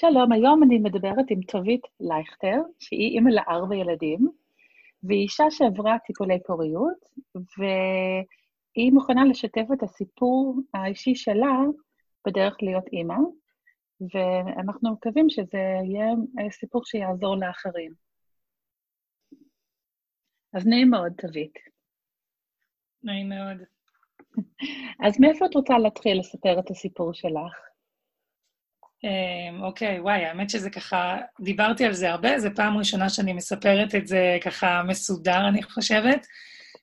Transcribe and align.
שלום, 0.00 0.32
היום 0.32 0.62
אני 0.62 0.78
מדברת 0.78 1.30
עם 1.30 1.42
טובית 1.42 1.80
לייכטר, 2.00 2.56
שהיא 2.78 3.14
אימא 3.14 3.30
לארבע 3.30 3.76
ילדים, 3.76 4.28
והיא 5.02 5.22
אישה 5.22 5.44
שעברה 5.50 5.98
טיפולי 6.06 6.42
פוריות, 6.46 7.08
והיא 7.34 8.92
מוכנה 8.92 9.24
לשתף 9.24 9.66
את 9.72 9.82
הסיפור 9.82 10.56
האישי 10.74 11.14
שלה 11.14 11.58
בדרך 12.26 12.56
להיות 12.62 12.86
אימא, 12.92 13.14
ואנחנו 14.00 14.92
מקווים 14.92 15.30
שזה 15.30 15.58
יהיה 15.84 16.06
סיפור 16.50 16.84
שיעזור 16.84 17.36
לאחרים. 17.36 17.92
אז 20.52 20.66
נעים 20.66 20.90
מאוד, 20.90 21.12
טובית. 21.16 21.54
נעים 23.02 23.28
מאוד. 23.28 23.56
אז 25.06 25.20
מאיפה 25.20 25.46
את 25.46 25.54
רוצה 25.54 25.78
להתחיל 25.78 26.18
לספר 26.18 26.58
את 26.58 26.70
הסיפור 26.70 27.14
שלך? 27.14 27.69
אמ, 29.04 29.62
אוקיי, 29.62 30.00
וואי, 30.00 30.24
האמת 30.24 30.50
שזה 30.50 30.70
ככה, 30.70 31.16
דיברתי 31.40 31.84
על 31.84 31.92
זה 31.92 32.10
הרבה, 32.10 32.38
זו 32.38 32.48
פעם 32.56 32.78
ראשונה 32.78 33.08
שאני 33.08 33.32
מספרת 33.32 33.94
את 33.94 34.06
זה 34.06 34.38
ככה 34.44 34.82
מסודר, 34.86 35.48
אני 35.48 35.62
חושבת. 35.62 36.26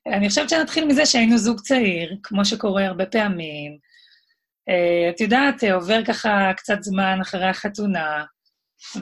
אני 0.06 0.28
חושבת 0.28 0.50
שנתחיל 0.50 0.84
מזה 0.84 1.06
שהיינו 1.06 1.38
זוג 1.38 1.60
צעיר, 1.60 2.16
כמו 2.22 2.44
שקורה 2.44 2.86
הרבה 2.86 3.06
פעמים. 3.06 3.78
אה, 4.68 5.10
את 5.10 5.20
יודעת, 5.20 5.64
עובר 5.64 6.04
ככה 6.04 6.52
קצת 6.56 6.82
זמן 6.82 7.18
אחרי 7.22 7.48
החתונה, 7.48 8.24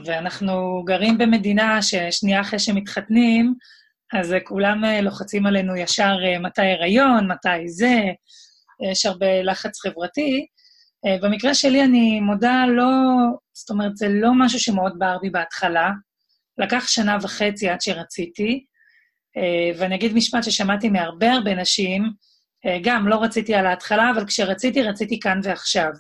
ואנחנו 0.05 0.83
גרים 0.87 1.19
במדינה 1.19 1.83
ששנייה 1.83 2.41
אחרי 2.41 2.59
שמתחתנים, 2.59 3.55
אז 4.13 4.35
כולם 4.45 4.85
אה, 4.85 5.01
לוחצים 5.01 5.47
עלינו 5.47 5.77
ישר 5.77 6.17
אה, 6.25 6.39
מתי 6.39 6.63
הריון, 6.63 7.33
מתי 7.33 7.69
זה, 7.69 8.03
יש 8.91 9.07
הרבה 9.07 9.43
לחץ 9.43 9.81
חברתי. 9.81 10.47
אה, 11.07 11.17
במקרה 11.23 11.55
שלי, 11.55 11.85
אני 11.85 12.21
מודה, 12.21 12.65
לא, 12.69 12.85
זאת 13.53 13.71
אומרת, 13.71 13.97
זה 13.97 14.09
לא 14.09 14.31
משהו 14.39 14.61
שמאוד 14.61 14.99
בער 14.99 15.19
בי 15.19 15.31
בהתחלה. 15.31 15.91
לקח 16.59 16.89
שנה 16.89 17.17
וחצי 17.23 17.69
עד 17.69 17.81
שרציתי, 17.81 18.65
אה, 19.37 19.79
ואני 19.79 19.95
אגיד 19.95 20.15
משפט 20.15 20.45
ששמעתי 20.45 20.89
מהרבה 20.89 21.33
הרבה 21.33 21.55
נשים, 21.55 22.03
אה, 22.67 22.79
גם 22.83 23.09
לא 23.09 23.23
רציתי 23.23 23.55
על 23.55 23.67
ההתחלה, 23.67 24.11
אבל 24.15 24.27
כשרציתי, 24.27 24.83
רציתי 24.83 25.21
כאן 25.21 25.41
ועכשיו, 25.43 25.91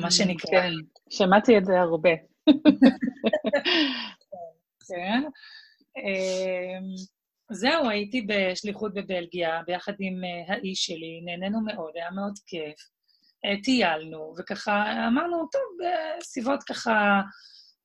מה 0.00 0.10
שנקרא. 0.10 0.50
כן, 0.50 0.70
שמעתי 1.10 1.58
את 1.58 1.64
זה 1.64 1.80
הרבה. 1.80 2.10
כן. 4.88 5.22
זהו, 7.52 7.88
הייתי 7.88 8.26
בשליחות 8.28 8.94
בבלגיה, 8.94 9.62
ביחד 9.66 9.92
עם 9.98 10.20
האיש 10.48 10.84
שלי, 10.84 11.20
נהנינו 11.24 11.60
מאוד, 11.60 11.90
היה 11.94 12.10
מאוד 12.10 12.34
כיף. 12.46 12.93
אה, 13.44 13.62
טיילנו, 13.62 14.34
וככה 14.38 15.06
אמרנו, 15.06 15.48
טוב, 15.52 15.62
בסביבות 16.18 16.62
ככה, 16.62 17.20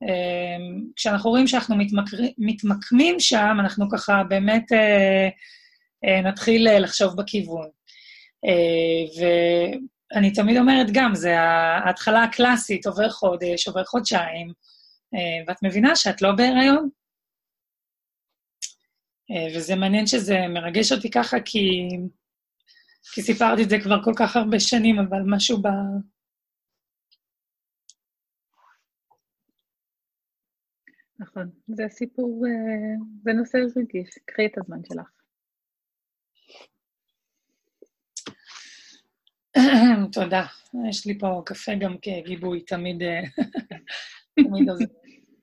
אה, 0.02 0.56
כשאנחנו 0.96 1.30
רואים 1.30 1.46
שאנחנו 1.46 1.76
מתמקר... 1.76 2.16
מתמקמים 2.38 3.20
שם, 3.20 3.56
אנחנו 3.60 3.90
ככה 3.90 4.22
באמת 4.28 4.72
אה, 4.72 6.20
נתחיל 6.22 6.78
לחשוב 6.78 7.16
בכיוון. 7.16 7.68
ואני 9.20 10.32
תמיד 10.32 10.56
אומרת 10.56 10.86
גם, 10.92 11.14
זה 11.14 11.40
ההתחלה 11.40 12.22
הקלאסית, 12.22 12.86
עובר 12.86 13.10
חודש, 13.10 13.68
עובר 13.68 13.84
חודשיים, 13.84 14.52
ואת 15.46 15.56
מבינה 15.62 15.96
שאת 15.96 16.22
לא 16.22 16.32
בהיריון. 16.32 16.88
וזה 19.54 19.76
מעניין 19.76 20.06
שזה 20.06 20.38
מרגש 20.48 20.92
אותי 20.92 21.10
ככה, 21.10 21.36
כי 21.44 21.88
כי 23.02 23.22
סיפרתי 23.22 23.62
את 23.62 23.70
זה 23.70 23.76
כבר 23.82 24.04
כל 24.04 24.12
כך 24.16 24.36
הרבה 24.36 24.60
שנים, 24.60 24.98
אבל 24.98 25.22
משהו 25.26 25.62
ב... 25.62 25.68
נכון, 31.18 31.50
זה 31.68 31.84
סיפור, 31.88 32.46
אה, 32.46 32.96
זה 33.22 33.32
נושא 33.32 33.58
רגיש, 33.76 34.18
קחי 34.24 34.46
את 34.46 34.58
הזמן 34.58 34.78
שלך. 34.88 35.10
תודה. 40.12 40.46
יש 40.90 41.06
לי 41.06 41.18
פה 41.18 41.42
קפה 41.46 41.72
גם 41.80 41.96
כגיבוי, 42.02 42.60
תמיד, 42.60 43.02
אה, 43.02 43.20
תמיד 44.44 44.68
עוזר. 44.68 44.84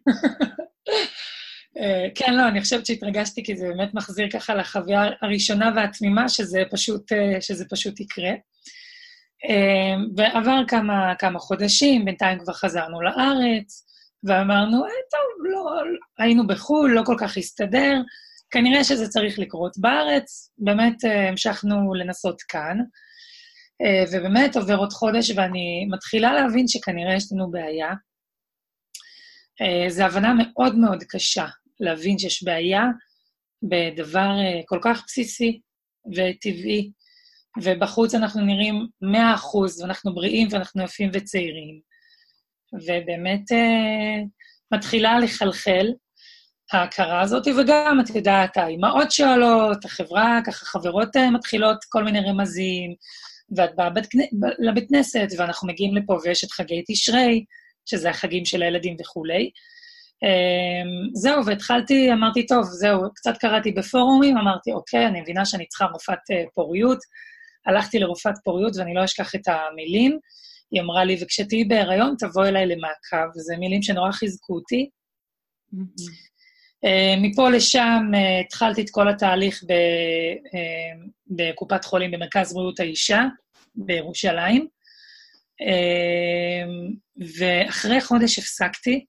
אה, 1.80 2.08
כן, 2.16 2.34
לא, 2.34 2.48
אני 2.48 2.62
חושבת 2.62 2.86
שהתרגשתי, 2.86 3.44
כי 3.44 3.56
זה 3.56 3.68
באמת 3.68 3.94
מחזיר 3.94 4.30
ככה 4.30 4.56
לחוויה 4.56 5.04
הראשונה 5.22 5.72
והתמימה, 5.76 6.30
שזה 6.30 6.64
פשוט, 6.72 7.12
אה, 7.12 7.42
שזה 7.42 7.66
פשוט 7.70 8.00
יקרה. 8.00 8.32
אה, 9.50 9.96
ועבר 10.16 10.62
כמה, 10.68 11.14
כמה 11.20 11.40
חודשים, 11.40 12.06
בינתיים 12.06 12.40
כבר 12.40 12.54
חזרנו 12.54 13.02
לארץ, 13.02 13.86
ואמרנו, 14.24 14.86
אה, 14.86 14.90
טוב, 15.12 15.46
לא, 15.52 15.82
היינו 16.18 16.48
בחו"ל, 16.48 16.92
לא 16.92 17.02
כל 17.06 17.16
כך 17.20 17.38
הסתדר, 17.38 18.02
כנראה 18.52 18.84
שזה 18.84 19.08
צריך 19.08 19.40
לקרות 19.40 19.78
בארץ, 19.78 20.52
באמת 20.58 20.98
המשכנו 21.30 21.94
לנסות 21.94 22.42
כאן. 22.42 22.78
ובאמת 24.12 24.56
עובר 24.56 24.76
עוד 24.76 24.94
חודש, 24.94 25.32
ואני 25.36 25.88
מתחילה 25.92 26.34
להבין 26.34 26.68
שכנראה 26.68 27.16
יש 27.16 27.32
לנו 27.32 27.52
בעיה. 27.52 27.94
זו 29.90 30.04
הבנה 30.04 30.34
מאוד 30.34 30.76
מאוד 30.76 31.04
קשה 31.04 31.46
להבין 31.80 32.20
שיש 32.20 32.44
בעיה 32.44 32.84
בדבר 33.64 34.30
אה, 34.40 34.62
כל 34.66 34.80
כך 34.82 35.04
בסיסי 35.08 35.60
וטבעי, 36.16 36.92
ובחוץ 37.64 38.16
אנחנו 38.16 38.42
נראים 38.42 38.88
100 39.02 39.34
אחוז, 39.34 39.82
ואנחנו 39.82 40.16
בריאים 40.16 40.48
ואנחנו 40.52 40.84
יפים 40.84 41.10
וצעירים. 41.14 41.80
ובאמת 42.74 43.52
אה, 43.52 44.24
מתחילה 44.72 45.20
לחלחל 45.20 45.88
ההכרה 46.74 47.22
הזאת, 47.22 47.48
וגם, 47.48 47.98
את 48.04 48.16
יודעת, 48.16 48.58
האימהות 48.58 49.12
שואלות, 49.12 49.86
החברה, 49.86 50.40
ככה 50.46 50.66
חברות 50.66 51.16
אה, 51.16 51.32
מתחילות 51.32 51.78
כל 51.90 52.04
מיני 52.04 52.20
רמזים, 52.20 52.96
ואת 53.58 53.76
באה 53.76 53.90
לבית 54.60 54.90
כנסת, 54.90 55.28
ואנחנו 55.38 55.68
מגיעים 55.68 55.96
לפה 55.96 56.18
ויש 56.24 56.44
את 56.44 56.52
חגי 56.52 56.84
תשרי, 56.88 57.46
שזה 57.86 58.10
החגים 58.10 58.46
של 58.46 58.64
הילדים 58.64 58.96
וכולי. 59.02 59.50
אמ, 60.24 61.10
זהו, 61.14 61.46
והתחלתי, 61.46 62.12
אמרתי, 62.14 62.46
טוב, 62.46 62.64
זהו, 62.64 63.02
קצת 63.16 63.38
קראתי 63.38 63.72
בפורומים, 63.72 64.38
אמרתי, 64.38 64.72
אוקיי, 64.72 65.08
אני 65.08 65.22
מבינה 65.22 65.46
שאני 65.46 65.68
צריכה 65.68 65.86
רופאת 65.86 66.32
אה, 66.32 66.44
פוריות. 66.54 67.00
הלכתי 67.66 68.00
לרופאת 68.00 68.34
פוריות 68.44 68.78
ואני 68.78 68.94
לא 68.94 69.06
אשכח 69.06 69.36
את 69.36 69.48
המילים. 69.48 70.20
היא 70.72 70.82
אמרה 70.82 71.06
לי, 71.06 71.18
וכשתהיי 71.22 71.64
בהיריון, 71.64 72.16
תבואי 72.20 72.50
אליי 72.50 72.66
למעקב. 72.66 73.32
זה 73.34 73.58
מילים 73.58 73.82
שנורא 73.82 74.12
חיזקו 74.12 74.54
אותי. 74.54 74.90
אה, 76.86 77.16
מפה 77.18 77.50
לשם 77.50 78.12
אה, 78.16 78.40
התחלתי 78.40 78.82
את 78.82 78.90
כל 78.90 79.10
התהליך 79.10 79.64
בקופת 81.28 81.86
חולים 81.86 82.12
במרכז 82.12 82.54
בריאות 82.54 82.80
האישה 82.80 83.24
בירושלים. 83.76 84.68
ואחרי 87.38 88.02
חודש 88.02 88.40
הפסקתי, 88.40 89.06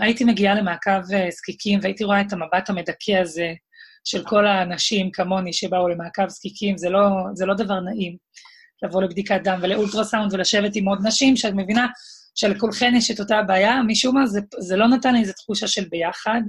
הייתי 0.00 0.24
מגיעה 0.24 0.54
למעקב 0.54 1.12
אה, 1.12 1.30
זקיקים 1.30 1.78
והייתי 1.82 2.04
רואה 2.04 2.20
את 2.20 2.32
המבט 2.32 2.70
המדכא 2.70 3.12
הזה 3.22 3.52
של 4.04 4.24
כל 4.24 4.46
האנשים 4.46 5.10
כמוני 5.12 5.52
שבאו 5.52 5.88
למעקב 5.88 6.28
זקיקים, 6.28 6.78
זה 6.78 6.90
לא, 6.90 7.08
זה 7.34 7.46
לא 7.46 7.54
דבר 7.54 7.80
נעים 7.80 8.16
לבוא 8.82 9.02
לבדיקת 9.02 9.40
דם 9.44 9.58
ולאולטרסאונד 9.62 10.34
ולשבת 10.34 10.76
עם 10.76 10.88
עוד 10.88 10.98
נשים, 11.06 11.36
שאת 11.36 11.52
מבינה 11.56 11.86
שלכולכן 12.34 12.94
יש 12.96 13.10
את 13.10 13.20
אותה 13.20 13.38
הבעיה, 13.38 13.82
משום 13.86 14.14
מה 14.14 14.26
זה, 14.26 14.40
זה 14.58 14.76
לא 14.76 14.88
נתן 14.88 15.14
לי 15.14 15.20
איזו 15.20 15.32
תחושה 15.32 15.68
של 15.68 15.84
ביחד. 15.90 16.40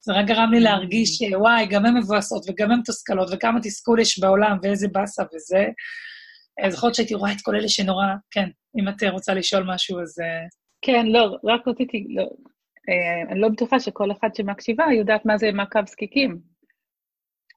זה 0.00 0.12
רק 0.12 0.26
גרם 0.26 0.52
לי 0.52 0.60
להרגיש, 0.60 1.22
mm. 1.22 1.36
וואי, 1.36 1.66
גם 1.66 1.86
הן 1.86 1.96
מבואסות 1.96 2.44
וגם 2.48 2.70
הן 2.70 2.78
מתוסכלות, 2.78 3.28
וכמה 3.32 3.60
תסכול 3.62 4.00
יש 4.00 4.18
בעולם, 4.18 4.58
ואיזה 4.62 4.88
באסה 4.92 5.22
וזה. 5.34 5.66
אה, 6.64 6.70
זוכרת 6.70 6.94
שהייתי 6.94 7.14
רואה 7.14 7.32
את 7.32 7.40
כל 7.42 7.56
אלה 7.56 7.68
שנורא, 7.68 8.06
כן, 8.30 8.48
אם 8.80 8.88
את 8.88 9.02
רוצה 9.12 9.34
לשאול 9.34 9.64
משהו, 9.74 10.00
אז... 10.00 10.14
אה, 10.76 10.92
כן, 10.92 11.06
לא, 11.06 11.38
רק 11.44 11.68
רציתי, 11.68 12.06
לא, 12.08 12.22
אה, 12.88 13.32
אני 13.32 13.40
לא 13.40 13.48
בטוחה 13.48 13.80
שכל 13.80 14.12
אחד 14.12 14.28
שמקשיבה 14.34 14.84
יודעת 14.98 15.26
מה 15.26 15.38
זה 15.38 15.52
מעקב 15.52 15.86
זקיקים. 15.86 16.40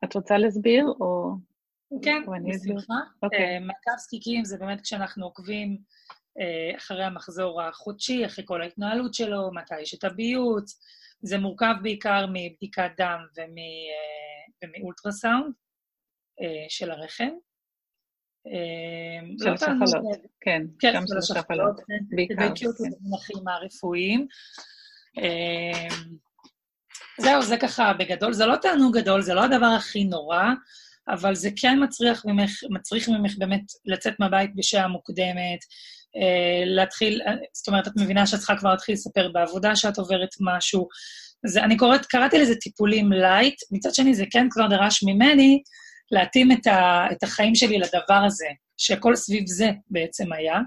את 0.03 0.15
רוצה 0.15 0.37
להסביר, 0.37 0.85
או... 1.01 1.31
כן, 2.03 2.21
בשמחה. 2.49 2.93
Okay. 2.93 3.17
אוקיי. 3.23 3.57
Uh, 3.57 3.59
מעקב 3.59 3.97
זקיקים 3.97 4.45
זה 4.45 4.57
באמת 4.57 4.81
כשאנחנו 4.81 5.25
עוקבים 5.25 5.77
אה, 6.39 6.77
אחרי 6.77 7.03
המחזור 7.03 7.61
החודשי, 7.61 8.25
אחרי 8.25 8.45
כל 8.47 8.61
ההתנהלות 8.61 9.13
שלו, 9.13 9.51
מתי 9.53 9.81
יש 9.81 9.93
את 9.93 10.03
הביוץ. 10.03 10.79
זה 11.21 11.37
מורכב 11.37 11.73
בעיקר 11.83 12.25
מבדיקת 12.33 12.91
דם 12.97 13.19
ומאולטרסאונד 14.63 15.53
של 16.69 16.91
הרחם. 16.91 17.29
של 19.43 19.53
השחלות, 19.53 20.17
כן, 20.41 20.61
כן, 20.79 20.93
גם 20.95 21.03
של 21.07 21.17
השחלות, 21.17 21.81
בעיקר. 22.09 22.35
בעיקר 22.35 22.69
במונחים 22.79 23.47
הרפואיים. 23.47 24.27
זהו, 27.19 27.41
זה 27.41 27.57
ככה 27.57 27.93
בגדול. 27.93 28.33
זה 28.33 28.45
לא 28.45 28.55
תענוג 28.55 28.97
גדול, 28.97 29.21
זה 29.21 29.33
לא 29.33 29.43
הדבר 29.43 29.65
הכי 29.65 30.03
נורא, 30.03 30.43
אבל 31.07 31.35
זה 31.35 31.49
כן 31.55 31.83
מצריך 31.83 32.25
ממך, 32.25 32.51
מצריך 32.69 33.09
ממך 33.09 33.33
באמת 33.37 33.61
לצאת 33.85 34.13
מהבית 34.19 34.55
בשעה 34.55 34.87
מוקדמת, 34.87 35.59
אה, 36.15 36.63
להתחיל, 36.65 37.21
אה, 37.27 37.33
זאת 37.53 37.67
אומרת, 37.67 37.87
את 37.87 37.93
מבינה 37.95 38.27
שאת 38.27 38.39
צריכה 38.39 38.57
כבר 38.57 38.71
להתחיל 38.71 38.93
לספר 38.93 39.29
בעבודה 39.33 39.75
שאת 39.75 39.97
עוברת 39.97 40.29
משהו. 40.39 40.87
זה, 41.45 41.63
אני 41.63 41.77
קוראת, 41.77 42.05
קראתי 42.05 42.37
לזה 42.37 42.55
טיפולים 42.55 43.11
light, 43.11 43.55
מצד 43.71 43.93
שני 43.93 44.13
זה 44.13 44.25
כן 44.31 44.47
כבר 44.49 44.67
דרש 44.67 45.03
ממני 45.03 45.61
להתאים 46.11 46.51
את, 46.51 46.67
ה, 46.67 47.07
את 47.11 47.23
החיים 47.23 47.55
שלי 47.55 47.77
לדבר 47.77 48.23
הזה, 48.25 48.47
שהכל 48.77 49.15
סביב 49.15 49.47
זה 49.47 49.71
בעצם 49.89 50.33
היה. 50.33 50.59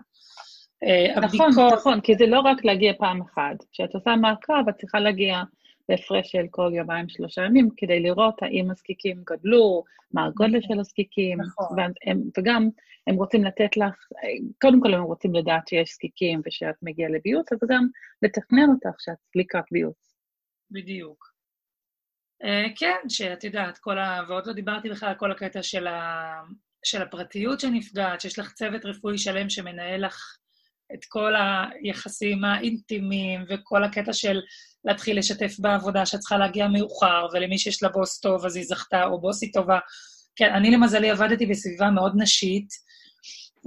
אה, 0.84 1.06
נכון, 1.16 1.24
הבדיקות... 1.24 1.72
נכון, 1.72 2.00
כי 2.00 2.14
זה 2.14 2.26
לא 2.26 2.40
רק 2.40 2.64
להגיע 2.64 2.92
פעם 2.98 3.20
אחת. 3.22 3.56
כשאת 3.72 3.94
עושה 3.94 4.16
מעקב, 4.16 4.68
את 4.68 4.74
צריכה 4.76 5.00
להגיע 5.00 5.42
בהפרש 5.88 6.30
של 6.32 6.46
כל 6.50 6.70
יומיים, 6.74 7.08
שלושה 7.08 7.42
ימים, 7.44 7.68
כדי 7.76 8.00
לראות 8.00 8.42
האם 8.42 8.70
הזקיקים 8.70 9.22
גדלו, 9.30 9.84
מה 10.12 10.26
הגודל 10.26 10.58
נכון. 10.58 10.62
של 10.62 10.80
הזקיקים, 10.80 11.40
נכון. 11.40 11.76
והם, 11.78 12.22
וגם 12.38 12.68
הם 13.06 13.14
רוצים 13.14 13.44
לתת 13.44 13.76
לך, 13.76 13.94
קודם 14.60 14.80
כל 14.80 14.94
הם 14.94 15.02
רוצים 15.02 15.34
לדעת 15.34 15.68
שיש 15.68 15.94
זקיקים 15.94 16.40
ושאת 16.46 16.74
מגיעה 16.82 17.10
לביוץ, 17.10 17.52
אבל 17.52 17.68
גם 17.70 17.86
לתכנן 18.22 18.68
אותך 18.70 19.00
שאת 19.00 19.16
לקראת 19.34 19.64
ביוץ. 19.72 20.14
בדיוק. 20.70 21.31
Uh, 22.42 22.72
כן, 22.76 23.08
שאת 23.08 23.44
יודעת, 23.44 23.78
כל 23.78 23.98
ה... 23.98 24.20
ועוד 24.28 24.46
לא 24.46 24.52
דיברתי 24.52 24.90
בכלל 24.90 25.08
על 25.08 25.14
כל 25.14 25.32
הקטע 25.32 25.62
של, 25.62 25.86
ה... 25.86 26.22
של 26.84 27.02
הפרטיות 27.02 27.60
שנפגעת, 27.60 28.20
שיש 28.20 28.38
לך 28.38 28.52
צוות 28.52 28.84
רפואי 28.84 29.18
שלם 29.18 29.50
שמנהל 29.50 30.06
לך 30.06 30.36
את 30.94 31.04
כל 31.08 31.32
היחסים 31.82 32.44
האינטימיים 32.44 33.44
וכל 33.48 33.84
הקטע 33.84 34.12
של 34.12 34.40
להתחיל 34.84 35.18
לשתף 35.18 35.54
בעבודה 35.58 36.06
שאת 36.06 36.20
צריכה 36.20 36.38
להגיע 36.38 36.68
מאוחר, 36.68 37.26
ולמי 37.32 37.58
שיש 37.58 37.82
לה 37.82 37.88
בוס 37.88 38.20
טוב 38.20 38.46
אז 38.46 38.56
היא 38.56 38.64
זכתה, 38.64 39.04
או 39.04 39.20
בוסית 39.20 39.54
טובה. 39.54 39.78
כן, 40.36 40.52
אני 40.54 40.70
למזלי 40.70 41.10
עבדתי 41.10 41.46
בסביבה 41.46 41.90
מאוד 41.90 42.12
נשית, 42.16 42.68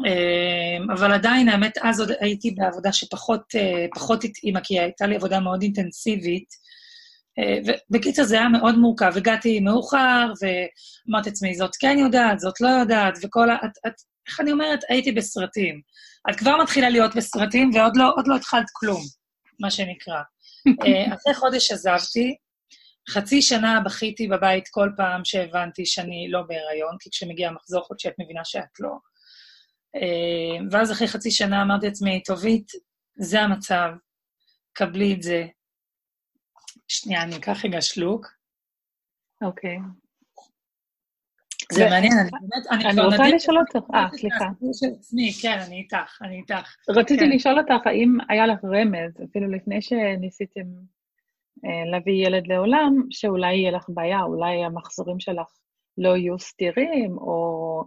אמ, 0.05 0.91
אבל 0.91 1.11
עדיין, 1.11 1.49
האמת, 1.49 1.77
אז 1.83 1.99
עוד 1.99 2.11
הייתי 2.19 2.51
בעבודה 2.51 2.91
שפחות 2.91 3.41
אה, 3.55 3.85
התאימה, 4.23 4.61
כי 4.63 4.79
הייתה 4.79 5.07
לי 5.07 5.15
עבודה 5.15 5.39
מאוד 5.39 5.61
אינטנסיבית. 5.61 6.64
ובקיצר, 7.39 8.23
זה 8.23 8.35
היה 8.35 8.49
מאוד 8.49 8.75
מורכב. 8.77 9.13
הגעתי 9.17 9.59
מאוחר, 9.59 10.31
ואמרתי 10.41 11.29
לעצמי, 11.29 11.55
זאת 11.55 11.75
כן 11.79 11.97
יודעת, 11.99 12.39
זאת 12.39 12.61
לא 12.61 12.67
יודעת, 12.67 13.17
וכל 13.23 13.49
ה... 13.49 13.55
את, 13.55 13.71
את, 13.87 13.93
איך 14.27 14.39
אני 14.39 14.51
אומרת? 14.51 14.79
הייתי 14.89 15.11
בסרטים. 15.11 15.81
את 16.29 16.35
כבר 16.35 16.57
מתחילה 16.63 16.89
להיות 16.89 17.15
בסרטים, 17.15 17.71
ועוד 17.73 17.97
לא, 17.97 18.15
לא 18.25 18.35
התחלת 18.35 18.65
כלום, 18.73 19.01
מה 19.59 19.71
שנקרא. 19.71 20.21
אה, 20.85 21.15
אחרי 21.15 21.33
חודש 21.33 21.71
עזבתי, 21.71 22.35
חצי 23.09 23.41
שנה 23.41 23.79
בכיתי 23.85 24.27
בבית 24.27 24.67
כל 24.71 24.89
פעם 24.97 25.25
שהבנתי 25.25 25.85
שאני 25.85 26.27
לא 26.29 26.41
בהיריון, 26.47 26.95
כי 26.99 27.09
כשמגיע 27.09 27.51
מחזור 27.51 27.83
חודשי 27.83 28.07
את 28.07 28.13
מבינה 28.19 28.45
שאת 28.45 28.79
לא. 28.79 28.97
אה, 29.95 30.65
ואז 30.71 30.91
אחרי 30.91 31.07
חצי 31.07 31.31
שנה 31.31 31.61
אמרתי 31.61 31.85
לעצמי, 31.85 32.23
טובית, 32.23 32.71
זה 33.17 33.41
המצב, 33.41 33.89
קבלי 34.73 35.13
את 35.13 35.21
זה. 35.21 35.45
שנייה, 36.87 37.23
אני 37.23 37.37
אקח 37.37 37.65
רגע 37.65 37.81
שלוק. 37.81 38.27
אוקיי. 39.41 39.77
זה 41.71 41.89
מעניין, 41.89 42.13
אני 42.19 42.29
באמת, 42.31 42.67
אני 42.71 42.81
כבר 42.81 42.91
נדעת... 42.91 43.13
אני 43.13 43.23
רוצה 43.23 43.35
לשאול 43.35 43.57
אותך, 43.57 43.89
אה, 43.93 44.07
סליחה. 44.17 44.45
כן, 45.41 45.59
אני 45.67 45.77
איתך, 45.77 46.21
אני 46.21 46.37
איתך. 46.37 46.75
רציתי 46.89 47.19
כן. 47.19 47.29
לשאול 47.29 47.59
אותך, 47.59 47.87
האם 47.87 48.17
היה 48.29 48.47
לך 48.47 48.59
רמז, 48.63 49.21
אפילו 49.29 49.51
לפני 49.51 49.81
שניסיתם 49.81 50.67
אה, 51.65 51.91
להביא 51.91 52.27
ילד 52.27 52.47
לעולם, 52.47 53.03
שאולי 53.09 53.55
יהיה 53.55 53.71
לך 53.71 53.85
בעיה, 53.89 54.21
אולי 54.21 54.63
המחזורים 54.63 55.19
שלך 55.19 55.47
לא 55.97 56.17
יהיו 56.17 56.39
סתירים, 56.39 57.17
או 57.17 57.83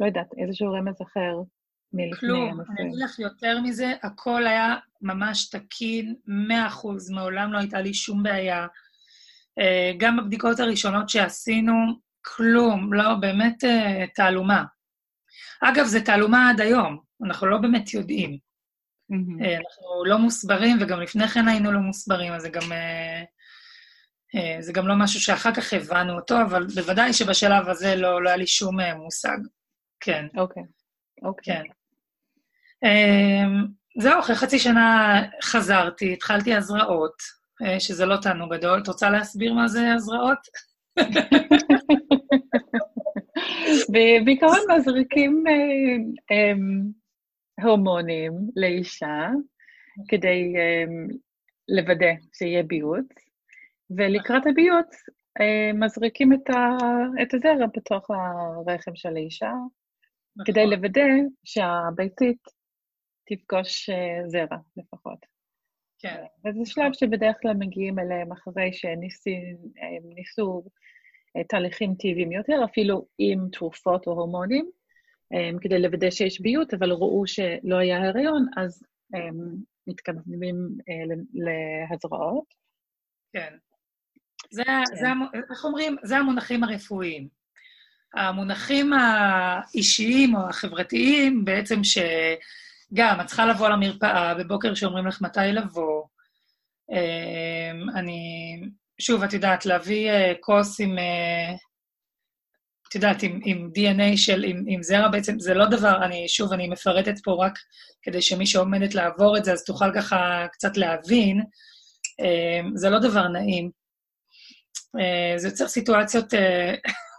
לא 0.00 0.06
יודעת, 0.06 0.28
איזשהו 0.38 0.72
רמז 0.72 1.02
אחר 1.02 1.42
מלפני 1.92 2.18
כלום, 2.18 2.60
אני 2.60 2.88
אגיד 2.88 2.98
לך 3.04 3.18
יותר 3.18 3.60
מזה, 3.60 3.92
הכל 4.02 4.46
היה 4.46 4.76
ממש 5.02 5.48
תקין, 5.48 6.14
מאה 6.26 6.66
אחוז, 6.66 7.10
מעולם 7.10 7.52
לא 7.52 7.58
הייתה 7.58 7.80
לי 7.80 7.94
שום 7.94 8.22
בעיה. 8.22 8.66
אה, 9.58 9.92
גם 9.98 10.16
בבדיקות 10.16 10.60
הראשונות 10.60 11.08
שעשינו, 11.08 11.72
כלום, 12.24 12.92
לא, 12.92 13.14
באמת 13.14 13.64
uh, 13.64 14.10
תעלומה. 14.14 14.64
אגב, 15.60 15.84
זה 15.84 16.00
תעלומה 16.00 16.50
עד 16.50 16.60
היום, 16.60 16.98
אנחנו 17.24 17.46
לא 17.46 17.58
באמת 17.58 17.94
יודעים. 17.94 18.30
Mm-hmm. 18.30 19.42
Uh, 19.42 19.46
אנחנו 19.46 20.04
לא 20.04 20.18
מוסברים, 20.18 20.76
וגם 20.80 21.00
לפני 21.00 21.28
כן 21.28 21.48
היינו 21.48 21.72
לא 21.72 21.80
מוסברים, 21.80 22.32
אז 22.32 22.42
זה 22.42 22.48
גם, 22.48 22.72
זה 24.60 24.72
גם 24.72 24.88
לא 24.88 24.94
משהו 24.98 25.20
שאחר 25.20 25.54
כך 25.54 25.72
הבנו 25.72 26.16
אותו, 26.16 26.42
אבל 26.42 26.66
בוודאי 26.74 27.12
שבשלב 27.12 27.68
הזה 27.68 27.96
לא, 27.96 28.22
לא 28.22 28.28
היה 28.28 28.36
לי 28.36 28.46
שום 28.46 28.80
מושג. 28.80 29.38
כן. 30.00 30.26
אוקיי. 30.36 30.62
Okay. 30.62 30.66
אוקיי. 31.24 31.54
כן. 31.54 31.62
Uh, 32.84 34.02
זהו, 34.02 34.20
אחרי 34.20 34.36
חצי 34.36 34.58
שנה 34.58 35.20
חזרתי, 35.42 36.12
התחלתי 36.12 36.54
הזרעות, 36.54 37.22
uh, 37.62 37.80
שזה 37.80 38.06
לא 38.06 38.16
תענוג 38.16 38.54
גדול. 38.54 38.80
את 38.82 38.88
רוצה 38.88 39.10
להסביר 39.10 39.52
מה 39.52 39.68
זה 39.68 39.92
הזרעות? 39.92 40.38
ובעיקרון 43.88 44.58
מזריקים 44.76 45.44
אה, 45.48 45.96
אה, 46.30 46.52
הורמונים 47.64 48.32
לאישה 48.56 49.28
כדי 50.08 50.54
אה, 50.56 50.84
לוודא 51.68 52.12
שיהיה 52.32 52.62
ביוץ, 52.62 53.06
ולקראת 53.96 54.42
הביוץ 54.46 54.96
מזריקים 55.74 56.32
את 57.22 57.34
הזרע 57.34 57.66
בתוך 57.76 58.10
הרחם 58.10 58.94
של 58.94 59.16
האישה, 59.16 59.52
כדי 60.44 60.60
נכון. 60.60 60.72
לוודא 60.72 61.02
שהביצית 61.44 62.42
תפגוש 63.26 63.90
זרע 64.26 64.58
לפחות. 64.76 65.26
כן. 65.98 66.24
וזה 66.46 66.60
שלב 66.64 66.92
שבדרך 66.92 67.36
כלל 67.42 67.54
מגיעים 67.58 67.98
אליהם 67.98 68.32
אחרי 68.32 68.70
שניסו 68.72 70.64
תהליכים 71.48 71.94
טבעיים 71.98 72.32
יותר, 72.32 72.64
אפילו 72.64 73.06
עם 73.18 73.48
תרופות 73.52 74.06
או 74.06 74.12
הורמונים, 74.12 74.70
כדי 75.60 75.78
לוודא 75.82 76.10
שיש 76.10 76.40
ביות, 76.40 76.74
אבל 76.74 76.92
ראו 76.92 77.26
שלא 77.26 77.76
היה 77.76 78.08
הריון, 78.08 78.46
אז 78.56 78.82
um, 79.16 79.18
מתקדמים 79.86 80.56
להזרעות. 81.34 82.54
כן. 83.32 83.56
זה, 84.50 84.64
כן. 84.64 84.96
זה, 84.96 85.06
איך 85.50 85.64
אומרים? 85.64 85.96
זה 86.02 86.16
המונחים 86.16 86.64
הרפואיים. 86.64 87.28
המונחים 88.16 88.92
האישיים 88.92 90.36
או 90.36 90.48
החברתיים, 90.48 91.44
בעצם 91.44 91.80
שגם, 91.84 93.20
את 93.20 93.26
צריכה 93.26 93.46
לבוא 93.46 93.68
למרפאה 93.68 94.34
בבוקר 94.34 94.74
שאומרים 94.74 95.06
לך 95.06 95.22
מתי 95.22 95.52
לבוא. 95.52 96.02
אני 97.94 98.20
שוב, 99.00 99.22
את 99.22 99.32
יודעת, 99.32 99.66
להביא 99.66 100.12
uh, 100.12 100.36
כוס 100.40 100.80
עם, 100.80 100.98
uh, 100.98 101.56
את 102.88 102.94
יודעת, 102.94 103.22
עם, 103.22 103.40
עם 103.44 103.70
DNA 103.76 104.16
של, 104.16 104.44
עם, 104.44 104.64
עם 104.68 104.82
זרע 104.82 105.08
בעצם, 105.08 105.38
זה 105.38 105.54
לא 105.54 105.66
דבר, 105.66 106.04
אני, 106.04 106.28
שוב, 106.28 106.52
אני 106.52 106.68
מפרטת 106.68 107.14
פה 107.24 107.44
רק 107.44 107.52
כדי 108.02 108.22
שמי 108.22 108.46
שעומדת 108.46 108.94
לעבור 108.94 109.36
את 109.36 109.44
זה, 109.44 109.52
אז 109.52 109.64
תוכל 109.64 109.94
ככה 109.94 110.46
קצת 110.52 110.76
להבין. 110.76 111.40
Uh, 111.40 112.66
זה 112.74 112.90
לא 112.90 112.98
דבר 112.98 113.28
נעים. 113.28 113.70
Uh, 114.96 115.38
זה 115.38 115.48
יוצר 115.48 115.68
סיטואציות 115.68 116.34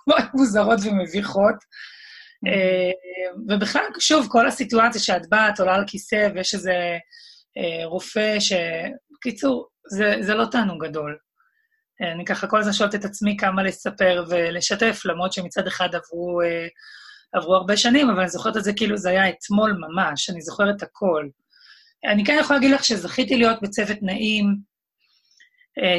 מאוד 0.08 0.26
מוזרות 0.34 0.80
ומביכות. 0.84 1.56
Uh, 2.48 3.54
ובכלל, 3.56 3.82
שוב, 4.00 4.28
כל 4.30 4.48
הסיטואציה 4.48 5.02
שאת 5.02 5.30
באה, 5.30 5.50
את 5.50 5.60
עולה 5.60 5.76
על 5.76 5.84
כיסא 5.88 6.30
ויש 6.36 6.54
איזה 6.54 6.98
uh, 7.60 7.86
רופא 7.86 8.40
ש... 8.40 8.54
בקיצור, 9.14 9.68
זה, 9.90 10.16
זה 10.22 10.34
לא 10.34 10.46
תענוג 10.46 10.86
גדול. 10.86 11.18
אני 12.02 12.26
ככה 12.26 12.48
כל 12.48 12.60
הזמן 12.60 12.74
שואלת 12.74 12.96
את 12.96 13.06
עצמי 13.06 13.38
כמה 13.38 13.64
לספר 13.64 14.26
ולשתף, 14.30 15.02
למרות 15.06 15.34
שמצד 15.34 15.68
אחד 15.68 15.90
עברו, 15.96 16.42
אה, 16.42 16.68
עברו 17.34 17.56
הרבה 17.56 17.78
שנים, 17.78 18.10
אבל 18.10 18.20
אני 18.20 18.30
זוכרת 18.30 18.58
את 18.58 18.64
זה 18.64 18.74
כאילו 18.74 18.98
זה 18.98 19.10
היה 19.10 19.30
אתמול 19.30 19.78
ממש, 19.80 20.30
אני 20.30 20.42
זוכרת 20.42 20.84
הכל. 20.84 21.28
אני 22.06 22.26
כן 22.26 22.38
יכולה 22.40 22.60
להגיד 22.60 22.76
לך 22.76 22.84
שזכיתי 22.84 23.38
להיות 23.38 23.62
בצוות 23.62 23.98
נעים, 24.02 24.46
אה, 24.46 24.54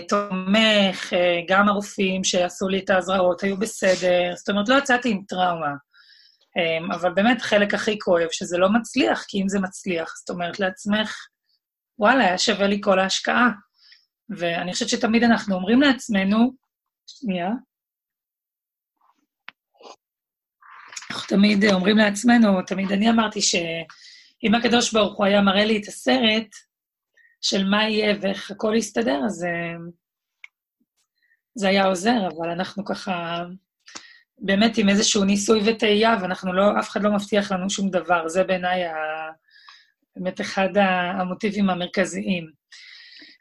תומך, 0.09 1.13
אה, 1.13 1.41
גם 1.49 1.69
הרופאים 1.69 2.25
שעשו 2.25 2.69
לי 2.69 2.79
את 2.79 2.91
ההזרעות 2.91 3.43
היו 3.43 3.57
בסדר, 3.57 4.33
זאת 4.37 4.49
אומרת, 4.49 4.69
לא 4.69 4.79
יצאתי 4.79 5.11
עם 5.11 5.23
טראומה. 5.29 5.73
אמ, 6.57 6.93
אבל 6.93 7.15
באמת 7.15 7.43
חלק 7.43 7.75
הכי 7.75 7.99
כואב, 7.99 8.29
שזה 8.31 8.59
לא 8.59 8.69
מצליח, 8.73 9.25
כי 9.29 9.43
אם 9.43 9.49
זה 9.49 9.61
מצליח, 9.61 10.15
זאת 10.19 10.31
אומרת 10.31 10.61
לעצמך, 10.61 11.17
וואלה, 11.99 12.25
היה 12.25 12.39
שווה 12.39 12.67
לי 12.67 12.81
כל 12.83 12.99
ההשקעה. 12.99 13.51
ואני 14.39 14.73
חושבת 14.73 14.89
שתמיד 14.89 15.23
אנחנו 15.23 15.55
אומרים 15.55 15.81
לעצמנו, 15.81 16.53
שנייה, 17.07 17.51
אנחנו 21.11 21.27
תמיד 21.29 21.65
אומרים 21.65 21.97
לעצמנו, 21.97 22.63
תמיד 22.63 22.93
אני 22.93 23.11
אמרתי 23.11 23.43
שאם 23.43 24.55
הקדוש 24.59 24.93
ברוך 24.93 25.19
הוא 25.19 25.27
היה 25.27 25.43
מראה 25.43 25.65
לי 25.65 25.81
את 25.83 25.89
הסרט 25.89 26.49
של 27.49 27.65
מה 27.65 27.89
יהיה 27.89 28.15
ואיך 28.21 28.51
הכל 28.51 28.75
יסתדר, 28.77 29.21
אז 29.25 29.45
אה, 29.45 29.77
זה 31.55 31.69
היה 31.69 31.87
עוזר, 31.87 32.29
אבל 32.37 32.51
אנחנו 32.51 32.85
ככה 32.85 33.45
באמת 34.39 34.79
עם 34.79 34.89
איזשהו 34.89 35.25
ניסוי 35.25 35.61
וטעייה, 35.65 36.17
ואנחנו 36.21 36.53
לא, 36.53 36.79
אף 36.79 36.89
אחד 36.89 37.03
לא 37.03 37.13
מבטיח 37.13 37.53
לנו 37.53 37.71
שום 37.71 37.91
דבר. 37.91 38.29
זה 38.29 38.45
בעיניי 38.45 38.83
באמת 40.17 40.41
אחד 40.41 40.69
המוטיבים 40.77 41.71
המרכזיים. 41.71 42.51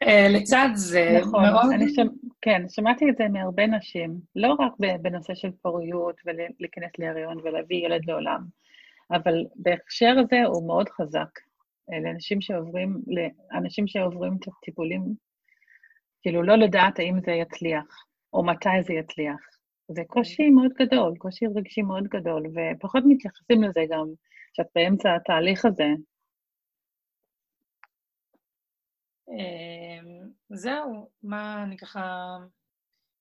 Uh, 0.04 0.08
לצד 0.30 0.68
זה, 0.74 1.18
נכון, 1.20 1.44
מאוד... 1.44 1.72
אני 1.74 1.94
שמ... 1.94 2.06
כן, 2.40 2.62
שמעתי 2.68 3.10
את 3.10 3.16
זה 3.16 3.28
מהרבה 3.28 3.66
נשים, 3.66 4.20
לא 4.36 4.56
רק 4.60 4.72
בנושא 5.02 5.34
של 5.34 5.48
פוריות 5.62 6.16
ולהיכנס 6.24 6.90
להריון 6.98 7.38
ולהביא 7.44 7.86
ילד 7.86 8.00
לעולם, 8.06 8.40
אבל 9.10 9.44
בהקשר 9.54 10.14
הזה 10.18 10.44
הוא 10.46 10.66
מאוד 10.66 10.88
חזק. 10.88 11.28
לאנשים 11.88 12.40
שעוברים, 12.40 13.02
לאנשים 13.52 13.86
שעוברים 13.86 14.36
את 14.40 14.48
הטיפולים, 14.48 15.14
כאילו 16.22 16.42
לא 16.42 16.56
לדעת 16.56 16.98
האם 16.98 17.20
זה 17.20 17.32
יצליח, 17.32 18.04
או 18.32 18.44
מתי 18.44 18.82
זה 18.82 18.92
יצליח. 18.92 19.40
זה 19.88 20.02
קושי 20.06 20.50
מאוד 20.50 20.72
גדול, 20.78 21.14
קושי 21.18 21.46
רגשי 21.56 21.82
מאוד 21.82 22.04
גדול, 22.04 22.42
ופחות 22.46 23.02
מתייחסים 23.06 23.62
לזה 23.62 23.80
גם, 23.90 24.06
שאת 24.52 24.66
באמצע 24.74 25.14
התהליך 25.14 25.64
הזה. 25.64 25.88
אמ, 29.28 30.28
זהו, 30.48 31.10
מה 31.22 31.62
אני 31.62 31.76
ככה 31.76 32.36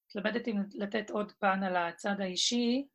מתלבטת 0.06 0.48
אם 0.48 0.58
לתת 0.74 1.10
עוד 1.10 1.32
פן 1.32 1.64
על 1.64 1.76
הצד 1.76 2.16
האישי. 2.20 2.88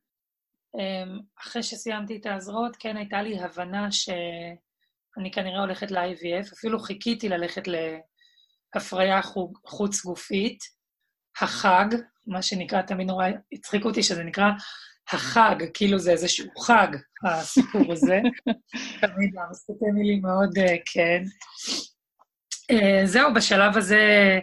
אמ, 0.75 1.19
אחרי 1.39 1.63
שסיימתי 1.63 2.17
את 2.17 2.27
ההזרעות, 2.27 2.77
כן 2.77 2.97
הייתה 2.97 3.23
לי 3.23 3.39
הבנה 3.39 3.89
שאני 5.15 5.31
כנראה 5.31 5.61
הולכת 5.61 5.91
ל-IVF, 5.91 6.53
אפילו 6.53 6.79
חיכיתי 6.79 7.29
ללכת 7.29 7.63
להפריה 8.75 9.21
חוץ 9.67 10.05
גופית. 10.05 10.81
החג, 11.41 11.87
מה 12.27 12.43
שנקרא, 12.43 12.83
תמיד 12.83 13.07
נורא 13.07 13.27
הצחיק 13.53 13.85
אותי 13.85 14.03
שזה 14.03 14.23
נקרא 14.25 14.51
החג, 15.13 15.57
כאילו 15.75 15.99
זה 15.99 16.11
איזשהו 16.11 16.51
חג, 16.61 16.89
הסיפור 17.25 17.93
הזה. 17.93 18.21
תמיד 19.01 19.35
המשפטי 19.39 19.91
מילים 19.95 20.23
מאוד, 20.23 20.59
אה, 20.59 20.77
כן. 20.93 21.23
אה, 22.71 23.07
זהו, 23.07 23.35
בשלב 23.35 23.77
הזה 23.77 24.39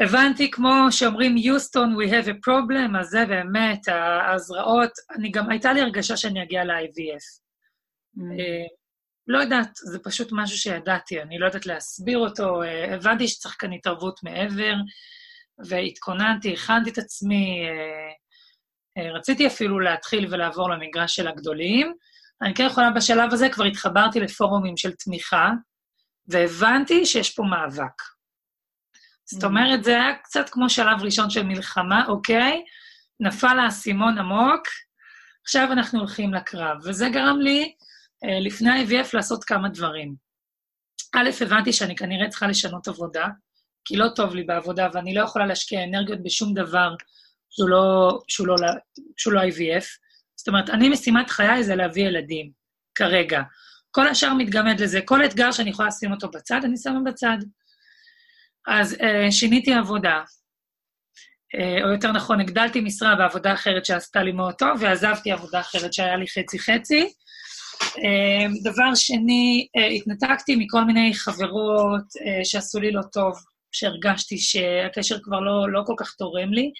הבנתי, 0.00 0.50
כמו 0.50 0.86
שאומרים, 0.90 1.36
יוסטון, 1.36 1.96
we 1.96 2.08
have 2.08 2.26
a 2.26 2.48
problem, 2.48 2.98
אז 3.00 3.06
זה 3.06 3.24
באמת, 3.26 3.88
ההזרעות, 3.88 4.90
אני 5.16 5.30
גם, 5.30 5.50
הייתה 5.50 5.72
לי 5.72 5.80
הרגשה 5.80 6.16
שאני 6.16 6.42
אגיע 6.42 6.64
ל-IVF. 6.64 7.40
Mm. 8.16 8.20
אה, 9.28 9.34
לא 9.34 9.38
יודעת, 9.38 9.70
זה 9.74 9.98
פשוט 9.98 10.28
משהו 10.32 10.58
שידעתי, 10.58 11.22
אני 11.22 11.38
לא 11.38 11.46
יודעת 11.46 11.66
להסביר 11.66 12.18
אותו, 12.18 12.62
הבנתי 12.92 13.28
שצריך 13.28 13.56
כאן 13.58 13.72
התערבות 13.72 14.20
מעבר. 14.22 14.74
והתכוננתי, 15.58 16.52
הכנתי 16.52 16.90
את 16.90 16.98
עצמי, 16.98 17.60
אה, 17.68 19.02
אה, 19.02 19.12
רציתי 19.12 19.46
אפילו 19.46 19.80
להתחיל 19.80 20.26
ולעבור 20.30 20.70
למגרש 20.70 21.16
של 21.16 21.28
הגדולים. 21.28 21.94
אני 22.42 22.54
כן 22.54 22.66
יכולה 22.66 22.90
בשלב 22.90 23.32
הזה, 23.32 23.48
כבר 23.48 23.64
התחברתי 23.64 24.20
לפורומים 24.20 24.76
של 24.76 24.92
תמיכה, 24.92 25.50
והבנתי 26.28 27.06
שיש 27.06 27.34
פה 27.34 27.42
מאבק. 27.42 28.02
זאת 29.24 29.42
mm. 29.42 29.46
אומרת, 29.46 29.84
זה 29.84 29.90
היה 29.90 30.14
קצת 30.14 30.48
כמו 30.48 30.70
שלב 30.70 31.02
ראשון 31.02 31.30
של 31.30 31.42
מלחמה, 31.42 32.06
אוקיי? 32.06 32.64
נפל 33.20 33.58
האסימון 33.58 34.18
עמוק, 34.18 34.66
עכשיו 35.42 35.72
אנחנו 35.72 35.98
הולכים 35.98 36.34
לקרב. 36.34 36.76
וזה 36.84 37.08
גרם 37.08 37.40
לי, 37.40 37.62
אה, 37.62 37.85
לפני 38.24 38.70
ה-IVF, 38.70 39.08
לעשות 39.14 39.44
כמה 39.44 39.68
דברים. 39.68 40.14
א', 41.14 41.30
הבנתי 41.40 41.72
שאני 41.72 41.96
כנראה 41.96 42.28
צריכה 42.28 42.46
לשנות 42.46 42.88
עבודה, 42.88 43.26
כי 43.84 43.96
לא 43.96 44.08
טוב 44.16 44.34
לי 44.34 44.44
בעבודה 44.44 44.88
ואני 44.92 45.14
לא 45.14 45.24
יכולה 45.24 45.46
להשקיע 45.46 45.84
אנרגיות 45.84 46.22
בשום 46.22 46.54
דבר 46.54 46.94
שהוא 47.50 47.68
לא, 47.68 48.18
שהוא 48.28 48.46
לא, 48.48 48.56
שהוא 49.16 49.32
לא 49.32 49.40
IVF. 49.40 49.84
זאת 50.36 50.48
אומרת, 50.48 50.70
אני, 50.70 50.88
משימת 50.88 51.30
חיי 51.30 51.64
זה 51.64 51.74
להביא 51.74 52.06
ילדים, 52.06 52.50
כרגע. 52.94 53.42
כל 53.90 54.08
השאר 54.08 54.34
מתגמד 54.34 54.80
לזה. 54.80 55.00
כל 55.04 55.24
אתגר 55.24 55.52
שאני 55.52 55.70
יכולה 55.70 55.88
לשים 55.88 56.12
אותו 56.12 56.30
בצד, 56.30 56.60
אני 56.64 56.76
שמה 56.76 57.00
בצד. 57.04 57.38
אז 58.66 58.96
אה, 59.00 59.32
שיניתי 59.32 59.74
עבודה, 59.74 60.22
אה, 61.54 61.84
או 61.84 61.92
יותר 61.92 62.12
נכון, 62.12 62.40
הגדלתי 62.40 62.80
משרה 62.80 63.14
בעבודה 63.14 63.52
אחרת 63.52 63.86
שעשתה 63.86 64.22
לי 64.22 64.32
מאוד 64.32 64.54
טוב, 64.54 64.70
ועזבתי 64.80 65.32
עבודה 65.32 65.60
אחרת 65.60 65.92
שהיה 65.92 66.16
לי 66.16 66.26
חצי-חצי. 66.26 67.12
אה, 67.82 68.46
דבר 68.62 68.94
שני, 68.94 69.66
אה, 69.76 69.86
התנתקתי 69.86 70.56
מכל 70.56 70.84
מיני 70.84 71.14
חברות 71.14 72.04
אה, 72.26 72.44
שעשו 72.44 72.80
לי 72.80 72.92
לא 72.92 73.02
טוב, 73.12 73.34
שהרגשתי 73.72 74.38
שהקשר 74.38 75.18
כבר 75.22 75.40
לא, 75.40 75.72
לא 75.72 75.82
כל 75.86 75.94
כך 75.98 76.14
תורם 76.14 76.52
לי. 76.52 76.70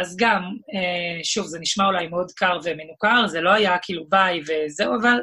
אז 0.00 0.16
גם, 0.18 0.42
אה, 0.74 1.24
שוב, 1.24 1.46
זה 1.46 1.58
נשמע 1.60 1.86
אולי 1.86 2.08
מאוד 2.08 2.30
קר 2.36 2.58
ומנוכר, 2.64 3.26
זה 3.26 3.40
לא 3.40 3.50
היה 3.50 3.76
כאילו 3.82 4.04
ביי 4.08 4.40
וזהו, 4.40 4.94
אבל 5.00 5.18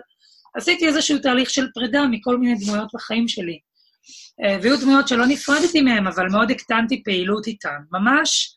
עשיתי 0.58 0.88
איזשהו 0.88 1.20
תהליך 1.20 1.50
של 1.50 1.68
פרידה 1.74 2.04
מכל 2.12 2.38
מיני 2.38 2.66
דמויות 2.66 2.90
בחיים 2.94 3.28
שלי. 3.28 3.60
והיו 4.62 4.82
דמויות 4.82 5.08
שלא 5.08 5.26
נפרדתי 5.26 5.82
מהן, 5.82 6.08
אבל 6.08 6.30
מאוד 6.30 6.52
הקטנתי 6.52 7.04
פעילות 7.04 7.48
איתן. 7.48 7.78
ממש 7.92 8.56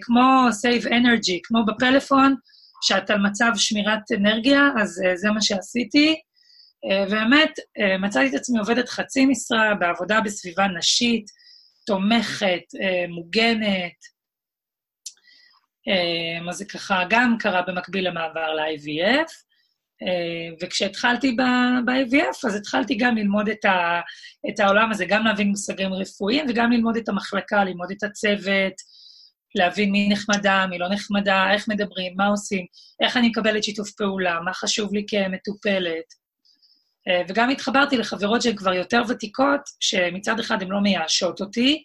כמו 0.00 0.48
save 0.62 0.86
energy, 0.86 1.38
כמו 1.42 1.64
בפלאפון, 1.66 2.34
שאת 2.86 3.10
על 3.10 3.18
מצב 3.18 3.50
שמירת 3.54 4.12
אנרגיה, 4.16 4.68
אז 4.80 5.02
זה 5.14 5.30
מה 5.30 5.42
שעשיתי. 5.42 6.16
ובאמת, 7.06 7.50
מצאתי 8.00 8.28
את 8.28 8.34
עצמי 8.34 8.58
עובדת 8.58 8.88
חצי 8.88 9.26
משרה 9.26 9.74
בעבודה 9.74 10.20
בסביבה 10.20 10.66
נשית, 10.66 11.26
תומכת, 11.86 12.62
אה, 12.82 13.06
מוגנת. 13.08 13.98
אה, 15.88 16.50
אז 16.50 16.56
זה 16.56 16.64
ככה 16.64 17.02
גם 17.10 17.36
קרה 17.38 17.62
במקביל 17.62 18.08
למעבר 18.08 18.54
ל-IVF, 18.54 19.30
אה, 20.02 20.56
וכשהתחלתי 20.62 21.32
ב-IVF, 21.32 22.46
אז 22.46 22.54
התחלתי 22.56 22.94
גם 22.94 23.16
ללמוד 23.16 23.48
את, 23.48 23.64
ה, 23.64 24.00
את 24.48 24.60
העולם 24.60 24.90
הזה, 24.90 25.04
גם 25.04 25.24
להבין 25.24 25.48
מושגים 25.48 25.92
רפואיים 25.92 26.46
וגם 26.48 26.72
ללמוד 26.72 26.96
את 26.96 27.08
המחלקה, 27.08 27.64
ללמוד 27.64 27.90
את 27.90 28.02
הצוות, 28.02 28.74
להבין 29.54 29.90
מי 29.92 30.08
נחמדה, 30.08 30.66
מי 30.70 30.78
לא 30.78 30.88
נחמדה, 30.88 31.52
איך 31.52 31.68
מדברים, 31.68 32.12
מה 32.16 32.26
עושים, 32.26 32.66
איך 33.00 33.16
אני 33.16 33.28
מקבלת 33.28 33.64
שיתוף 33.64 33.90
פעולה, 33.90 34.40
מה 34.40 34.54
חשוב 34.54 34.94
לי 34.94 35.04
כמטופלת. 35.08 36.26
אה, 37.08 37.22
וגם 37.28 37.50
התחברתי 37.50 37.96
לחברות 37.96 38.42
שהן 38.42 38.56
כבר 38.56 38.72
יותר 38.72 39.02
ותיקות, 39.08 39.60
שמצד 39.80 40.40
אחד 40.40 40.62
הן 40.62 40.68
לא 40.68 40.80
מייאשות 40.80 41.40
אותי, 41.40 41.82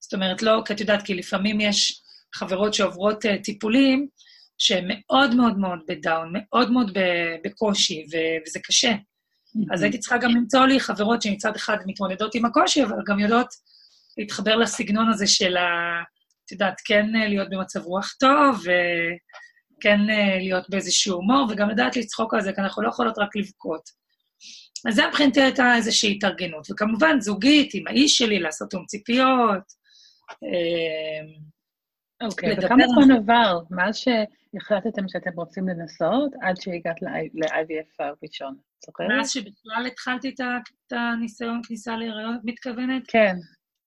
זאת 0.00 0.14
אומרת, 0.14 0.42
לא, 0.42 0.62
כי 0.64 0.72
את 0.72 0.80
יודעת, 0.80 1.02
כי 1.02 1.14
לפעמים 1.14 1.60
יש 1.60 2.02
חברות 2.34 2.74
שעוברות 2.74 3.24
uh, 3.24 3.28
טיפולים 3.44 4.08
שהן 4.58 4.88
מאוד 4.88 5.34
מאוד 5.34 5.58
מאוד 5.58 5.78
בדאון, 5.88 6.32
מאוד 6.34 6.70
מאוד 6.70 6.98
בקושי, 7.44 8.06
וזה 8.06 8.60
קשה. 8.64 8.92
אז 9.72 9.82
הייתי 9.82 9.98
צריכה 9.98 10.18
גם 10.18 10.30
למצוא 10.30 10.66
לי 10.66 10.80
חברות 10.80 11.22
שמצד 11.22 11.56
אחד 11.56 11.76
מתמודדות 11.86 12.34
עם 12.34 12.44
הקושי, 12.44 12.84
אבל 12.84 12.96
גם 13.06 13.20
יודעות 13.20 13.46
להתחבר 14.18 14.56
לסגנון 14.56 15.08
הזה 15.08 15.26
של 15.26 15.56
ה... 15.56 15.62
את 16.46 16.52
יודעת, 16.52 16.80
כן 16.84 17.16
אה, 17.16 17.28
להיות 17.28 17.48
במצב 17.50 17.84
רוח 17.84 18.12
טוב, 18.20 18.60
וכן 18.60 20.00
להיות 20.40 20.70
באיזשהו 20.70 21.14
הומור, 21.14 21.46
וגם 21.50 21.70
לדעת 21.70 21.96
לצחוק 21.96 22.34
על 22.34 22.40
זה, 22.40 22.52
כי 22.52 22.60
אנחנו 22.60 22.82
לא 22.82 22.88
יכולות 22.88 23.18
רק 23.18 23.36
לבכות. 23.36 24.06
אז 24.88 24.94
זה 24.94 25.06
מבחינתי 25.06 25.42
הייתה 25.42 25.74
איזושהי 25.76 26.12
התארגנות. 26.12 26.70
וכמובן, 26.70 27.20
זוגית, 27.20 27.74
עם 27.74 27.86
האיש 27.86 28.18
שלי, 28.18 28.38
לעשות 28.38 28.70
תום 28.70 28.84
ציפיות. 28.86 29.62
אמ, 30.42 31.46
אוקיי, 32.22 32.56
וכמה 32.58 32.84
זמן 32.88 33.16
עבר 33.16 33.60
מאז 33.70 33.96
שהחלטתם 33.96 35.08
שאתם 35.08 35.30
רוצים 35.34 35.68
לנסות, 35.68 36.32
עד 36.42 36.56
שהגעת 36.60 37.02
ל-IVF 37.02 37.94
הראשון? 37.98 38.56
זוכרת? 38.86 39.08
מאז 39.08 39.30
שבכלל 39.30 39.86
התחלתי 39.86 40.34
את 40.38 40.92
הניסיון 40.92 41.60
כניסה 41.66 41.96
להיריון, 41.96 42.38
מתכוונת? 42.44 43.02
כן. 43.08 43.36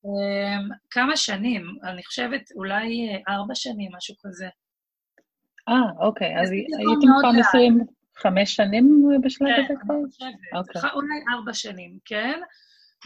אמ, 0.05 0.69
כמה 0.89 1.17
שנים, 1.17 1.77
אני 1.83 2.03
חושבת 2.03 2.41
אולי 2.55 3.09
אה, 3.09 3.33
ארבע 3.33 3.55
שנים, 3.55 3.91
משהו 3.97 4.15
כזה. 4.25 4.47
אה, 5.69 6.05
אוקיי, 6.07 6.41
אז 6.41 6.51
הייתם 6.51 7.07
כבר 7.19 7.31
נשואים 7.31 7.85
חמש 8.17 8.55
שנים 8.55 9.03
בשלב 9.23 9.47
הזה 9.57 9.73
כבר? 9.81 9.95
כן, 10.19 10.25
אני 10.25 10.63
חושבת. 10.63 10.83
אוקיי. 10.83 10.91
אולי 10.93 11.15
ארבע 11.33 11.53
שנים, 11.53 11.97
כן? 12.05 12.39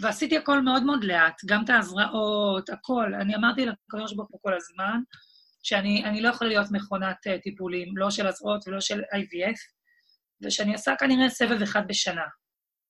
ועשיתי 0.01 0.38
הכל 0.38 0.62
מאוד 0.62 0.83
מאוד 0.83 1.03
לאט, 1.03 1.41
גם 1.45 1.63
את 1.63 1.69
ההזרעות, 1.69 2.69
הכל. 2.69 3.13
אני 3.13 3.35
אמרתי 3.35 3.65
לקדוש 3.65 4.13
ברוך 4.13 4.29
הוא 4.31 4.39
כל 4.41 4.53
הזמן, 4.53 5.00
שאני 5.63 6.21
לא 6.21 6.29
יכולה 6.29 6.50
להיות 6.50 6.67
מכונת 6.71 7.17
uh, 7.27 7.41
טיפולים, 7.41 7.97
לא 7.97 8.12
של 8.12 8.27
הזרעות 8.27 8.67
ולא 8.67 8.81
של 8.81 9.00
IVF. 9.00 9.57
ושאני 10.41 10.73
עושה 10.73 10.93
כנראה 11.00 11.29
סבב 11.29 11.62
אחד 11.62 11.88
בשנה, 11.88 12.25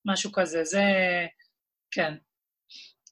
משהו 0.05 0.31
כזה. 0.31 0.63
זה, 0.63 0.83
כן, 1.91 2.13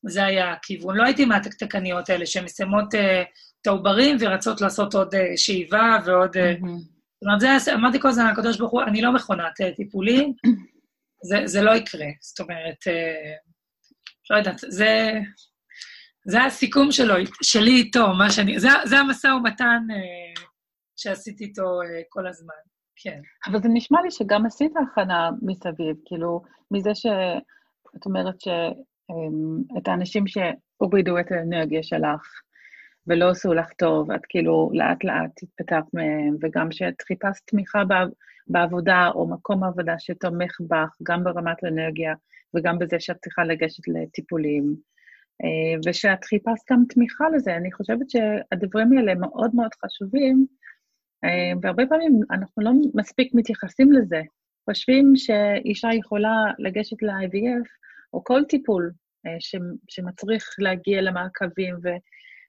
זה 0.05 0.25
היה 0.25 0.51
הכיוון. 0.51 0.95
לא 0.95 1.03
הייתי 1.03 1.25
מהתקתקניות 1.25 2.09
האלה 2.09 2.25
שמסיימות 2.25 2.95
אה, 2.95 3.23
את 3.61 3.67
העוברים 3.67 4.17
ורצות 4.19 4.61
לעשות 4.61 4.93
עוד 4.93 5.15
אה, 5.15 5.37
שאיבה 5.37 5.97
ועוד... 6.05 6.37
אה, 6.37 6.53
זאת 7.23 7.27
אומרת, 7.27 7.61
זה, 7.61 7.73
אמרתי 7.73 7.99
כל 7.99 8.07
הזמן 8.07 8.31
לקדוש 8.31 8.57
ברוך 8.57 8.71
הוא, 8.71 8.83
אני 8.83 9.01
לא 9.01 9.13
מכונת 9.13 9.61
אה, 9.61 9.71
טיפולים, 9.75 10.33
זה, 11.29 11.41
זה 11.45 11.61
לא 11.61 11.71
יקרה. 11.71 12.07
זאת 12.21 12.39
אומרת, 12.39 12.87
אה, 12.87 13.33
לא 14.29 14.37
יודעת, 14.37 14.59
זה, 14.69 15.11
זה 16.25 16.43
הסיכום 16.43 16.91
שלו, 16.91 17.15
שלי 17.43 17.71
איתו, 17.71 18.07
מה 18.13 18.31
שאני... 18.31 18.59
זה, 18.59 18.69
זה 18.85 18.99
המשא 18.99 19.27
ומתן 19.27 19.81
אה, 19.91 20.43
שעשיתי 20.97 21.43
איתו 21.43 21.81
אה, 21.81 22.01
כל 22.09 22.27
הזמן, 22.27 22.61
כן. 22.95 23.21
אבל 23.47 23.61
זה 23.61 23.69
נשמע 23.73 24.01
לי 24.01 24.11
שגם 24.11 24.45
עשית 24.45 24.71
הכנה 24.77 25.29
מסביב, 25.41 25.95
כאילו, 26.05 26.41
מזה 26.71 26.89
שאת 26.95 28.05
אומרת 28.05 28.41
שאת 28.41 28.90
אה, 29.11 29.91
האנשים 29.91 30.23
שהורידו 30.27 31.19
את 31.19 31.31
האנרגיה 31.31 31.83
שלך 31.83 32.41
ולא 33.07 33.29
עשו 33.29 33.53
לך 33.53 33.73
טוב, 33.73 34.11
את 34.11 34.21
כאילו 34.29 34.69
לאט-לאט 34.73 35.43
התפתחת 35.43 35.93
מהם, 35.93 36.35
וגם 36.41 36.71
שאת 36.71 37.01
חיפשת 37.01 37.41
תמיכה 37.45 37.83
בעבודה 38.47 39.09
או 39.15 39.27
מקום 39.27 39.63
עבודה 39.63 39.95
שתומך 39.99 40.57
בך, 40.69 40.95
גם 41.03 41.23
ברמת 41.23 41.63
האנרגיה 41.63 42.13
וגם 42.53 42.79
בזה 42.79 42.99
שאת 42.99 43.17
צריכה 43.21 43.43
לגשת 43.43 43.87
לטיפולים. 43.87 44.75
אה, 45.43 45.79
ושאת 45.85 46.23
חיפשת 46.23 46.71
גם 46.71 46.83
תמיכה 46.89 47.25
לזה. 47.35 47.55
אני 47.55 47.71
חושבת 47.71 48.09
שהדברים 48.09 48.97
האלה 48.97 49.15
מאוד 49.15 49.55
מאוד 49.55 49.71
חשובים, 49.85 50.45
אה, 51.23 51.53
והרבה 51.61 51.83
פעמים 51.89 52.19
אנחנו 52.31 52.63
לא 52.63 52.71
מספיק 52.93 53.33
מתייחסים 53.33 53.91
לזה. 53.91 54.21
חושבים 54.69 55.15
שאישה 55.15 55.89
יכולה 55.93 56.35
לגשת 56.59 57.01
ל-IVF, 57.01 57.67
או 58.13 58.23
כל 58.23 58.41
טיפול 58.49 58.91
אה, 59.25 59.37
שמצריך 59.89 60.55
להגיע 60.59 61.01
למעקבים 61.01 61.75
ו- 61.83 62.01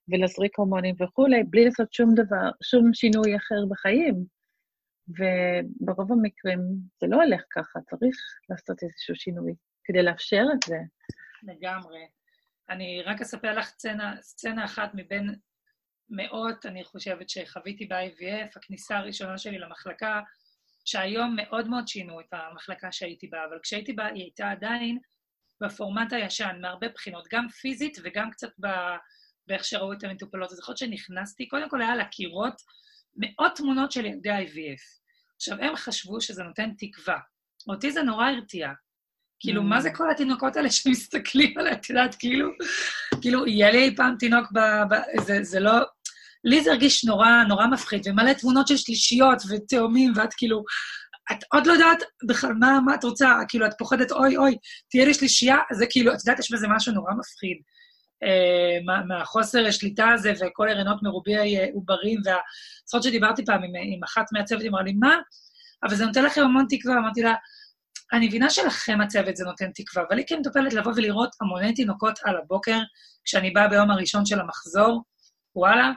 ולזריק 0.08 0.58
הורמונים 0.58 0.94
וכולי, 1.02 1.42
בלי 1.42 1.64
לעשות 1.64 1.92
שום 1.92 2.14
דבר, 2.14 2.50
שום 2.62 2.94
שינוי 2.94 3.36
אחר 3.36 3.66
בחיים. 3.70 4.24
וברוב 5.08 6.12
המקרים 6.12 6.60
זה 7.00 7.06
לא 7.06 7.16
הולך 7.16 7.42
ככה, 7.50 7.80
צריך 7.90 8.16
לעשות 8.48 8.82
איזשהו 8.82 9.16
שינוי 9.16 9.54
כדי 9.84 10.02
לאפשר 10.02 10.44
את 10.54 10.62
זה. 10.68 10.76
לגמרי. 11.42 12.06
אני 12.70 13.02
רק 13.02 13.20
אספר 13.20 13.58
לך 13.58 13.66
סצנה, 13.66 14.16
סצנה 14.22 14.64
אחת 14.64 14.90
מבין 14.94 15.34
מאות, 16.10 16.66
אני 16.66 16.84
חושבת, 16.84 17.28
שחוויתי 17.28 17.86
ב-IVF, 17.86 18.52
הכניסה 18.56 18.96
הראשונה 18.96 19.38
שלי 19.38 19.58
למחלקה, 19.58 20.20
שהיום 20.84 21.36
מאוד 21.36 21.68
מאוד 21.68 21.88
שינו 21.88 22.20
את 22.20 22.32
המחלקה 22.32 22.92
שהייתי 22.92 23.26
בה, 23.26 23.44
אבל 23.44 23.58
כשהייתי 23.62 23.92
בה 23.92 24.06
היא 24.06 24.22
הייתה 24.22 24.50
עדיין 24.50 24.98
בפורמט 25.62 26.12
הישן, 26.12 26.56
מהרבה 26.60 26.88
בחינות, 26.88 27.24
גם 27.32 27.48
פיזית 27.48 27.98
וגם 28.04 28.30
קצת 28.30 28.50
ב... 28.60 28.66
באיך 29.46 29.64
שראו 29.64 29.92
את 29.92 30.04
המטופלות. 30.04 30.50
אז 30.50 30.56
זוכרת 30.56 30.78
שנכנסתי, 30.78 31.48
קודם 31.48 31.68
כל 31.68 31.82
היה 31.82 31.92
על 31.92 32.00
הקירות 32.00 32.62
מאות 33.16 33.52
תמונות 33.56 33.92
של 33.92 34.04
ילדי 34.04 34.30
IVF. 34.30 34.82
עכשיו, 35.36 35.58
הם 35.60 35.76
חשבו 35.76 36.20
שזה 36.20 36.42
נותן 36.42 36.70
תקווה. 36.78 37.18
אותי 37.68 37.92
זה 37.92 38.02
נורא 38.02 38.26
הרתיע. 38.26 38.68
כאילו, 39.40 39.62
מה 39.62 39.80
זה 39.80 39.88
mm. 39.88 39.96
כל 39.96 40.10
התינוקות 40.10 40.56
האלה 40.56 40.70
שמסתכלים 40.70 41.58
עליי? 41.58 41.72
את 41.72 41.90
יודעת, 41.90 42.14
כאילו, 42.14 42.50
כאילו, 43.20 43.46
יהיה 43.46 43.70
לי 43.70 43.78
אי 43.78 43.96
פעם 43.96 44.16
תינוק 44.18 44.52
ב... 44.52 44.58
ב 44.58 45.20
זה, 45.20 45.38
זה 45.42 45.60
לא... 45.60 45.72
לי 46.44 46.62
זה 46.62 46.70
הרגיש 46.70 47.04
נורא, 47.04 47.28
נורא 47.48 47.66
מפחיד, 47.66 48.02
ומלא 48.06 48.32
תמונות 48.32 48.68
של 48.68 48.76
שלישיות 48.76 49.38
ותאומים, 49.50 50.12
ואת 50.16 50.34
כאילו, 50.36 50.64
את 51.32 51.44
עוד 51.52 51.66
לא 51.66 51.72
יודעת 51.72 52.02
בכלל 52.26 52.52
מה, 52.52 52.78
מה 52.84 52.94
את 52.94 53.04
רוצה, 53.04 53.32
כאילו, 53.48 53.66
את 53.66 53.72
פוחדת, 53.78 54.12
אוי, 54.12 54.36
אוי, 54.36 54.56
תהיה 54.90 55.04
לי 55.04 55.14
שלישייה, 55.14 55.56
זה 55.72 55.86
כאילו, 55.90 56.14
את 56.14 56.18
יודעת, 56.26 56.38
יש 56.38 56.52
בזה 56.52 56.66
משהו 56.68 56.92
נורא 56.92 57.12
מפחיד. 57.12 57.56
Uh, 58.24 58.84
מה, 58.84 59.04
מהחוסר 59.04 59.66
השליטה 59.66 60.08
הזה 60.10 60.32
וכל 60.40 60.68
הריונות 60.68 61.02
מרובי 61.02 61.36
אה, 61.36 61.66
עוברים, 61.74 62.20
והזכות 62.24 63.02
שדיברתי 63.02 63.44
פעם 63.44 63.62
עם, 63.62 63.70
עם 63.94 64.04
אחת 64.04 64.24
מהצוות, 64.32 64.60
היא 64.60 64.70
אמרה 64.70 64.82
לי, 64.82 64.92
מה? 64.92 65.16
אבל 65.82 65.94
זה 65.94 66.06
נותן 66.06 66.24
לכם 66.24 66.42
המון 66.42 66.66
תקווה. 66.68 66.98
אמרתי 66.98 67.22
לה, 67.22 67.34
אני 68.12 68.26
מבינה 68.26 68.50
שלכם 68.50 69.00
הצוות 69.00 69.36
זה 69.36 69.44
נותן 69.44 69.70
תקווה, 69.74 70.04
אבל 70.08 70.16
לי 70.16 70.24
כמטופלת 70.26 70.72
לבוא 70.72 70.92
ולראות 70.96 71.30
המוני 71.40 71.74
תינוקות 71.74 72.18
על 72.24 72.36
הבוקר, 72.36 72.78
כשאני 73.24 73.50
באה 73.50 73.68
ביום 73.68 73.90
הראשון 73.90 74.26
של 74.26 74.40
המחזור, 74.40 75.02
וואלה, 75.56 75.90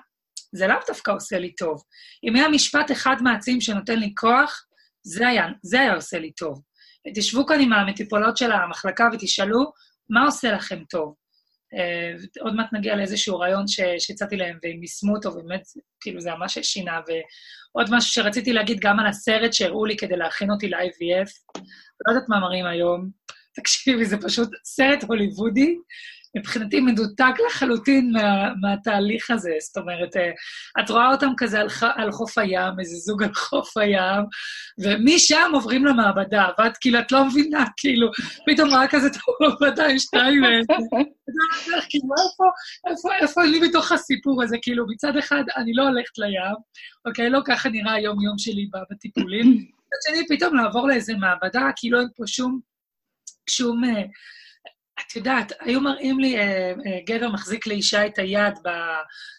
זה 0.52 0.68
לאו 0.68 0.78
דווקא 0.88 1.12
עושה 1.12 1.40
לי 1.40 1.56
טוב. 1.56 1.84
אם 2.24 2.36
היה 2.36 2.50
משפט 2.50 2.92
אחד 2.92 3.16
מעצים 3.22 3.62
שנותן 3.62 4.00
לי 4.00 4.14
כוח, 4.18 4.66
זה 5.06 5.28
היה, 5.28 5.48
זה 5.62 5.82
היה 5.82 5.96
עושה 5.96 6.20
לי 6.20 6.32
טוב. 6.32 6.62
תשבו 7.16 7.46
כאן 7.46 7.60
עם 7.60 7.74
המטיפולות 7.74 8.38
של 8.38 8.52
המחלקה 8.52 9.08
ותשאלו, 9.14 9.72
מה 10.10 10.26
עושה 10.26 10.52
לכם 10.52 10.84
טוב? 10.90 11.16
Uh, 11.74 12.42
עוד 12.42 12.56
מעט 12.56 12.74
נגיע 12.74 12.96
לאיזשהו 12.96 13.40
רעיון 13.40 13.66
שהצעתי 14.00 14.36
להם, 14.36 14.58
והם 14.64 14.82
יישמו 14.82 15.16
אותו, 15.16 15.30
ובאמת, 15.30 15.62
כאילו, 16.02 16.22
זה 16.22 16.32
ממש 16.32 16.58
שינה. 16.60 17.00
ועוד 17.08 17.88
משהו 17.92 18.14
שרציתי 18.14 18.54
להגיד 18.54 18.80
גם 18.80 19.00
על 19.00 19.08
הסרט 19.08 19.54
שהראו 19.54 19.86
לי 19.86 19.98
כדי 19.98 20.16
להכין 20.16 20.52
אותי 20.52 20.70
ל-IVF, 20.70 21.62
לא 22.08 22.14
יודעת 22.14 22.30
מה 22.30 22.40
מראים 22.40 22.66
היום, 22.66 23.10
תקשיבי, 23.56 24.06
זה 24.06 24.18
פשוט 24.18 24.50
סרט 24.66 25.04
הוליוודי, 25.04 25.76
מבחינתי 26.38 26.80
מדותק 26.82 27.34
לחלוטין 27.48 28.12
מה, 28.12 28.54
מהתהליך 28.62 29.32
הזה. 29.32 29.52
זאת 29.60 29.78
אומרת, 29.78 30.18
אה, 30.18 30.32
את 30.80 30.90
רואה 30.90 31.12
אותם 31.12 31.32
כזה 31.38 31.60
על, 31.60 31.68
על 31.96 32.12
חוף 32.12 32.38
הים, 32.38 32.80
איזה 32.80 32.96
זוג 32.96 33.24
על 33.24 33.34
חוף 33.34 33.78
הים, 33.78 34.24
ומשם 34.80 35.52
עוברים 35.54 35.86
למעבדה, 35.86 36.48
ואת 36.60 36.78
כאילו, 36.78 37.00
את 37.00 37.12
לא 37.12 37.26
מבינה, 37.26 37.66
כאילו, 37.78 38.12
פתאום 38.46 38.70
רואה 38.70 38.88
כזה 38.88 39.08
את 39.08 39.16
המעבדה 39.42 39.88
עם 39.88 40.00
שתיים, 40.00 40.44
כאילו, 41.90 42.14
איפה, 42.24 42.44
איפה, 42.90 43.10
איפה 43.22 43.44
אני 43.44 43.60
בתוך 43.60 43.92
הסיפור 43.92 44.44
הזה? 44.44 44.58
כאילו, 44.62 44.86
מצד 44.88 45.18
אחד, 45.18 45.44
אני 45.56 45.74
לא 45.74 45.84
הולכת 45.84 46.18
לים, 46.18 46.56
אוקיי? 47.06 47.30
לא 47.30 47.40
ככה 47.46 47.70
נראה 47.70 47.94
היום-יום 47.94 48.38
שלי 48.38 48.70
בטיפולים. 48.92 49.48
מצד 49.48 49.98
שני, 50.10 50.38
פתאום 50.38 50.56
לעבור 50.56 50.88
לאיזה 50.88 51.14
מעבדה, 51.14 51.70
כאילו 51.76 52.00
אין 52.00 52.08
פה 52.16 52.24
שום, 52.28 52.60
שום... 53.50 53.82
אה, 55.00 55.04
את 55.08 55.16
יודעת, 55.16 55.52
היו 55.60 55.82
מראים 55.82 56.20
לי, 56.20 56.38
אה, 56.38 56.70
אה, 56.70 57.00
גבר 57.08 57.30
מחזיק 57.30 57.68
לאישה 57.68 58.06
את 58.06 58.20
היד 58.20 58.54
ב... 58.64 58.70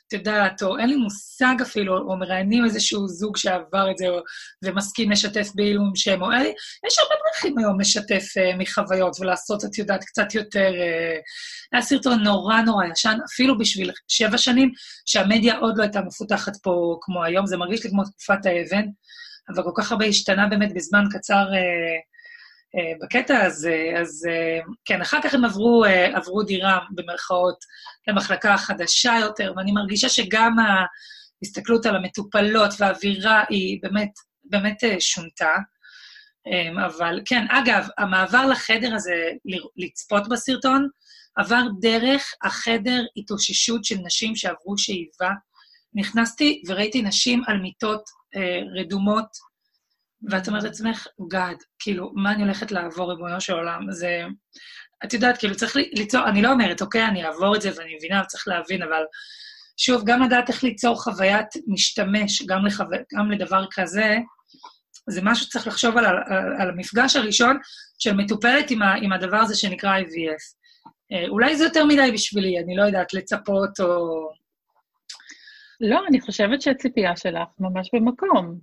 את 0.09 0.13
יודעת, 0.13 0.63
או 0.63 0.79
אין 0.79 0.89
לי 0.89 0.97
מושג 0.97 1.55
אפילו, 1.63 1.99
או 1.99 2.17
מראיינים 2.17 2.65
איזשהו 2.65 3.09
זוג 3.09 3.37
שעבר 3.37 3.91
את 3.91 3.99
זה, 3.99 4.09
או, 4.09 4.21
ומסכים 4.65 5.11
לשתף 5.11 5.49
בעילום 5.55 5.93
שם, 5.95 6.23
או 6.23 6.33
אלי, 6.33 6.55
יש 6.87 6.99
הרבה 6.99 7.15
דרכים 7.27 7.59
היום 7.59 7.81
לשתף 7.81 8.25
אה, 8.39 8.57
מחוויות 8.59 9.21
ולעשות, 9.21 9.65
את 9.65 9.79
יודעת, 9.79 10.05
קצת 10.05 10.35
יותר... 10.35 10.73
אה, 10.75 11.19
היה 11.73 11.83
סרטון 11.83 12.23
נורא 12.23 12.61
נורא 12.61 12.85
ישן, 12.87 13.19
אפילו 13.33 13.59
בשביל 13.59 13.91
שבע 14.09 14.39
שנים, 14.39 14.73
שהמדיה 15.07 15.59
עוד 15.59 15.79
לא 15.79 15.83
הייתה 15.83 16.01
מפותחת 16.01 16.57
פה 16.63 16.99
כמו 17.01 17.25
היום, 17.25 17.47
זה 17.47 17.57
מרגיש 17.57 17.85
לי 17.85 17.91
כמו 17.91 18.05
תקופת 18.05 18.47
האבן, 18.47 18.85
אבל 19.55 19.63
כל 19.63 19.83
כך 19.83 19.93
הרבה 19.93 20.05
השתנה 20.05 20.47
באמת 20.47 20.75
בזמן 20.75 21.05
קצר... 21.13 21.35
אה, 21.35 21.59
אה, 21.59 22.16
בקטע 23.03 23.45
הזה, 23.45 23.93
אז 24.01 24.27
אה, 24.31 24.59
כן, 24.85 25.01
אחר 25.01 25.19
כך 25.23 25.35
הם 25.35 25.45
עברו, 25.45 25.85
אה, 25.85 26.17
עברו 26.17 26.43
דירה, 26.43 26.79
במרכאות, 26.91 27.59
למחלקה 28.09 28.57
חדשה 28.57 29.15
יותר, 29.21 29.53
ואני 29.57 29.73
מרגישה 29.73 30.09
שגם 30.09 30.57
ההסתכלות 30.59 31.87
על 31.87 31.97
המטופלות 31.97 32.71
והאווירה 32.79 33.45
היא 33.49 33.79
באמת, 33.83 34.11
באמת 34.45 34.77
שונתה. 35.01 35.55
אבל 36.87 37.21
כן, 37.25 37.47
אגב, 37.51 37.89
המעבר 37.99 38.47
לחדר 38.47 38.95
הזה, 38.95 39.31
לצפות 39.77 40.29
בסרטון, 40.29 40.89
עבר 41.37 41.63
דרך 41.81 42.35
החדר 42.43 43.05
התאוששות 43.17 43.85
של 43.85 43.97
נשים 44.05 44.37
שעברו 44.37 44.79
שאיבה. 44.79 45.31
נכנסתי 45.95 46.63
וראיתי 46.67 47.03
נשים 47.03 47.43
על 47.47 47.59
מיטות 47.59 48.03
אה, 48.37 48.61
רדומות, 48.81 49.27
ואת 50.31 50.49
אומרת 50.49 50.63
לעצמך, 50.63 51.07
גאד, 51.29 51.57
כאילו, 51.79 52.13
מה 52.15 52.33
אני 52.33 52.43
הולכת 52.43 52.73
לעבור, 52.73 53.11
ריבונו 53.11 53.41
של 53.41 53.53
עולם? 53.53 53.81
זה... 53.91 54.25
את 55.05 55.15
יודעת, 55.15 55.39
כאילו, 55.39 55.57
צריך 55.57 55.77
ליצור, 55.77 56.29
אני 56.29 56.43
לא 56.43 56.53
אומרת, 56.53 56.83
אוקיי, 56.83 57.07
אני 57.07 57.25
אעבור 57.25 57.57
את 57.57 57.63
זה 57.63 57.71
ואני 57.77 57.97
מבינה, 57.97 58.25
צריך 58.25 58.49
להבין, 58.49 58.83
אבל 58.83 59.03
שוב, 59.77 60.03
גם 60.07 60.23
לדעת 60.23 60.49
איך 60.49 60.65
ליצור 60.65 61.03
חוויית 61.03 61.47
משתמש, 61.67 62.47
גם, 62.47 62.67
לחו... 62.67 62.85
גם 63.15 63.31
לדבר 63.31 63.65
כזה, 63.73 64.17
זה 65.11 65.21
משהו 65.23 65.47
שצריך 65.47 65.67
לחשוב 65.67 65.97
על, 65.97 66.05
על, 66.07 66.17
על 66.59 66.71
המפגש 66.71 67.17
הראשון 67.17 67.59
של 67.99 68.15
מטופלת 68.15 68.71
עם, 68.71 68.83
ה, 68.83 68.95
עם 68.95 69.13
הדבר 69.13 69.37
הזה 69.37 69.57
שנקרא 69.57 69.99
IVF. 69.99 70.57
אה, 71.13 71.29
אולי 71.29 71.57
זה 71.57 71.65
יותר 71.65 71.85
מדי 71.85 72.11
בשבילי, 72.13 72.59
אני 72.59 72.77
לא 72.77 72.83
יודעת, 72.83 73.15
לצפות 73.15 73.81
או... 73.81 74.29
לא, 75.81 76.01
אני 76.09 76.21
חושבת 76.21 76.63
שהציפייה 76.63 77.17
שלך 77.17 77.49
ממש 77.59 77.91
במקום. 77.93 78.59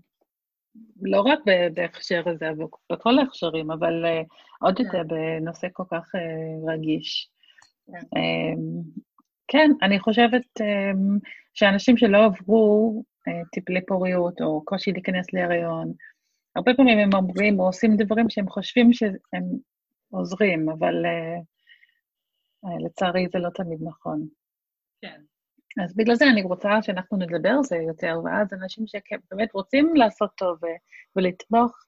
לא 1.01 1.21
רק 1.21 1.39
בהקשר 1.73 2.23
הזה, 2.29 2.49
בכל 2.91 3.19
ההכשרים, 3.19 3.71
אבל 3.71 4.05
uh, 4.05 4.36
עוד 4.62 4.79
יותר 4.79 4.91
כן. 4.91 5.07
בנושא 5.07 5.67
כל 5.73 5.83
כך 5.91 6.15
uh, 6.15 6.71
רגיש. 6.73 7.29
כן. 7.88 7.97
Um, 7.97 8.99
כן, 9.47 9.71
אני 9.81 9.99
חושבת 9.99 10.45
um, 10.59 11.19
שאנשים 11.53 11.97
שלא 11.97 12.25
עברו 12.25 13.03
uh, 13.29 13.49
טיפולי 13.51 13.86
פוריות 13.86 14.41
או 14.41 14.65
קושי 14.65 14.91
להיכנס 14.91 15.33
להיריון, 15.33 15.93
הרבה 16.55 16.73
פעמים 16.73 16.99
הם 16.99 17.09
אומרים 17.13 17.59
או 17.59 17.65
עושים 17.65 17.97
דברים 17.97 18.29
שהם 18.29 18.49
חושבים 18.49 18.93
שהם 18.93 19.43
עוזרים, 20.09 20.69
אבל 20.69 20.93
לצערי 22.86 23.27
זה 23.33 23.39
לא 23.39 23.49
תמיד 23.49 23.79
נכון. 23.83 24.27
כן. 25.01 25.21
אז 25.83 25.95
בגלל 25.95 26.15
זה 26.15 26.25
אני 26.25 26.41
רוצה 26.41 26.69
שאנחנו 26.81 27.17
נדבר 27.17 27.49
על 27.49 27.63
זה 27.63 27.75
יותר, 27.75 28.19
ואז 28.25 28.53
אנשים 28.53 28.86
שבאמת 28.88 29.53
רוצים 29.53 29.95
לעשות 29.95 30.31
טוב 30.36 30.57
ולתמוך, 31.15 31.86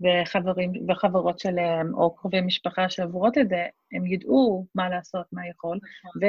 וחברים 0.00 0.72
וחברות 0.88 1.38
שלהם, 1.38 1.94
או 1.94 2.16
קרובי 2.16 2.40
משפחה 2.40 2.90
שעוברות 2.90 3.38
את 3.38 3.48
זה, 3.48 3.66
הם 3.92 4.06
ידעו 4.06 4.66
מה 4.74 4.88
לעשות, 4.88 5.26
מה 5.32 5.48
יכול, 5.48 5.78
נכון. 6.04 6.28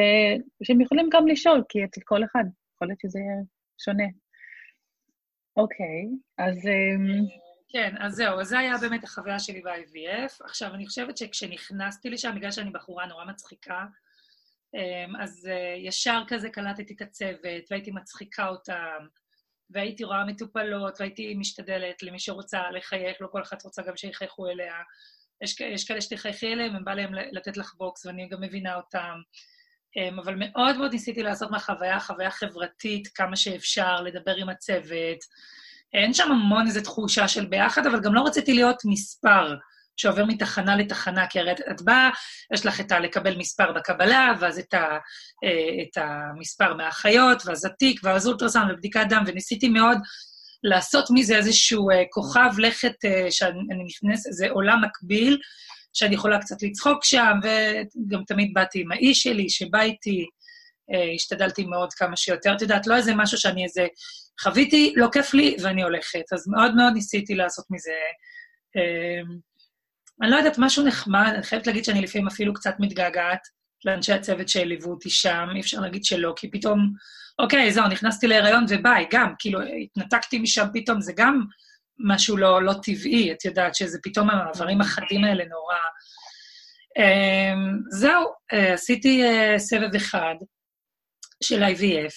ושהם 0.61 0.81
יכולים 0.81 1.09
גם 1.11 1.27
לשאול, 1.27 1.63
כי 1.69 1.83
אצל 1.83 2.01
כל 2.05 2.23
אחד 2.23 2.43
יכול 2.75 2.87
להיות 2.87 2.99
שזה 2.99 3.19
יהיה 3.19 3.41
שונה. 3.77 4.07
אוקיי, 5.57 6.05
אז... 6.37 6.67
אמ, 6.67 7.25
כן, 7.71 7.95
אז 7.99 8.13
זהו, 8.13 8.39
אז 8.39 8.47
זה 8.47 8.59
היה 8.59 8.77
באמת 8.81 9.03
החוויה 9.03 9.39
שלי 9.39 9.61
ב-IVF. 9.61 10.43
עכשיו, 10.43 10.73
אני 10.73 10.87
חושבת 10.87 11.17
שכשנכנסתי 11.17 12.09
לשם, 12.09 12.35
בגלל 12.35 12.51
שאני 12.51 12.69
בחורה 12.69 13.05
נורא 13.05 13.25
מצחיקה, 13.25 13.85
אז 15.19 15.49
אה, 15.51 15.75
ישר 15.77 16.23
כזה 16.27 16.49
קלטתי 16.49 16.93
את 16.93 17.01
הצוות, 17.01 17.63
והייתי 17.71 17.91
מצחיקה 17.91 18.47
אותם, 18.47 19.05
והייתי 19.69 20.03
רואה 20.03 20.25
מטופלות, 20.25 20.99
והייתי 20.99 21.35
משתדלת 21.35 22.03
למי 22.03 22.19
שרוצה 22.19 22.71
לחייך, 22.71 23.17
לא 23.21 23.27
כל 23.31 23.41
אחת 23.41 23.63
רוצה 23.63 23.81
גם 23.81 23.97
שיחייכו 23.97 24.47
אליה. 24.47 24.75
יש, 25.41 25.59
יש 25.59 25.87
כאלה 25.87 26.01
שתחייכי 26.01 26.53
אליהם, 26.53 26.75
הם 26.75 26.85
בא 26.85 26.93
להם 26.93 27.13
לתת 27.13 27.57
לך 27.57 27.73
בוקס, 27.77 28.05
ואני 28.05 28.29
גם 28.29 28.41
מבינה 28.41 28.75
אותם. 28.75 29.21
אמ, 29.97 30.19
אבל 30.19 30.35
מאוד 30.37 30.77
מאוד 30.77 30.91
ניסיתי 30.91 31.23
לעשות 31.23 31.51
מהחוויה 31.51 31.99
חוויה 31.99 32.31
חברתית 32.31 33.07
כמה 33.07 33.35
שאפשר, 33.35 34.01
לדבר 34.01 34.35
עם 34.35 34.49
הצוות. 34.49 35.19
אין 35.93 36.13
שם 36.13 36.31
המון 36.31 36.67
איזו 36.67 36.81
תחושה 36.81 37.27
של 37.27 37.45
ביחד, 37.45 37.87
אבל 37.87 38.01
גם 38.01 38.13
לא 38.13 38.21
רציתי 38.21 38.53
להיות 38.53 38.77
מספר. 38.85 39.55
שעובר 39.99 40.25
מתחנה 40.25 40.75
לתחנה, 40.75 41.27
כי 41.27 41.39
הרי 41.39 41.51
את, 41.51 41.81
באה, 41.81 42.09
יש 42.53 42.65
לך 42.65 42.79
את 42.79 42.91
ה... 42.91 42.99
לקבל 42.99 43.37
מספר 43.37 43.71
בקבלה, 43.71 44.33
ואז 44.39 44.59
את, 44.59 44.73
ה, 44.73 44.97
אה, 45.43 45.83
את 45.83 45.97
המספר 45.97 46.73
מהאחיות, 46.73 47.43
ואז 47.45 47.65
התיק, 47.65 48.01
ואז 48.03 48.27
אולטרסאונד 48.27 48.71
ובדיקת 48.71 49.05
דם, 49.09 49.23
וניסיתי 49.27 49.69
מאוד 49.69 49.97
לעשות 50.63 51.05
מזה 51.13 51.37
איזשהו 51.37 51.89
אה, 51.89 52.03
כוכב 52.09 52.49
לכת 52.57 53.05
אה, 53.05 53.31
שאני 53.31 53.83
נכנסת, 53.85 54.29
זה 54.31 54.49
עולם 54.49 54.81
מקביל, 54.83 55.37
שאני 55.93 56.15
יכולה 56.15 56.39
קצת 56.39 56.63
לצחוק 56.63 57.05
שם, 57.05 57.33
וגם 57.43 58.23
תמיד 58.27 58.51
באתי 58.53 58.81
עם 58.81 58.91
האיש 58.91 59.23
שלי, 59.23 59.49
שבא 59.49 59.81
איתי, 59.81 60.25
השתדלתי 61.15 61.65
מאוד 61.65 61.93
כמה 61.93 62.17
שיותר. 62.17 62.55
את 62.55 62.61
יודעת, 62.61 62.87
לא 62.87 62.95
איזה 62.95 63.15
משהו 63.15 63.37
שאני 63.37 63.63
איזה... 63.63 63.87
חוויתי, 64.41 64.93
לא 64.95 65.07
כיף 65.11 65.33
לי, 65.33 65.55
ואני 65.63 65.83
הולכת. 65.83 66.33
אז 66.33 66.47
מאוד 66.47 66.75
מאוד 66.75 66.93
ניסיתי 66.93 67.35
לעשות 67.35 67.65
מזה 67.69 67.91
אני 70.21 70.31
לא 70.31 70.35
יודעת, 70.35 70.55
משהו 70.57 70.85
נחמד, 70.85 71.31
אני 71.35 71.43
חייבת 71.43 71.67
להגיד 71.67 71.85
שאני 71.85 72.01
לפעמים 72.01 72.27
אפילו 72.27 72.53
קצת 72.53 72.75
מתגעגעת 72.79 73.47
לאנשי 73.85 74.13
הצוות 74.13 74.49
שהליוו 74.49 74.91
אותי 74.91 75.09
שם, 75.09 75.47
אי 75.55 75.59
אפשר 75.59 75.79
להגיד 75.79 76.05
שלא, 76.05 76.33
כי 76.35 76.51
פתאום, 76.51 76.93
אוקיי, 77.39 77.71
זהו, 77.71 77.87
נכנסתי 77.87 78.27
להיריון 78.27 78.65
וביי, 78.69 79.05
גם, 79.11 79.33
כאילו, 79.39 79.59
התנתקתי 79.83 80.39
משם 80.39 80.65
פתאום, 80.73 81.01
זה 81.01 81.13
גם 81.15 81.43
משהו 81.99 82.37
לא, 82.37 82.63
לא 82.63 82.73
טבעי, 82.83 83.31
את 83.31 83.45
יודעת, 83.45 83.75
שזה 83.75 83.97
פתאום 84.03 84.29
המעברים 84.29 84.81
החדים 84.81 85.23
האלה 85.23 85.43
נורא... 85.45 85.75
Um, 86.99 87.79
זהו, 87.89 88.23
uh, 88.53 88.55
עשיתי 88.73 89.23
uh, 89.23 89.57
סבב 89.57 89.95
אחד 89.95 90.35
של 91.43 91.63
IVF, 91.63 92.13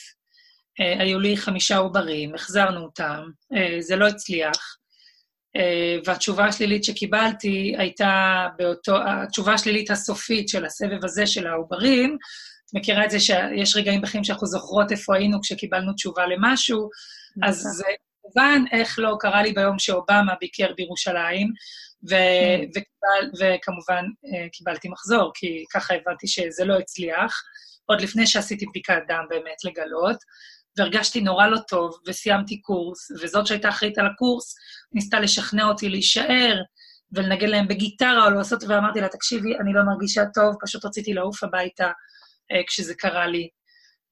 uh, 0.80 1.00
היו 1.00 1.20
לי 1.20 1.36
חמישה 1.36 1.76
עוברים, 1.76 2.34
החזרנו 2.34 2.80
אותם, 2.80 3.24
uh, 3.54 3.80
זה 3.80 3.96
לא 3.96 4.08
הצליח. 4.08 4.76
אה, 5.56 5.98
והתשובה 6.04 6.44
השלילית 6.44 6.84
שקיבלתי 6.84 7.74
הייתה 7.78 8.46
באותו, 8.58 8.96
התשובה 9.06 9.54
השלילית 9.54 9.90
הסופית 9.90 10.48
של 10.48 10.64
הסבב 10.64 11.04
הזה 11.04 11.26
של 11.26 11.46
העוברים, 11.46 12.16
את 12.66 12.74
מכירה 12.74 13.04
את 13.04 13.10
זה 13.10 13.20
שיש 13.20 13.76
רגעים 13.76 14.00
בחיים 14.00 14.24
שאנחנו 14.24 14.46
זוכרות 14.46 14.92
איפה 14.92 15.16
היינו 15.16 15.40
כשקיבלנו 15.40 15.92
תשובה 15.92 16.26
למשהו, 16.26 16.88
אז 17.42 17.60
נכון. 17.60 17.72
זה 17.72 17.84
מובן 18.24 18.64
איך 18.72 18.98
לא 18.98 19.16
קרה 19.20 19.42
לי 19.42 19.52
ביום 19.52 19.78
שאובמה 19.78 20.34
ביקר 20.40 20.72
בירושלים, 20.76 21.52
ו- 22.10 22.14
כן. 22.14 22.64
וקיבל, 22.68 23.30
וכמובן 23.38 24.04
אה, 24.26 24.48
קיבלתי 24.52 24.88
מחזור, 24.88 25.32
כי 25.34 25.64
ככה 25.74 25.94
הבנתי 25.94 26.26
שזה 26.28 26.64
לא 26.64 26.78
הצליח, 26.78 27.42
עוד 27.86 28.00
לפני 28.00 28.26
שעשיתי 28.26 28.66
בדיקת 28.66 29.02
דם 29.08 29.24
באמת 29.30 29.64
לגלות. 29.64 30.16
והרגשתי 30.76 31.20
נורא 31.20 31.46
לא 31.46 31.58
טוב, 31.68 31.98
וסיימתי 32.06 32.60
קורס, 32.60 33.10
וזאת 33.22 33.46
שהייתה 33.46 33.68
אחראית 33.68 33.98
על 33.98 34.06
הקורס 34.06 34.54
ניסתה 34.92 35.20
לשכנע 35.20 35.64
אותי 35.64 35.88
להישאר 35.88 36.62
ולנגן 37.12 37.48
להם 37.48 37.68
בגיטרה 37.68 38.26
או 38.26 38.30
לעשות, 38.30 38.64
ואמרתי 38.68 39.00
לה, 39.00 39.08
תקשיבי, 39.08 39.56
אני 39.58 39.72
לא 39.72 39.82
מרגישה 39.82 40.22
טוב, 40.34 40.56
פשוט 40.60 40.84
רציתי 40.84 41.14
לעוף 41.14 41.44
הביתה 41.44 41.90
אה, 42.52 42.62
כשזה 42.66 42.94
קרה 42.94 43.26
לי. 43.26 43.48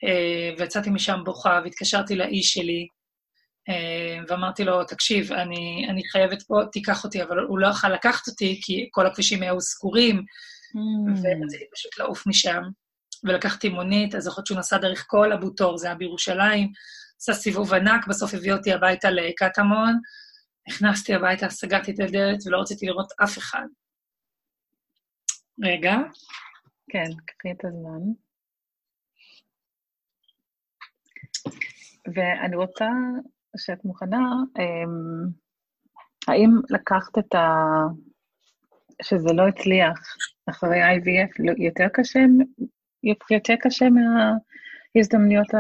אה, 0.05 0.55
ויצאתי 0.59 0.91
משם 0.91 1.21
בוכה, 1.25 1.61
והתקשרתי 1.65 2.17
לאיש 2.17 2.53
שלי, 2.53 2.87
אה, 3.69 4.19
ואמרתי 4.29 4.65
לו, 4.65 4.85
תקשיב, 4.85 5.33
אני, 5.33 5.87
אני 5.91 6.03
חייבת 6.13 6.43
פה, 6.43 6.61
תיקח 6.73 7.05
אותי, 7.05 7.23
אבל 7.23 7.39
הוא 7.39 7.59
לא 7.59 7.69
יכל 7.69 7.89
לקחת 7.89 8.29
אותי, 8.29 8.61
כי 8.63 8.89
כל 8.91 9.07
הכבישים 9.07 9.43
היו 9.43 9.61
סגורים, 9.61 10.17
mm. 10.17 11.11
ורציתי 11.11 11.65
פשוט 11.75 11.99
לעוף 11.99 12.27
משם. 12.27 12.63
ולקחתי 13.25 13.69
מונית, 13.69 14.15
אז 14.15 14.23
זוכרת 14.23 14.47
שהוא 14.47 14.59
נסע 14.59 14.79
דרך 14.79 15.05
כל 15.09 15.33
אבו 15.33 15.51
תור, 15.51 15.79
זה 15.79 15.87
היה 15.87 15.97
בירושלים, 15.97 16.73
עשה 17.21 17.33
סיבוב 17.33 17.75
ענק, 17.75 18.07
בסוף 18.09 18.35
הביא 18.35 18.53
אותי 18.53 18.73
הביתה 18.73 19.11
לקטמון, 19.11 20.01
נכנסתי 20.69 21.15
הביתה, 21.15 21.49
סגרתי 21.49 21.91
את 21.91 22.01
הדלת 22.01 22.47
ולא 22.47 22.61
רציתי 22.61 22.87
לראות 22.87 23.13
אף 23.25 23.39
אחד. 23.39 23.67
רגע. 25.65 25.95
כן, 26.91 27.11
קחי 27.27 27.51
את 27.53 27.65
הזמן. 27.65 28.01
ואני 32.15 32.57
רוצה 32.57 32.87
שאת 33.57 33.85
מוכנה, 33.85 34.19
אמ, 34.59 35.31
האם 36.29 36.51
לקחת 36.71 37.19
את 37.19 37.35
ה... 37.35 37.49
שזה 39.03 39.33
לא 39.33 39.49
הצליח 39.49 39.99
אחרי 40.51 40.83
IVF 40.83 41.55
יותר 41.59 41.85
קשה 41.93 42.21
יותר 43.31 43.55
קשה 43.61 43.87
מההזדמנויות 43.91 45.55
ה... 45.55 45.59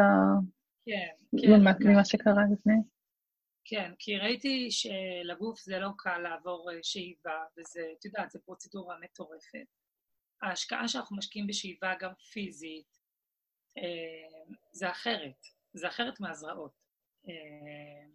כן, 0.86 1.08
כן. 1.42 1.62
ממה, 1.80 2.04
שקרה 2.04 2.42
לפני? 2.52 2.74
כן, 3.64 3.92
כי 3.98 4.18
ראיתי 4.18 4.68
שלגוף 4.70 5.60
זה 5.60 5.78
לא 5.78 5.88
קל 5.98 6.18
לעבור 6.18 6.70
אה, 6.72 6.78
שאיבה, 6.82 7.44
וזה, 7.56 7.80
את 7.98 8.04
יודעת, 8.04 8.30
זו 8.30 8.38
פרוצדורה 8.44 8.96
מטורפת. 9.00 9.66
ההשקעה 10.42 10.88
שאנחנו 10.88 11.16
משקיעים 11.16 11.46
בשאיבה 11.46 11.94
גם 12.00 12.12
פיזית, 12.32 12.98
אה, 13.78 14.48
זה 14.72 14.90
אחרת, 14.90 15.46
זה 15.72 15.88
אחרת 15.88 16.20
מהזרעות. 16.20 16.72
אה, 17.28 18.06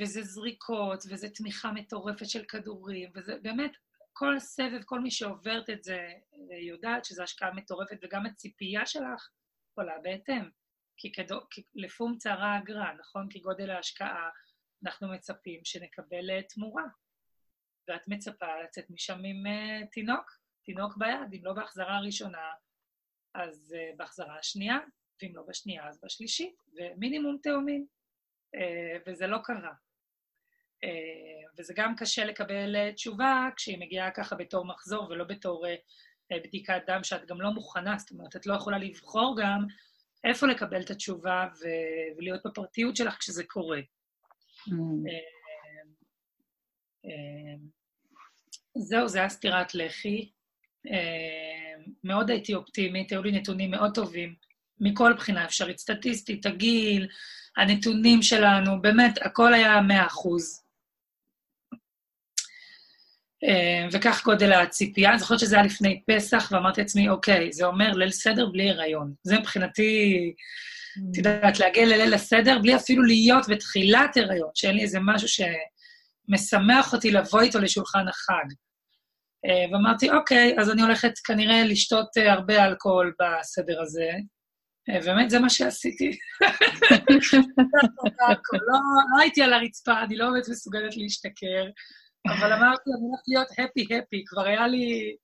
וזה 0.00 0.22
זריקות, 0.22 1.04
וזה 1.10 1.30
תמיכה 1.30 1.72
מטורפת 1.72 2.26
של 2.26 2.44
כדורים, 2.44 3.10
וזה 3.14 3.36
באמת 3.42 3.72
כל 4.18 4.38
סבב, 4.38 4.82
כל 4.84 5.00
מי 5.00 5.10
שעוברת 5.10 5.70
את 5.70 5.84
זה 5.84 6.08
יודעת 6.68 7.04
שזו 7.04 7.22
השקעה 7.22 7.54
מטורפת, 7.54 7.96
וגם 8.02 8.26
הציפייה 8.26 8.86
שלך 8.86 9.28
עולה 9.74 9.98
בהתאם. 10.02 10.50
כי, 10.96 11.12
כדו, 11.12 11.40
כי 11.50 11.62
לפום 11.74 12.16
צרה 12.18 12.58
אגרה, 12.58 12.92
נכון? 12.98 13.28
כי 13.30 13.40
גודל 13.40 13.70
ההשקעה, 13.70 14.30
אנחנו 14.84 15.08
מצפים 15.08 15.60
שנקבל 15.64 16.30
אה, 16.30 16.42
תמורה. 16.42 16.84
ואת 17.88 18.08
מצפה 18.08 18.62
לצאת 18.64 18.90
משם 18.90 19.18
עם 19.24 19.46
uh, 19.46 19.86
תינוק, 19.92 20.38
תינוק 20.64 20.96
ביד, 20.96 21.32
אם 21.32 21.44
לא 21.44 21.52
בהחזרה 21.52 21.96
הראשונה, 21.96 22.52
אז 23.34 23.74
uh, 23.78 23.96
בהחזרה 23.96 24.38
השנייה, 24.38 24.78
ואם 25.22 25.32
לא 25.34 25.42
בשנייה, 25.48 25.88
אז 25.88 26.00
בשלישית, 26.04 26.62
ומינימום 26.74 27.38
תאומים. 27.42 27.86
Uh, 28.56 29.02
וזה 29.06 29.26
לא 29.26 29.38
קרה. 29.44 29.74
אה, 30.84 30.90
וזה 31.58 31.74
גם 31.76 31.96
קשה 31.96 32.24
לקבל 32.24 32.76
אה, 32.76 32.92
תשובה 32.92 33.48
כשהיא 33.56 33.78
מגיעה 33.78 34.10
ככה 34.10 34.36
בתור 34.36 34.64
מחזור 34.64 35.10
ולא 35.10 35.24
בתור 35.24 35.66
אה, 35.66 36.38
בדיקת 36.44 36.82
דם 36.86 37.00
שאת 37.02 37.26
גם 37.26 37.40
לא 37.40 37.50
מוכנה, 37.50 37.98
זאת 37.98 38.10
אומרת, 38.10 38.36
את 38.36 38.46
לא 38.46 38.54
יכולה 38.54 38.78
לבחור 38.78 39.36
גם 39.40 39.64
איפה 40.24 40.46
לקבל 40.46 40.80
את 40.80 40.90
התשובה 40.90 41.48
ו- 41.60 42.18
ולהיות 42.18 42.40
בפרטיות 42.46 42.96
שלך 42.96 43.16
כשזה 43.18 43.44
קורה. 43.44 43.80
Mm. 44.68 44.72
זהו, 48.74 49.08
זה 49.08 49.18
היה 49.18 49.28
סטירת 49.28 49.74
לחי. 49.74 50.30
מאוד 52.04 52.30
הייתי 52.30 52.54
אופטימית, 52.54 53.12
היו 53.12 53.22
לי 53.22 53.32
נתונים 53.32 53.70
מאוד 53.70 53.94
טובים 53.94 54.34
מכל 54.80 55.12
בחינה 55.12 55.44
אפשרית, 55.44 55.78
סטטיסטית, 55.78 56.46
הגיל, 56.46 57.08
הנתונים 57.56 58.22
שלנו, 58.22 58.82
באמת, 58.82 59.18
הכל 59.22 59.54
היה 59.54 59.80
מאה 59.80 60.06
אחוז. 60.06 60.65
אה, 63.46 63.88
וכך 63.92 64.24
גודל 64.24 64.52
הציפייה. 64.52 65.10
אני 65.10 65.18
זוכרת 65.18 65.38
שזה 65.38 65.56
היה 65.56 65.64
לפני 65.64 66.02
פסח, 66.06 66.48
ואמרתי 66.52 66.80
לעצמי, 66.80 67.08
אוקיי, 67.08 67.52
זה 67.52 67.66
אומר 67.66 67.92
ליל 67.92 68.10
סדר 68.10 68.46
בלי 68.46 68.70
הריון. 68.70 69.12
זה 69.22 69.38
מבחינתי, 69.38 70.32
את 71.10 71.16
יודעת, 71.16 71.60
להגיע 71.60 71.86
לליל 71.86 72.14
הסדר 72.14 72.58
בלי 72.58 72.76
אפילו 72.76 73.02
להיות 73.02 73.48
בתחילת 73.48 74.16
הריון, 74.16 74.50
שאין 74.54 74.76
לי 74.76 74.82
איזה 74.82 74.98
משהו 75.00 75.28
ש... 75.28 75.40
משמח 76.28 76.92
אותי 76.92 77.10
לבוא 77.10 77.40
איתו 77.40 77.58
לשולחן 77.58 78.08
החג. 78.08 78.44
אה, 79.46 79.72
ואמרתי, 79.72 80.10
אוקיי, 80.10 80.56
אז 80.58 80.70
אני 80.70 80.82
הולכת 80.82 81.18
כנראה 81.18 81.64
לשתות 81.64 82.06
אה, 82.18 82.32
הרבה 82.32 82.64
אלכוהול 82.64 83.14
בסדר 83.20 83.82
הזה. 83.82 84.10
באמת, 85.04 85.30
זה 85.30 85.38
מה 85.38 85.50
שעשיתי. 85.50 86.18
לא, 86.40 86.48
לא 89.10 89.20
הייתי 89.20 89.42
על 89.42 89.52
הרצפה, 89.52 90.02
אני 90.02 90.16
לא 90.16 90.30
באמת 90.30 90.48
מסוגלת 90.48 90.96
להשתכר, 90.96 91.64
אבל 92.32 92.52
אמרתי, 92.52 92.90
אני 92.98 93.08
הולכת 93.08 93.28
להיות 93.28 93.48
הפי-הפי, 93.50 94.24
כבר 94.26 94.44
היה 94.44 94.66
לי... 94.66 95.14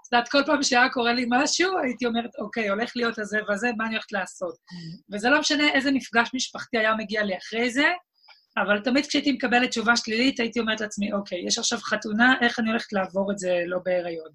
את 0.00 0.12
יודעת, 0.12 0.28
כל 0.28 0.42
פעם 0.46 0.62
שהיה 0.62 0.88
קורה 0.88 1.12
לי 1.12 1.26
משהו, 1.28 1.78
הייתי 1.78 2.06
אומרת, 2.06 2.30
אוקיי, 2.38 2.68
הולך 2.68 2.92
להיות 2.96 3.18
הזה 3.18 3.38
וזה, 3.48 3.70
מה 3.78 3.86
אני 3.86 3.94
הולכת 3.94 4.12
לעשות? 4.12 4.54
וזה 5.12 5.30
לא 5.30 5.40
משנה 5.40 5.72
איזה 5.72 5.92
מפגש 5.92 6.30
משפחתי 6.34 6.78
היה 6.78 6.94
מגיע 6.94 7.22
לי 7.22 7.38
אחרי 7.38 7.70
זה, 7.70 7.88
אבל 8.56 8.80
תמיד 8.80 9.06
כשהייתי 9.06 9.32
מקבלת 9.32 9.70
תשובה 9.70 9.96
שלילית, 9.96 10.40
הייתי 10.40 10.60
אומרת 10.60 10.80
לעצמי, 10.80 11.12
אוקיי, 11.12 11.46
יש 11.46 11.58
עכשיו 11.58 11.78
חתונה, 11.78 12.34
איך 12.40 12.58
אני 12.58 12.70
הולכת 12.70 12.92
לעבור 12.92 13.32
את 13.32 13.38
זה 13.38 13.62
לא 13.66 13.78
בהיריון? 13.84 14.28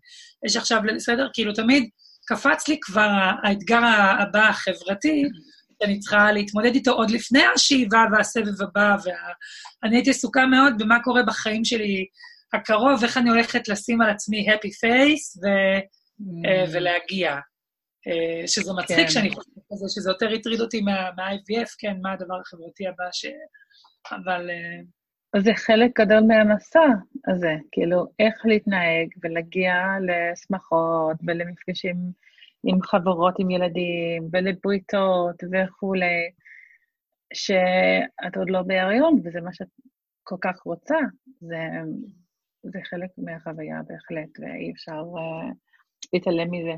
יש 0.45 0.58
עכשיו, 0.58 0.82
בסדר? 0.95 1.28
כאילו, 1.34 1.54
תמיד 1.54 1.89
קפץ 2.28 2.67
לי 2.67 2.78
כבר 2.82 3.10
האתגר 3.43 3.82
הבא, 4.19 4.49
החברתי, 4.49 5.23
שאני 5.83 5.99
צריכה 5.99 6.31
להתמודד 6.31 6.75
איתו 6.75 6.91
עוד 6.91 7.11
לפני 7.11 7.43
השאיבה 7.55 8.03
והסבב 8.11 8.61
הבא, 8.61 8.95
ואני 9.03 9.95
הייתי 9.95 10.09
עסוקה 10.09 10.45
מאוד 10.45 10.73
במה 10.77 11.03
קורה 11.03 11.23
בחיים 11.23 11.65
שלי 11.65 12.05
הקרוב, 12.53 13.03
איך 13.03 13.17
אני 13.17 13.29
הולכת 13.29 13.67
לשים 13.67 14.01
על 14.01 14.09
עצמי 14.09 14.47
happy 14.49 14.69
face 14.69 15.43
ו, 15.43 15.47
mm. 16.19 16.73
ולהגיע. 16.73 17.35
אה, 18.07 18.47
שזה 18.47 18.73
מצחיק 18.73 18.97
כן. 18.97 19.07
שאני 19.07 19.29
חושבת 19.29 19.71
על 19.71 19.77
זה, 19.77 19.85
שזה 19.95 20.09
יותר 20.09 20.29
הטריד 20.33 20.61
אותי 20.61 20.81
מה-IVF, 20.81 21.59
מה 21.59 21.65
כן, 21.79 21.95
מה 22.01 22.13
הדבר 22.13 22.39
החברתי 22.39 22.88
הבא 22.88 23.05
ש... 23.11 23.25
אבל... 24.11 24.49
אז 25.33 25.43
זה 25.43 25.51
חלק 25.55 25.99
גדול 25.99 26.19
מהמסע 26.27 26.79
הזה, 27.27 27.53
כאילו, 27.71 28.05
איך 28.19 28.33
להתנהג 28.45 29.07
ולהגיע 29.23 29.73
לשמחות 30.07 31.17
ולמפגשים 31.27 31.95
עם 32.65 32.82
חברות, 32.82 33.36
עם 33.39 33.49
ילדים, 33.51 34.30
ולבריתות 34.32 35.36
וכולי, 35.51 36.32
שאת 37.34 38.38
עוד 38.38 38.49
לא 38.49 38.62
בהריון, 38.62 39.21
וזה 39.23 39.41
מה 39.41 39.54
שאת 39.54 39.67
כל 40.23 40.36
כך 40.41 40.62
רוצה. 40.65 40.95
זה, 41.39 41.58
זה 42.63 42.80
חלק 42.89 43.10
מהחוויה 43.17 43.82
בהחלט, 43.88 44.39
ואי 44.39 44.71
אפשר 44.71 45.01
uh, 45.01 45.54
להתעלם 46.13 46.51
מזה. 46.51 46.75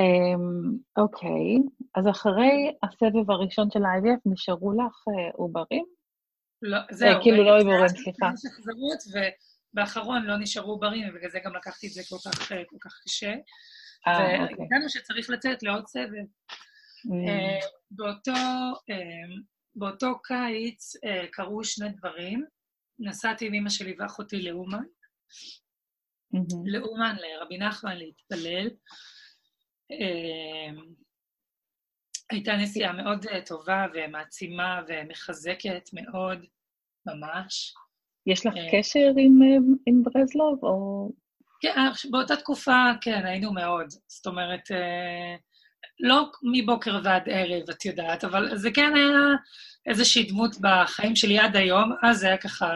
Um, 0.00 0.78
אוקיי, 0.96 1.56
אז 1.94 2.08
אחרי 2.08 2.74
הסבב 2.82 3.30
הראשון 3.30 3.70
של 3.70 3.84
ה-IVF 3.84 4.20
נשארו 4.26 4.72
לך 4.72 5.04
uh, 5.08 5.36
עוברים? 5.36 5.84
לא, 6.62 6.78
זהו. 6.90 7.22
כאילו 7.22 7.44
לא 7.44 7.56
עיבורים, 7.56 7.88
סליחה. 7.88 8.30
יש 8.34 8.46
החזרות, 8.46 9.24
ובאחרון 9.72 10.24
לא 10.24 10.36
נשארו 10.38 10.72
עוברים, 10.72 11.08
ובגלל 11.08 11.30
זה 11.30 11.38
גם 11.44 11.54
לקחתי 11.54 11.86
את 11.86 11.92
זה 11.92 12.02
כל 12.08 12.30
כך, 12.30 12.48
כל 12.48 12.76
כך 12.80 13.00
קשה. 13.04 13.34
אה, 14.06 14.42
אוקיי. 14.42 14.56
והגענו 14.58 14.88
שצריך 14.88 15.30
לצאת 15.30 15.62
לעוד 15.62 15.86
סבב. 15.86 16.24
Mm. 17.06 17.64
באותו, 17.90 18.32
באותו 19.74 20.18
קיץ 20.22 20.92
קרו 21.32 21.64
שני 21.64 21.88
דברים. 21.88 22.44
נסעתי 22.98 23.46
עם 23.46 23.54
אמא 23.54 23.70
שלי 23.70 23.94
ואחותי 23.98 24.42
לאומן. 24.42 24.84
לאומן, 26.66 27.16
לרבי 27.16 27.58
נחמן, 27.58 27.96
להתפלל. 27.96 28.68
הייתה 32.30 32.52
נסיעה 32.56 32.92
מאוד 32.92 33.26
אה, 33.26 33.40
טובה 33.40 33.86
ומעצימה 33.94 34.80
ומחזקת 34.88 35.90
מאוד, 35.92 36.38
ממש. 37.06 37.74
יש 38.26 38.46
לך 38.46 38.54
אה, 38.56 38.68
קשר 38.72 39.12
עם, 39.18 39.42
אה, 39.42 39.56
עם 39.86 40.02
ברזלוב, 40.02 40.64
או... 40.64 41.08
כן, 41.64 42.10
באותה 42.10 42.36
תקופה, 42.36 42.90
כן, 43.00 43.26
היינו 43.26 43.52
מאוד. 43.52 43.86
זאת 44.08 44.26
אומרת, 44.26 44.70
לא 46.00 46.30
מבוקר 46.42 47.00
ועד 47.04 47.22
ערב, 47.26 47.70
את 47.70 47.84
יודעת, 47.84 48.24
אבל 48.24 48.56
זה 48.56 48.70
כן 48.70 48.92
היה 48.94 49.36
איזושהי 49.86 50.22
דמות 50.22 50.56
בחיים 50.60 51.16
שלי 51.16 51.38
עד 51.38 51.56
היום. 51.56 51.92
אז 52.02 52.18
זה 52.18 52.26
היה 52.26 52.36
ככה 52.36 52.66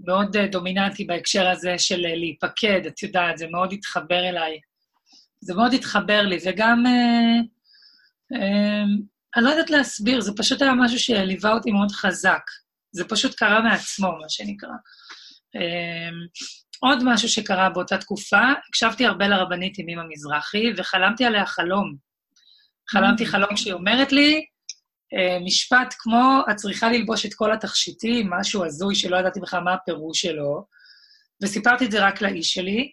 מאוד 0.00 0.36
דומיננטי 0.36 1.04
בהקשר 1.04 1.48
הזה 1.48 1.74
של 1.78 2.00
להיפקד, 2.00 2.86
את 2.86 3.02
יודעת, 3.02 3.38
זה 3.38 3.46
מאוד 3.46 3.72
התחבר 3.72 4.28
אליי. 4.28 4.60
זה 5.40 5.54
מאוד 5.54 5.74
התחבר 5.74 6.22
לי, 6.22 6.38
וגם... 6.46 6.86
אה, 6.86 7.40
אה, 8.40 8.84
אני 9.36 9.44
לא 9.44 9.50
יודעת 9.50 9.70
להסביר, 9.70 10.20
זה 10.20 10.32
פשוט 10.36 10.62
היה 10.62 10.72
משהו 10.74 10.98
שליווה 10.98 11.52
אותי 11.52 11.70
מאוד 11.70 11.90
חזק. 11.90 12.42
זה 12.92 13.04
פשוט 13.08 13.34
קרה 13.34 13.60
מעצמו, 13.60 14.12
מה 14.20 14.28
שנקרא. 14.28 14.68
אה, 15.56 16.10
עוד 16.80 16.98
משהו 17.04 17.28
שקרה 17.28 17.70
באותה 17.70 17.98
תקופה, 17.98 18.42
הקשבתי 18.68 19.06
הרבה 19.06 19.28
לרבנית 19.28 19.78
עם 19.78 19.88
אמא 19.88 20.02
מזרחי, 20.08 20.72
וחלמתי 20.76 21.24
עליה 21.24 21.46
חלום. 21.46 21.96
חלמתי 22.90 23.24
mm. 23.24 23.26
חלום 23.26 23.56
שהיא 23.56 23.72
אומרת 23.72 24.12
לי, 24.12 24.44
אה, 25.14 25.38
משפט 25.44 25.94
כמו, 25.98 26.40
את 26.50 26.56
צריכה 26.56 26.90
ללבוש 26.90 27.26
את 27.26 27.34
כל 27.34 27.52
התכשיטים, 27.52 28.30
משהו 28.30 28.64
הזוי 28.64 28.94
שלא 28.94 29.16
ידעתי 29.16 29.40
בכלל 29.40 29.60
מה 29.60 29.74
הפירוש 29.74 30.20
שלו, 30.20 30.64
וסיפרתי 31.42 31.84
את 31.86 31.90
זה 31.90 32.06
רק 32.06 32.20
לאיש 32.22 32.54
שלי, 32.54 32.90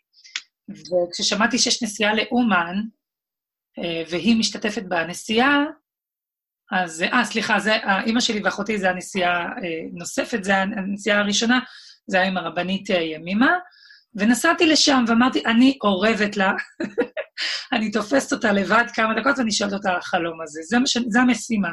וכששמעתי 0.69 1.57
שיש 1.57 1.83
נסיעה 1.83 2.13
לאומן, 2.13 2.75
אה, 3.79 4.03
והיא 4.09 4.39
משתתפת 4.39 4.83
בנסיעה, 4.83 5.63
אז, 6.71 7.01
אה, 7.01 7.25
סליחה, 7.25 7.59
זה, 7.59 7.75
אימא 8.05 8.19
שלי 8.19 8.41
ואחותי 8.43 8.77
זה 8.77 8.89
הנסיעה 8.89 9.45
אה, 9.45 9.81
נוספת, 9.93 10.43
זה 10.43 10.57
הנסיעה 10.57 11.19
הראשונה, 11.19 11.59
זה 12.07 12.17
היה 12.17 12.27
עם 12.27 12.37
הרבנית 12.37 12.91
אה, 12.91 13.01
ימימה, 13.01 13.57
ונסעתי 14.15 14.65
לשם 14.65 15.05
ואמרתי, 15.07 15.45
אני 15.45 15.77
אורבת 15.83 16.37
לה, 16.37 16.51
אני 17.73 17.91
תופסת 17.91 18.33
אותה 18.33 18.51
לבד 18.51 18.85
כמה 18.93 19.13
דקות 19.13 19.37
ואני 19.37 19.51
שואלת 19.51 19.73
אותה 19.73 19.89
על 19.89 19.97
החלום 19.97 20.41
הזה, 20.41 20.61
זה, 20.63 20.79
מש, 20.79 20.97
זה 21.09 21.19
המשימה. 21.19 21.69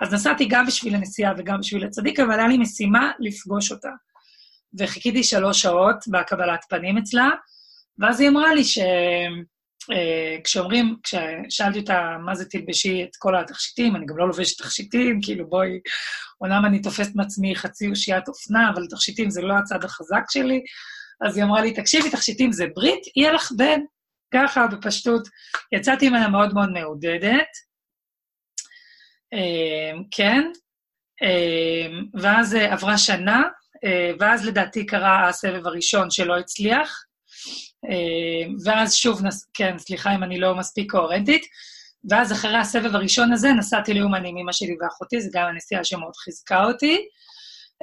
אז 0.00 0.14
נסעתי 0.14 0.46
גם 0.50 0.66
בשביל 0.66 0.94
הנסיעה 0.94 1.32
וגם 1.38 1.60
בשביל 1.60 1.84
הצדיק, 1.84 2.20
אבל 2.20 2.38
היה 2.38 2.48
לי 2.48 2.58
משימה 2.58 3.10
לפגוש 3.20 3.72
אותה. 3.72 3.88
וחיכיתי 4.78 5.22
שלוש 5.22 5.62
שעות 5.62 5.96
בקבלת 6.08 6.60
פנים 6.68 6.98
אצלה, 6.98 7.30
ואז 7.98 8.20
היא 8.20 8.28
אמרה 8.28 8.54
לי 8.54 8.64
שכשאומרים, 8.64 9.53
אה, 9.92 10.36
כששאלתי 11.04 11.78
אותה 11.78 12.16
מה 12.24 12.34
זה 12.34 12.44
תלבשי 12.44 13.04
את 13.04 13.16
כל 13.18 13.36
התכשיטים, 13.36 13.96
אני 13.96 14.06
גם 14.06 14.18
לא 14.18 14.26
לובשת 14.26 14.62
תכשיטים, 14.62 15.18
כאילו 15.22 15.48
בואי, 15.48 15.70
אומנם 16.40 16.64
אני 16.66 16.82
תופסת 16.82 17.14
מעצמי 17.14 17.56
חצי 17.56 17.88
אושיית 17.88 18.28
אופנה, 18.28 18.70
אבל 18.74 18.86
תכשיטים 18.90 19.30
זה 19.30 19.42
לא 19.42 19.54
הצד 19.54 19.84
החזק 19.84 20.22
שלי, 20.30 20.60
אז 21.26 21.36
היא 21.36 21.44
אמרה 21.44 21.62
לי, 21.62 21.74
תקשיבי, 21.74 22.10
תכשיטים 22.10 22.52
זה 22.52 22.66
ברית, 22.74 23.02
יהיה 23.16 23.32
לך 23.32 23.52
בן. 23.56 23.80
ככה, 24.34 24.66
בפשטות. 24.66 25.28
יצאתי 25.72 26.08
ממנה 26.08 26.28
מאוד 26.28 26.54
מאוד 26.54 26.70
מעודדת. 26.70 27.48
אה, 29.34 29.98
כן. 30.10 30.42
אה, 31.22 31.86
ואז 32.20 32.54
עברה 32.54 32.98
שנה, 32.98 33.42
ואז 34.20 34.46
לדעתי 34.46 34.86
קרה 34.86 35.28
הסבב 35.28 35.66
הראשון 35.66 36.10
שלא 36.10 36.38
הצליח, 36.38 37.03
ואז 38.64 38.94
שוב, 38.94 39.24
נס... 39.26 39.46
כן, 39.54 39.78
סליחה 39.78 40.14
אם 40.14 40.22
אני 40.22 40.40
לא 40.40 40.54
מספיק 40.54 40.90
קוהרנטית, 40.90 41.42
ואז 42.10 42.32
אחרי 42.32 42.56
הסבב 42.56 42.94
הראשון 42.94 43.32
הזה 43.32 43.52
נסעתי 43.52 43.94
לאומן 43.94 44.24
עם 44.24 44.36
אמא 44.36 44.52
שלי 44.52 44.76
ואחותי, 44.80 45.20
זו 45.20 45.30
גם 45.32 45.46
הנסיעה 45.46 45.84
שמאוד 45.84 46.16
חיזקה 46.16 46.64
אותי. 46.64 47.06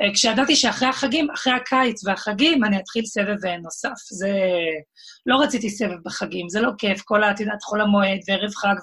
אה, 0.01 0.13
כשידעתי 0.13 0.55
שאחרי 0.55 0.87
החגים, 0.87 1.31
אחרי 1.31 1.53
הקיץ 1.53 2.05
והחגים, 2.05 2.63
אני 2.63 2.79
אתחיל 2.79 3.05
סבב 3.05 3.45
אה, 3.45 3.57
נוסף. 3.57 3.99
זה... 4.11 4.31
לא 5.25 5.37
רציתי 5.41 5.69
סבב 5.69 5.97
בחגים, 6.05 6.49
זה 6.49 6.61
לא 6.61 6.71
כיף, 6.77 7.01
כל, 7.01 7.23
את 7.23 7.63
חול 7.63 7.81
המועד 7.81 8.19
וערב 8.27 8.51
חג, 8.55 8.75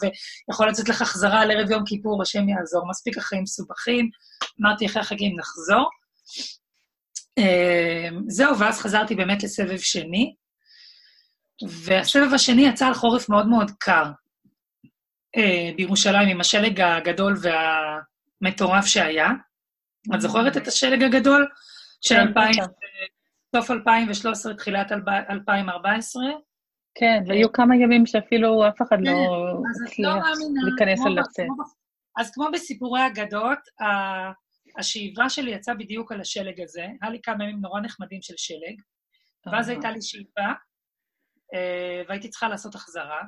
ויכול 0.48 0.68
לצאת 0.68 0.88
לך 0.88 1.02
חזרה 1.02 1.40
על 1.40 1.50
ערב 1.50 1.70
יום 1.70 1.82
כיפור, 1.86 2.22
השם 2.22 2.48
יעזור, 2.48 2.88
מספיק 2.90 3.18
החיים 3.18 3.42
מסובכים. 3.42 4.10
אמרתי, 4.60 4.86
אחרי 4.86 5.02
החגים 5.02 5.36
נחזור. 5.38 5.88
זהו, 8.28 8.58
ואז 8.58 8.80
חזרתי 8.80 9.14
באמת 9.14 9.42
לסבב 9.42 9.78
שני. 9.78 10.34
והסבב 11.66 12.34
השני 12.34 12.62
יצא 12.62 12.86
על 12.86 12.94
חורף 12.94 13.28
מאוד 13.28 13.48
מאוד 13.48 13.70
קר 13.78 14.04
אה, 15.36 15.70
בירושלים, 15.76 16.28
עם 16.28 16.40
השלג 16.40 16.80
הגדול 16.80 17.34
והמטורף 18.42 18.86
שהיה. 18.86 19.28
את 20.14 20.20
זוכרת 20.20 20.56
את 20.56 20.68
השלג 20.68 21.02
הגדול? 21.02 21.48
של 22.00 22.14
2000, 22.14 22.54
כן, 22.54 22.62
סוף 23.56 23.70
2013, 23.70 24.54
תחילת 24.54 24.92
2014? 24.92 26.22
כן, 26.94 27.22
והיו 27.26 27.52
כמה 27.52 27.76
ימים 27.76 28.06
שאפילו 28.06 28.68
אף 28.68 28.82
אחד 28.82 28.96
לא 29.00 29.10
כן, 29.10 29.82
הצליח 29.84 30.14
לא 30.14 30.70
להיכנס 30.70 31.06
ולצאת. 31.06 31.46
אז 32.18 32.30
כמו 32.34 32.48
בסיפורי 32.52 33.06
אגדות, 33.06 33.58
השאיבה 34.78 35.28
שלי 35.28 35.50
יצאה 35.50 35.74
בדיוק 35.74 36.12
על 36.12 36.20
השלג 36.20 36.60
הזה. 36.60 36.86
היה 37.02 37.10
לי 37.10 37.20
כמה 37.22 37.44
ימים 37.44 37.60
נורא 37.60 37.80
נחמדים 37.80 38.22
של 38.22 38.34
שלג, 38.36 38.80
ואז 39.52 39.68
הייתה 39.68 39.90
לי 39.90 40.02
שאיבה, 40.02 40.28
אה, 40.38 40.52
והייתי 42.08 42.28
צריכה 42.28 42.48
לעשות 42.48 42.74
החזרה, 42.74 43.22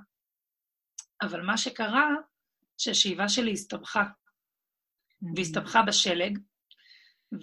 אבל 1.23 1.41
מה 1.43 1.57
שקרה, 1.57 2.09
שהשאיבה 2.79 3.29
שלי 3.29 3.53
הסתבכה, 3.53 4.05
והסתבכה 5.37 5.83
בשלג, 5.83 6.39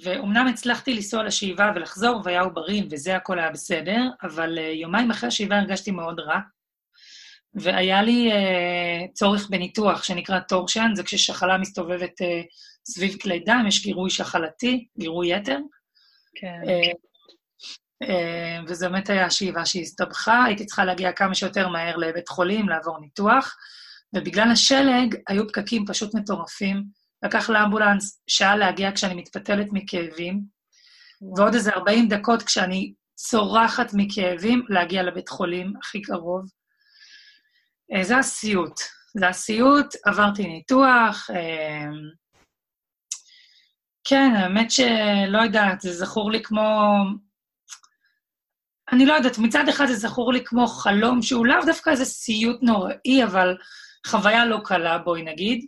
ואומנם 0.03 0.47
הצלחתי 0.47 0.93
לנסוע 0.93 1.23
לשאיבה 1.23 1.71
ולחזור, 1.75 2.21
והיה 2.23 2.41
עוברים, 2.41 2.87
וזה 2.91 3.15
הכל 3.15 3.39
היה 3.39 3.51
בסדר, 3.51 4.01
אבל 4.23 4.57
uh, 4.57 4.61
יומיים 4.61 5.11
אחרי 5.11 5.27
השאיבה 5.27 5.59
הרגשתי 5.59 5.91
מאוד 5.91 6.19
רע, 6.19 6.39
והיה 7.53 8.01
לי 8.01 8.31
אה, 8.31 9.13
צורך 9.13 9.49
בניתוח 9.49 10.03
שנקרא 10.03 10.39
torsion, 10.39 10.91
זה 10.95 11.03
כששחלה 11.03 11.57
מסתובבת 11.57 12.21
אה, 12.21 12.25
סביב 12.85 13.21
כלי 13.21 13.39
דם, 13.39 13.65
יש 13.67 13.83
גירוי 13.83 14.09
שחלתי, 14.09 14.87
גירוי 14.99 15.33
יתר. 15.33 15.57
כן. 16.35 16.61
אה, 16.63 17.07
אה, 18.03 18.63
וזה 18.67 18.89
באמת 18.89 19.09
היה 19.09 19.29
שאיבה 19.29 19.65
שהסתבכה, 19.65 20.43
הייתי 20.43 20.65
צריכה 20.65 20.85
להגיע 20.85 21.11
כמה 21.11 21.35
שיותר 21.35 21.67
מהר 21.67 21.95
לבית 21.97 22.27
חולים, 22.27 22.69
לעבור 22.69 22.99
ניתוח, 23.01 23.55
ובגלל 24.15 24.51
השלג 24.51 25.15
היו 25.27 25.47
פקקים 25.47 25.85
פשוט 25.85 26.15
מטורפים. 26.15 26.83
לקח 27.23 27.49
לאמבולנס 27.49 28.21
שעה 28.27 28.55
להגיע 28.55 28.91
כשאני 28.91 29.13
מתפתלת 29.13 29.67
מכאבים, 29.71 30.41
ועוד 31.37 31.53
איזה 31.53 31.71
40 31.71 32.07
דקות 32.07 32.43
כשאני 32.43 32.93
צורחת 33.15 33.91
מכאבים 33.93 34.65
להגיע 34.69 35.03
לבית 35.03 35.29
חולים 35.29 35.73
הכי 35.81 36.01
קרוב. 36.01 36.45
אה, 37.93 38.03
זה 38.03 38.17
הסיוט. 38.17 38.79
זה 39.17 39.27
הסיוט, 39.27 39.95
עברתי 40.05 40.47
ניתוח. 40.47 41.29
אה, 41.29 41.89
כן, 44.03 44.31
האמת 44.35 44.71
שלא 44.71 45.37
יודעת, 45.43 45.81
זה 45.81 45.93
זכור 45.93 46.31
לי 46.31 46.43
כמו... 46.43 46.91
אני 48.91 49.05
לא 49.05 49.13
יודעת, 49.13 49.37
מצד 49.37 49.69
אחד 49.69 49.85
זה 49.85 49.95
זכור 49.95 50.33
לי 50.33 50.43
כמו 50.45 50.67
חלום 50.67 51.21
שהוא 51.21 51.45
לאו 51.45 51.65
דווקא 51.65 51.89
איזה 51.89 52.05
סיוט 52.05 52.57
נוראי, 52.61 53.23
אבל 53.23 53.57
חוויה 54.07 54.45
לא 54.45 54.57
קלה, 54.63 54.97
בואי 54.97 55.23
נגיד. 55.23 55.65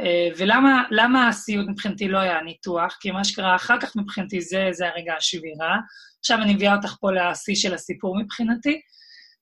אה, 0.00 0.28
ולמה 0.36 1.28
הסיוט 1.28 1.66
מבחינתי 1.68 2.08
לא 2.08 2.18
היה 2.18 2.42
ניתוח? 2.42 2.96
כי 3.00 3.10
מה 3.10 3.24
שקרה 3.24 3.56
אחר 3.56 3.80
כך 3.80 3.96
מבחינתי 3.96 4.40
זה, 4.40 4.68
זה 4.72 4.88
הרגע 4.88 5.14
השבירה. 5.14 5.76
עכשיו 6.18 6.38
אני 6.42 6.54
מביאה 6.54 6.76
אותך 6.76 6.94
פה 7.00 7.12
לשיא 7.12 7.54
של 7.54 7.74
הסיפור 7.74 8.18
מבחינתי. 8.22 8.80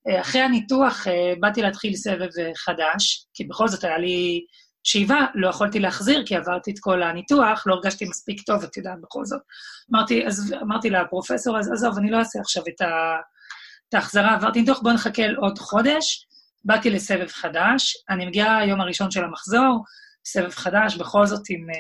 אה, 0.08 0.20
אחרי 0.20 0.40
הניתוח 0.40 1.08
אה, 1.08 1.32
באתי 1.40 1.62
להתחיל 1.62 1.94
סבב 1.96 2.28
חדש, 2.56 3.26
כי 3.34 3.44
בכל 3.44 3.68
זאת 3.68 3.84
היה 3.84 3.98
לי 3.98 4.46
שאיבה, 4.84 5.26
לא 5.34 5.48
יכולתי 5.48 5.80
להחזיר 5.80 6.22
כי 6.26 6.36
עברתי 6.36 6.70
את 6.70 6.78
כל 6.80 7.02
הניתוח, 7.02 7.66
לא 7.66 7.74
הרגשתי 7.74 8.04
מספיק 8.04 8.42
טוב, 8.42 8.62
את 8.62 8.76
יודעת, 8.76 9.00
בכל 9.00 9.24
זאת. 9.24 9.40
אמרתי, 9.92 10.26
אז 10.26 10.54
אמרתי 10.62 10.90
לפרופסור, 10.90 11.58
אז 11.58 11.72
עזוב, 11.72 11.98
אני 11.98 12.10
לא 12.10 12.18
אעשה 12.18 12.40
עכשיו 12.40 12.62
את, 12.68 12.80
ה, 12.80 13.16
את 13.88 13.94
ההחזרה, 13.94 14.34
עברתי 14.34 14.60
ניתוח, 14.60 14.80
בואו 14.82 14.94
נחכה 14.94 15.22
עוד 15.36 15.58
חודש. 15.58 16.26
באתי 16.64 16.90
לסבב 16.90 17.28
חדש, 17.28 17.96
אני 18.10 18.26
מגיעה 18.26 18.58
היום 18.58 18.80
הראשון 18.80 19.10
של 19.10 19.24
המחזור, 19.24 19.84
סבב 20.26 20.50
חדש, 20.50 20.96
בכל 20.96 21.26
זאת 21.26 21.42
עם 21.50 21.70
אה, 21.70 21.74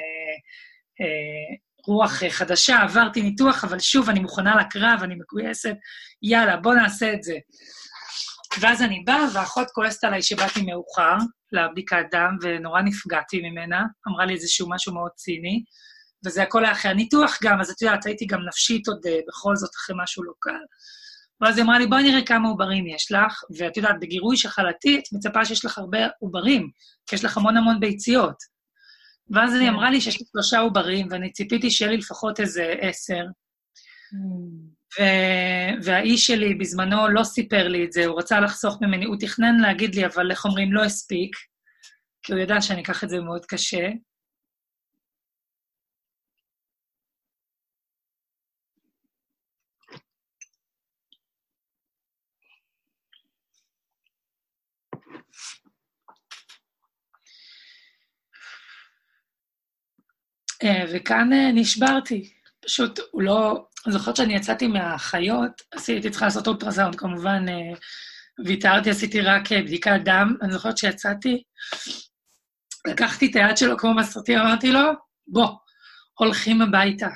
אה, 1.00 1.56
רוח 1.86 2.22
חדשה, 2.28 2.82
עברתי 2.82 3.22
ניתוח, 3.22 3.64
אבל 3.64 3.78
שוב, 3.78 4.10
אני 4.10 4.20
מוכנה 4.20 4.56
לקרב, 4.56 5.00
אני 5.02 5.14
מגויסת, 5.14 5.74
יאללה, 6.22 6.56
בוא 6.56 6.74
נעשה 6.74 7.12
את 7.12 7.22
זה. 7.22 7.34
ואז 8.60 8.82
אני 8.82 9.00
באה, 9.06 9.24
והאחות 9.34 9.70
כועסת 9.70 10.04
עליי 10.04 10.22
שבאתי 10.22 10.62
מאוחר 10.62 11.16
לבדיקת 11.52 12.04
דם, 12.10 12.36
ונורא 12.42 12.82
נפגעתי 12.82 13.40
ממנה, 13.42 13.84
אמרה 14.08 14.26
לי 14.26 14.34
איזשהו 14.34 14.70
משהו 14.70 14.94
מאוד 14.94 15.10
ציני, 15.16 15.64
וזה 16.24 16.42
הכל 16.42 16.64
היה 16.64 16.72
אחרי 16.72 16.90
הניתוח 16.90 17.38
גם, 17.42 17.60
אז 17.60 17.70
את 17.70 17.82
יודעת, 17.82 18.06
הייתי 18.06 18.26
גם 18.26 18.40
נפשית 18.48 18.88
עוד 18.88 19.06
אה, 19.06 19.18
בכל 19.28 19.56
זאת 19.56 19.70
אחרי 19.74 19.96
משהו 19.98 20.24
לא 20.24 20.32
קל. 20.40 20.64
ואז 21.40 21.56
היא 21.56 21.64
אמרה 21.64 21.78
לי, 21.78 21.86
בואי 21.86 22.02
נראה 22.02 22.26
כמה 22.26 22.48
עוברים 22.48 22.86
יש 22.86 23.12
לך, 23.12 23.42
ואת 23.58 23.76
יודעת, 23.76 23.96
בגירוי 24.00 24.36
שחלתי, 24.36 24.98
את 24.98 25.02
מצפה 25.12 25.44
שיש 25.44 25.64
לך 25.64 25.78
הרבה 25.78 25.98
עוברים, 26.18 26.70
כי 27.06 27.16
יש 27.16 27.24
לך 27.24 27.36
המון 27.36 27.56
המון 27.56 27.80
ביציות. 27.80 28.36
ואז 29.30 29.54
היא 29.54 29.62
כן. 29.62 29.68
אמרה 29.68 29.90
לי 29.90 30.00
שיש 30.00 30.20
לי 30.20 30.26
שלושה 30.32 30.58
עוברים, 30.58 31.08
ואני 31.10 31.32
ציפיתי 31.32 31.70
שיהיה 31.70 31.90
לי 31.90 31.96
לפחות 31.96 32.40
איזה 32.40 32.74
עשר. 32.80 33.24
ו... 34.98 35.02
והאיש 35.82 36.26
שלי 36.26 36.54
בזמנו 36.54 37.08
לא 37.08 37.24
סיפר 37.24 37.68
לי 37.68 37.84
את 37.84 37.92
זה, 37.92 38.06
הוא 38.06 38.18
רצה 38.18 38.40
לחסוך 38.40 38.82
ממני, 38.82 39.04
הוא 39.04 39.16
תכנן 39.20 39.60
להגיד 39.60 39.94
לי, 39.94 40.06
אבל 40.06 40.30
איך 40.30 40.44
אומרים, 40.44 40.72
לא 40.72 40.84
הספיק, 40.84 41.36
כי 42.22 42.32
הוא 42.32 42.40
ידע 42.40 42.60
שאני 42.60 42.82
אקח 42.82 43.04
את 43.04 43.08
זה 43.08 43.20
מאוד 43.20 43.46
קשה. 43.46 43.88
אה, 60.64 60.84
וכאן 60.92 61.32
אה, 61.32 61.52
נשברתי. 61.54 62.30
פשוט, 62.60 63.00
הוא 63.10 63.22
לא... 63.22 63.66
אני 63.86 63.92
זוכרת 63.92 64.16
שאני 64.16 64.36
יצאתי 64.36 64.66
מהחיות, 64.66 65.62
הייתי 65.88 66.10
צריכה 66.10 66.24
לעשות 66.24 66.46
אולטרסאונד, 66.46 66.94
כמובן, 66.94 67.48
אה, 67.48 67.78
ויתרתי, 68.44 68.90
עשיתי 68.90 69.20
רק 69.20 69.52
בדיקת 69.52 70.00
דם. 70.04 70.36
אני 70.42 70.52
זוכרת 70.52 70.78
שיצאתי, 70.78 71.42
לקחתי 72.86 73.30
את 73.30 73.36
היד 73.36 73.56
שלו 73.56 73.78
כמו 73.78 73.94
בסרטים, 73.94 74.38
אמרתי 74.38 74.72
לו, 74.72 74.80
בוא, 75.26 75.48
הולכים 76.18 76.62
הביתה. 76.62 77.08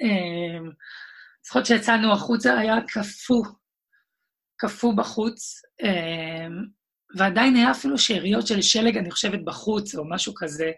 אני 0.00 0.70
זוכרת 1.46 1.66
שיצאנו 1.66 2.12
החוצה, 2.12 2.58
היה 2.58 2.76
קפוא, 2.88 3.44
קפוא 4.56 4.94
בחוץ, 4.96 5.62
ועדיין 7.16 7.56
היה 7.56 7.70
אפילו 7.70 7.98
שאריות 7.98 8.46
של 8.46 8.62
שלג, 8.62 8.96
אני 8.96 9.10
חושבת, 9.10 9.40
בחוץ, 9.44 9.94
או 9.94 10.10
משהו 10.10 10.32
כזה. 10.36 10.70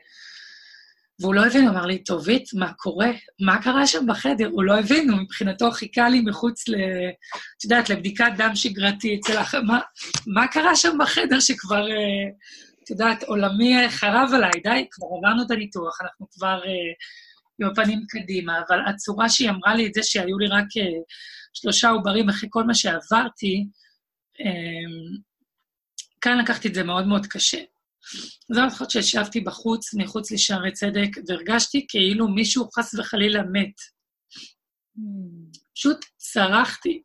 והוא 1.21 1.35
לא 1.35 1.47
הבין, 1.47 1.63
הוא 1.63 1.71
אמר 1.71 1.87
לי, 1.87 1.99
טובית, 2.05 2.55
מה 2.55 2.73
קורה? 2.73 3.11
מה 3.41 3.63
קרה 3.63 3.87
שם 3.87 4.07
בחדר? 4.07 4.49
הוא 4.49 4.65
לא 4.65 4.79
הבין, 4.79 5.11
הוא 5.11 5.19
מבחינתו 5.21 5.71
חיכה 5.71 6.09
לי 6.09 6.21
מחוץ 6.21 6.69
ל... 6.69 6.75
את 7.59 7.65
יודעת, 7.65 7.91
לבדיקת 7.91 8.33
דם 8.37 8.51
שגרתי 8.55 9.21
אצל 9.21 9.39
אח... 9.39 9.55
מה, 9.55 9.81
מה 10.27 10.49
קרה 10.49 10.77
שם 10.77 10.97
בחדר 11.01 11.41
שכבר, 11.41 11.91
אה, 11.91 12.29
את 12.85 12.91
יודעת, 12.91 13.23
עולמי 13.23 13.89
חרב 13.89 14.31
עליי? 14.35 14.61
די, 14.65 14.87
כבר 14.91 15.07
עברנו 15.19 15.43
את 15.47 15.51
הניתוח, 15.51 16.01
אנחנו 16.03 16.27
כבר 16.31 16.61
אה, 16.65 16.93
עם 17.61 17.71
הפנים 17.71 18.01
קדימה, 18.09 18.61
אבל 18.69 18.79
הצורה 18.87 19.29
שהיא 19.29 19.51
אמרה 19.51 19.75
לי 19.75 19.87
את 19.87 19.95
זה, 19.95 20.03
שהיו 20.03 20.39
לי 20.39 20.47
רק 20.47 20.67
אה, 20.79 21.01
שלושה 21.55 21.89
עוברים 21.89 22.29
אחרי 22.29 22.49
כל 22.53 22.65
מה 22.65 22.75
שעברתי, 22.75 23.67
כאן 26.21 26.39
לקחתי 26.39 26.69
את 26.69 26.75
זה 26.75 26.83
מאוד 26.83 27.07
מאוד 27.07 27.27
קשה. 27.27 27.59
זו 28.53 28.61
זוכרת 28.71 28.91
שישבתי 28.91 29.41
בחוץ, 29.41 29.95
מחוץ 29.95 30.31
לשערי 30.31 30.73
צדק, 30.73 31.09
והרגשתי 31.27 31.87
כאילו 31.89 32.29
מישהו 32.29 32.69
חס 32.71 32.95
וחלילה 32.95 33.43
מת. 33.43 33.75
פשוט 35.75 36.05
צרחתי. 36.17 37.03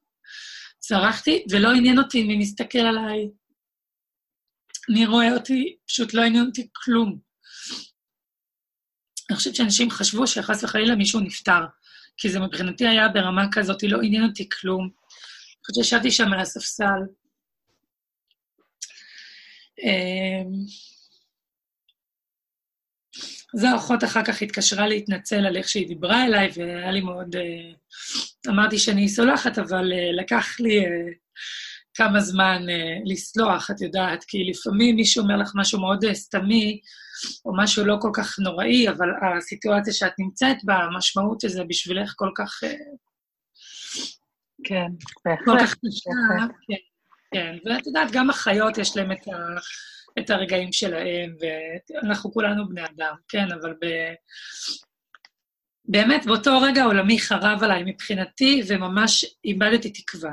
צרחתי, 0.80 1.46
ולא 1.52 1.72
עניין 1.72 2.00
אותי 2.00 2.24
מי 2.24 2.38
מסתכל 2.38 2.80
עליי. 2.80 3.30
מי 4.90 5.06
רואה 5.06 5.34
אותי, 5.34 5.76
פשוט 5.88 6.14
לא 6.14 6.22
עניין 6.22 6.46
אותי 6.46 6.68
כלום. 6.74 7.20
אני 9.30 9.38
חושבת 9.38 9.56
שאנשים 9.56 9.90
חשבו 9.90 10.28
שחס 10.28 10.64
וחלילה 10.64 10.96
מישהו 10.96 11.20
נפטר, 11.20 11.66
כי 12.18 12.30
זה 12.30 12.40
מבחינתי 12.40 12.88
היה 12.88 13.10
ברמה 13.10 13.46
כזאת, 13.52 13.84
לא 13.84 14.02
עניין 14.02 14.24
אותי 14.24 14.50
כלום. 14.50 14.84
אני 14.84 15.66
חושבת 15.66 15.86
שישבתי 15.86 16.12
שם 16.12 16.34
על 16.34 16.40
הספסל. 16.40 17.02
אמ, 19.80 20.52
זו 23.56 23.68
האחות 23.68 24.04
אחר 24.04 24.24
כך 24.26 24.42
התקשרה 24.42 24.88
להתנצל 24.88 25.46
על 25.46 25.58
איך 25.58 25.70
שהיא 25.70 25.88
דיברה 25.88 26.26
אליי, 26.26 26.50
והיה 26.56 26.92
לי 26.92 27.02
מאוד... 27.02 27.36
Uh, 27.36 28.50
אמרתי 28.50 28.80
שאני 28.80 29.10
סולחת, 29.10 29.58
אבל 29.58 29.92
uh, 29.92 30.22
לקח 30.22 30.60
לי 30.60 30.86
uh, 30.86 30.90
כמה 31.94 32.20
זמן 32.20 32.66
לסלוח, 33.06 33.72
את 33.72 33.82
יודעת, 33.82 34.24
כי 34.24 34.38
לפעמים 34.44 34.96
מישהו 34.96 35.24
אומר 35.24 35.38
לך 35.38 35.52
משהו 35.56 35.80
מאוד 35.80 36.06
סתמי, 36.14 36.80
או 37.46 37.58
משהו 37.58 37.86
לא 37.86 37.96
כל 38.02 38.12
כך 38.14 38.40
נוראי, 38.40 38.90
אבל 38.90 39.08
הסיטואציה 39.38 39.94
שאת 39.94 40.14
נמצאת 40.20 40.58
בה, 40.64 40.76
המשמעות 40.76 41.42
של 41.42 41.48
זה 41.48 41.64
בשבילך 41.64 42.14
כל 42.16 42.30
כך... 42.38 42.60
כן, 44.64 44.88
בהחלט. 45.26 45.46
כל 45.46 45.58
כך 45.60 45.74
קשה, 45.74 46.12
כן, 46.68 46.93
כן. 47.34 47.58
ואת 47.66 47.88
יודעת, 47.88 48.12
גם 48.12 48.30
החיות 48.30 48.78
יש 48.78 48.98
להם 48.98 49.12
את 49.12 49.28
ה... 49.28 49.32
את 50.20 50.30
הרגעים 50.30 50.74
שלהם, 50.74 51.36
ואנחנו 52.04 52.34
כולנו 52.34 52.70
בני 52.70 52.86
אדם, 52.86 53.16
כן, 53.28 53.52
אבל 53.62 53.74
ב... 53.82 53.86
באמת, 55.86 56.26
באותו 56.26 56.62
רגע 56.62 56.84
עולמי 56.84 57.20
חרב 57.20 57.64
עליי 57.64 57.84
מבחינתי, 57.86 58.62
וממש 58.68 59.26
איבדתי 59.46 59.90
תקווה. 59.90 60.32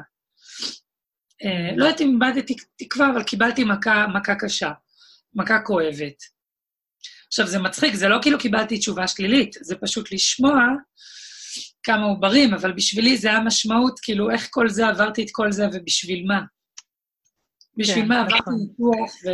אה, 1.44 1.76
לא 1.76 1.84
יודעת 1.84 2.00
אם 2.00 2.08
איבדתי 2.22 2.54
תקווה, 2.76 3.10
אבל 3.10 3.22
קיבלתי 3.22 3.64
מכה, 3.64 4.06
מכה 4.06 4.34
קשה, 4.34 4.70
מכה 5.34 5.60
כואבת. 5.60 6.22
עכשיו, 7.26 7.46
זה 7.46 7.58
מצחיק, 7.58 7.94
זה 7.94 8.08
לא 8.08 8.18
כאילו 8.22 8.38
קיבלתי 8.38 8.78
תשובה 8.78 9.08
שלילית, 9.08 9.56
זה 9.60 9.76
פשוט 9.76 10.12
לשמוע 10.12 10.54
כמה 11.82 12.04
עוברים, 12.04 12.54
אבל 12.54 12.72
בשבילי 12.72 13.16
זה 13.16 13.28
היה 13.28 13.40
משמעות, 13.40 14.00
כאילו, 14.00 14.30
איך 14.30 14.48
כל 14.50 14.68
זה, 14.68 14.88
עברתי 14.88 15.22
את 15.22 15.28
כל 15.32 15.52
זה 15.52 15.66
ובשביל 15.72 16.24
מה? 16.26 16.40
בשביל 17.80 18.02
כן, 18.02 18.08
מה 18.08 18.20
עברתי 18.20 18.36
נכון. 18.38 18.54
ניתוח 18.54 19.10
ו... 19.24 19.28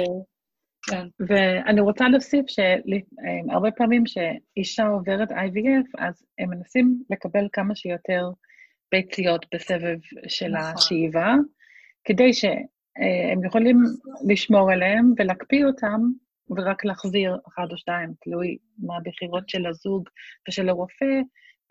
כן. 0.90 1.07
ואני 1.28 1.80
רוצה 1.80 2.09
להוסיף 2.09 2.47
שהרבה 2.47 3.70
פעמים 3.70 4.03
שאישה 4.07 4.86
עוברת 4.86 5.30
IVF, 5.30 5.88
אז 5.99 6.24
הם 6.38 6.51
מנסים 6.51 7.03
לקבל 7.11 7.49
כמה 7.53 7.76
שיותר 7.76 8.30
ביציות 8.92 9.47
בסבב 9.55 9.99
של 10.28 10.49
נכון. 10.49 10.72
השאיבה, 10.74 11.34
כדי 12.05 12.32
שהם 12.32 13.44
יכולים 13.47 13.82
לשמור 14.28 14.72
עליהם 14.72 15.12
ולהקפיא 15.18 15.64
אותם 15.64 16.01
ורק 16.51 16.84
להחזיר 16.84 17.36
אחד 17.49 17.66
או 17.70 17.76
שתיים, 17.76 18.12
תלוי 18.20 18.57
מה 18.78 18.97
הבחירות 18.97 19.49
של 19.49 19.66
הזוג 19.66 20.09
ושל 20.49 20.68
הרופא 20.68 21.20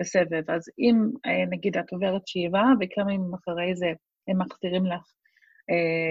בסבב. 0.01 0.51
אז 0.51 0.69
אם 0.79 0.95
אה, 1.25 1.45
נגיד 1.49 1.77
את 1.77 1.91
עוברת 1.91 2.27
שאיבה 2.27 2.63
וכמה 2.79 3.13
ימים 3.13 3.33
אחרי 3.33 3.75
זה 3.75 3.87
הם 4.27 4.41
מחזירים 4.41 4.85
לך 4.85 4.93
אה, 4.93 5.24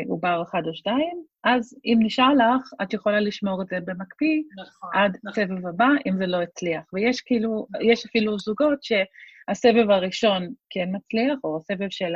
עובר 0.09 0.43
אחד 0.43 0.63
או 0.67 0.75
שתיים, 0.75 1.25
אז 1.45 1.79
אם 1.85 1.99
נשאר 2.03 2.35
לך, 2.35 2.71
את 2.83 2.93
יכולה 2.95 3.21
לשמור 3.21 3.63
את 3.63 3.69
זה 3.69 3.79
במקפיא 3.85 4.43
נכון, 4.63 4.91
עד 4.95 5.17
נכון. 5.25 5.45
סבב 5.45 5.67
הבא, 5.67 5.89
אם 6.07 6.17
זה 6.19 6.27
לא 6.27 6.43
הצליח. 6.43 6.83
ויש 6.93 7.21
כאילו, 7.21 7.67
יש 7.81 8.07
אפילו 8.07 8.39
זוגות 8.39 8.79
שהסבב 8.83 9.91
הראשון 9.91 10.49
כן 10.71 10.89
מצליח, 10.93 11.39
או 11.45 11.57
הסבב 11.57 11.91
של 11.91 12.15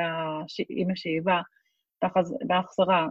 עם 0.68 0.90
השאיבה 0.90 1.40
בהחזרה 2.46 3.06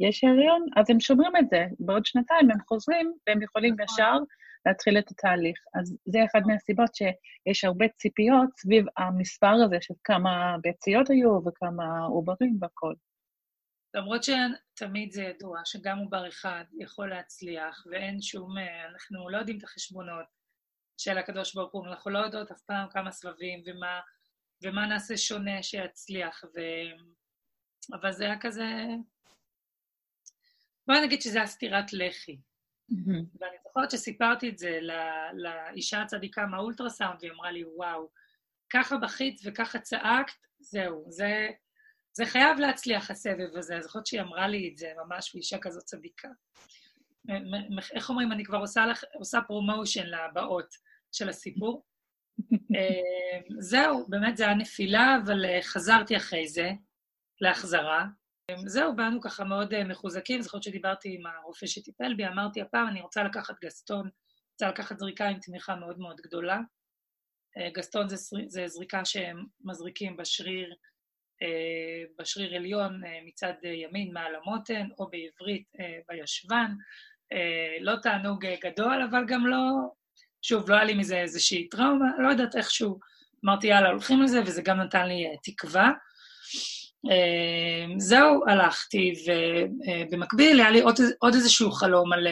יש 0.00 0.24
הריון, 0.24 0.66
אז 0.76 0.90
הם 0.90 1.00
שומרים 1.00 1.32
את 1.38 1.48
זה. 1.50 1.66
בעוד 1.78 2.06
שנתיים 2.06 2.50
הם 2.50 2.58
חוזרים, 2.68 3.12
והם 3.26 3.42
יכולים 3.42 3.74
נכון. 3.74 3.84
ישר 3.84 4.18
להתחיל 4.66 4.98
את 4.98 5.10
התהליך. 5.10 5.58
אז 5.74 5.96
זה 6.06 6.18
אחת 6.24 6.46
מהסיבות 6.46 6.90
שיש 6.94 7.64
הרבה 7.64 7.88
ציפיות 7.88 8.48
סביב 8.56 8.84
המספר 8.96 9.54
הזה 9.66 9.76
של 9.80 9.94
כמה 10.04 10.56
ביציות 10.62 11.10
היו 11.10 11.40
וכמה 11.46 12.04
עוברים 12.04 12.58
והכול. 12.60 12.94
למרות 13.94 14.20
שתמיד 14.22 15.12
זה 15.12 15.22
ידוע 15.22 15.60
שגם 15.64 15.98
עובר 15.98 16.28
אחד 16.28 16.64
יכול 16.78 17.10
להצליח, 17.10 17.86
ואין 17.90 18.22
שום, 18.22 18.54
אנחנו 18.90 19.28
לא 19.30 19.38
יודעים 19.38 19.58
את 19.58 19.64
החשבונות 19.64 20.26
של 20.98 21.18
הקדוש 21.18 21.54
ברוך 21.54 21.72
הוא, 21.72 21.86
אנחנו 21.86 22.10
לא 22.10 22.18
יודעות 22.18 22.50
אף 22.50 22.60
פעם 22.60 22.88
כמה 22.90 23.12
סבבים 23.12 23.62
ומה, 23.66 24.00
ומה 24.62 24.86
נעשה 24.86 25.16
שונה 25.16 25.62
שיצליח, 25.62 26.44
ו... 26.44 26.60
אבל 27.92 28.12
זה 28.12 28.24
היה 28.24 28.38
כזה... 28.40 28.64
בואי 30.86 31.06
נגיד 31.06 31.22
שזה 31.22 31.38
היה 31.38 31.46
סטירת 31.46 31.92
לחי. 31.92 32.36
אמ-הממ. 32.36 33.38
ואני 33.40 33.56
זוכרת 33.64 33.90
שסיפרתי 33.90 34.48
את 34.48 34.58
זה 34.58 34.78
לא, 34.80 34.94
לאישה 35.32 36.02
הצדיקה 36.02 36.46
מהאולטרסאונד, 36.46 37.18
והיא 37.20 37.32
אמרה 37.32 37.50
לי, 37.50 37.64
וואו, 37.64 38.10
ככה 38.70 38.96
בכית 38.96 39.40
וככה 39.44 39.78
צעקת, 39.78 40.46
זהו, 40.58 41.04
זה, 41.08 41.48
זה 42.14 42.26
חייב 42.26 42.58
להצליח, 42.58 43.10
הסבב 43.10 43.56
הזה. 43.56 43.76
אז 43.76 43.84
זוכרת 43.84 44.06
שהיא 44.06 44.20
אמרה 44.20 44.48
לי 44.48 44.70
את 44.72 44.76
זה 44.76 44.92
ממש, 45.04 45.34
ואישה 45.34 45.58
כזאת 45.58 45.84
צדיקה. 45.84 46.28
איך 47.94 48.10
אומרים, 48.10 48.32
אני 48.32 48.44
כבר 48.44 48.58
עושה, 48.58 48.86
לך, 48.86 49.04
עושה 49.14 49.40
promotion 49.46 50.06
לבאות 50.06 50.74
של 51.12 51.28
הסיפור. 51.28 51.84
אה, 52.76 53.40
זהו, 53.58 54.06
באמת 54.08 54.36
זה 54.36 54.44
היה 54.44 54.54
נפילה, 54.54 55.18
אבל 55.24 55.44
אה, 55.44 55.62
חזרתי 55.62 56.16
אחרי 56.16 56.48
זה 56.48 56.70
להחזרה. 57.40 58.06
זהו, 58.66 58.96
באנו 58.96 59.20
ככה 59.20 59.44
מאוד 59.44 59.74
אה, 59.74 59.84
מחוזקים, 59.84 60.42
זוכרת 60.42 60.62
שדיברתי 60.62 61.14
עם 61.14 61.26
הרופא 61.26 61.66
שטיפל 61.66 62.14
בי, 62.14 62.26
אמרתי, 62.26 62.60
הפעם 62.60 62.88
אני 62.88 63.00
רוצה 63.00 63.22
לקחת 63.22 63.54
גסטון, 63.64 64.08
רוצה 64.52 64.68
לקחת 64.68 64.98
זריקה 64.98 65.28
עם 65.28 65.38
תמיכה 65.40 65.76
מאוד 65.76 65.98
מאוד 65.98 66.20
גדולה. 66.20 66.60
גסטון 67.74 68.08
זה, 68.08 68.16
זה 68.46 68.68
זריקה 68.68 69.04
שהם 69.04 69.44
מזריקים 69.60 70.16
בשריר 70.16 70.68
אה, 70.70 70.76
בשריר 72.18 72.54
עליון 72.56 73.04
אה, 73.04 73.18
מצד 73.26 73.52
ימין 73.62 74.12
מעל 74.12 74.34
המותן, 74.34 74.86
או 74.98 75.10
בעברית 75.10 75.64
אה, 75.80 75.98
בישבן. 76.08 76.70
לא 77.80 77.96
תענוג 78.02 78.46
גדול, 78.64 79.02
אבל 79.10 79.24
גם 79.26 79.46
לא, 79.46 79.58
שוב, 80.42 80.70
לא 80.70 80.74
היה 80.74 80.84
לי 80.84 80.94
מזה 80.94 81.20
איזושהי 81.20 81.68
טראומה, 81.68 82.06
לא 82.18 82.28
יודעת 82.28 82.56
איכשהו, 82.56 82.98
אמרתי, 83.44 83.66
יאללה, 83.66 83.90
הולכים 83.90 84.22
לזה, 84.22 84.42
וזה 84.42 84.62
גם 84.62 84.80
נתן 84.80 85.06
לי 85.06 85.24
תקווה. 85.42 85.90
זהו, 87.98 88.44
הלכתי, 88.48 89.12
ובמקביל 89.26 90.60
היה 90.60 90.70
לי 90.70 90.80
עוד, 90.80 90.96
עוד 91.18 91.34
איזשהו 91.34 91.70
חלום 91.70 92.12
על, 92.12 92.26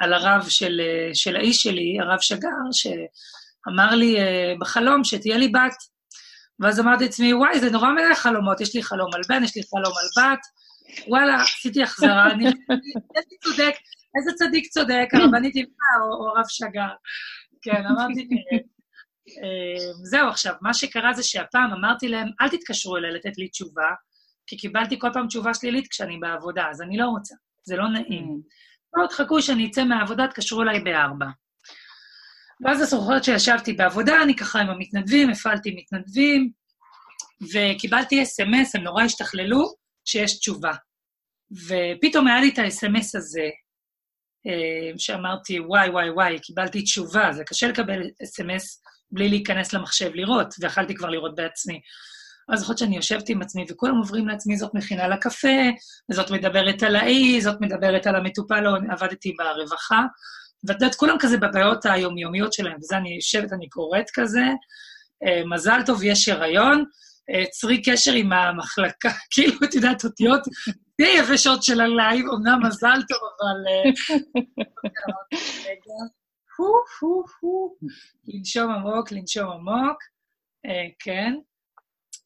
על 0.00 0.12
הרב 0.12 0.46
של, 0.48 0.80
של 1.14 1.36
האיש 1.36 1.62
שלי, 1.62 1.98
הרב 2.00 2.20
שגר, 2.20 2.48
שאמר 2.72 3.94
לי 3.94 4.16
בחלום 4.60 5.04
שתהיה 5.04 5.38
לי 5.38 5.48
בת. 5.48 5.97
ואז 6.60 6.80
אמרתי 6.80 7.04
לעצמי, 7.04 7.34
וואי, 7.34 7.60
זה 7.60 7.70
נורא 7.70 7.90
מלא 7.92 8.14
חלומות, 8.14 8.60
יש 8.60 8.74
לי 8.74 8.82
חלום 8.82 9.10
על 9.14 9.20
בן, 9.28 9.44
יש 9.44 9.56
לי 9.56 9.62
חלום 9.62 9.92
על 9.98 10.24
בת, 10.24 10.38
וואלה, 11.08 11.42
עשיתי 11.42 11.82
החזרה, 11.82 12.30
אני... 12.30 12.44
איזה 13.16 13.36
צודק, 13.42 13.74
איזה 14.16 14.30
צדיק 14.36 14.66
צודק, 14.66 15.06
הרבנית 15.12 15.56
יבנה 15.56 15.86
או 16.02 16.28
הרב 16.28 16.44
שגר. 16.48 16.88
כן, 17.62 17.82
אמרתי. 17.90 18.28
אה, 19.42 19.92
זהו, 20.02 20.28
עכשיו, 20.28 20.54
מה 20.60 20.74
שקרה 20.74 21.12
זה 21.12 21.22
שהפעם 21.22 21.72
אמרתי 21.72 22.08
להם, 22.08 22.28
אל 22.40 22.48
תתקשרו 22.48 22.96
אליי 22.96 23.12
לתת 23.12 23.38
לי 23.38 23.48
תשובה, 23.48 23.90
כי 24.46 24.56
קיבלתי 24.56 24.98
כל 24.98 25.08
פעם 25.12 25.26
תשובה 25.26 25.54
שלילית 25.54 25.88
כשאני 25.88 26.18
בעבודה, 26.18 26.68
אז 26.70 26.82
אני 26.82 26.96
לא 26.96 27.04
רוצה, 27.04 27.34
זה 27.64 27.76
לא 27.76 27.88
נעים. 27.88 28.24
Mm. 28.24 28.96
בואו 28.96 29.08
תחכו 29.08 29.42
שאני 29.42 29.66
אצא 29.66 29.84
מהעבודה, 29.84 30.26
תקשרו 30.26 30.62
אליי 30.62 30.80
בארבע. 30.80 31.26
ואז 32.64 32.80
הסוחרת 32.80 33.24
שישבתי 33.24 33.72
בעבודה, 33.72 34.22
אני 34.22 34.36
ככה 34.36 34.60
עם 34.60 34.70
המתנדבים, 34.70 35.30
הפעלתי 35.30 35.76
מתנדבים, 35.76 36.50
וקיבלתי 37.52 38.22
אס.אם.אס, 38.22 38.76
הם 38.76 38.82
נורא 38.82 39.02
השתכללו, 39.02 39.74
שיש 40.04 40.38
תשובה. 40.38 40.72
ופתאום 41.50 42.26
היה 42.26 42.40
לי 42.40 42.48
את 42.48 42.58
האס.אם.אס 42.58 43.14
הזה, 43.14 43.48
אה, 44.46 44.98
שאמרתי, 44.98 45.60
וואי, 45.60 45.90
וואי, 45.90 46.10
וואי, 46.10 46.38
קיבלתי 46.38 46.82
תשובה, 46.82 47.32
זה 47.32 47.44
קשה 47.44 47.68
לקבל 47.68 48.02
אס.אם.אס 48.22 48.82
בלי 49.10 49.28
להיכנס 49.28 49.72
למחשב 49.72 50.10
לראות, 50.14 50.54
ויכלתי 50.60 50.94
כבר 50.94 51.08
לראות 51.08 51.34
בעצמי. 51.34 51.80
אז 52.48 52.60
זוכרת 52.60 52.78
שאני 52.78 52.96
יושבת 52.96 53.28
עם 53.28 53.42
עצמי, 53.42 53.64
וכולם 53.70 53.96
עוברים 53.96 54.28
לעצמי, 54.28 54.56
זאת 54.56 54.74
מכינה 54.74 55.08
לקפה, 55.08 55.58
זאת 56.12 56.30
מדברת 56.30 56.82
על 56.82 56.96
האי, 56.96 57.40
זאת 57.40 57.60
מדברת 57.60 58.06
על 58.06 58.16
המטופל, 58.16 58.66
או 58.66 58.74
עבדתי 58.90 59.32
ברווחה. 59.38 60.02
ואת 60.66 60.76
יודעת, 60.80 60.94
כולם 60.94 61.16
כזה 61.20 61.36
בבעיות 61.36 61.86
היומיומיות 61.86 62.52
שלהם, 62.52 62.76
וזה 62.80 62.96
אני 62.96 63.14
יושבת, 63.14 63.52
אני 63.52 63.68
קוראת 63.68 64.10
כזה, 64.14 64.44
אה, 65.26 65.42
מזל 65.46 65.80
טוב, 65.86 66.02
יש 66.02 66.28
הריון, 66.28 66.84
אה, 67.30 67.44
צרי 67.50 67.82
קשר 67.82 68.12
עם 68.12 68.32
המחלקה, 68.32 69.10
כאילו, 69.32 69.54
את 69.64 69.74
יודעת, 69.74 70.04
אותיות 70.04 70.40
די 71.00 71.14
יבשות 71.18 71.62
של 71.62 71.80
הלייב, 71.80 72.26
אמנם 72.34 72.66
מזל 72.66 73.00
טוב, 73.08 73.18
אבל... 73.40 73.56
אה, 73.68 73.90
לנשום 78.28 78.70
עמוק, 78.70 79.12
לנשום 79.12 79.50
עמוק, 79.50 80.02
כן. 80.98 81.34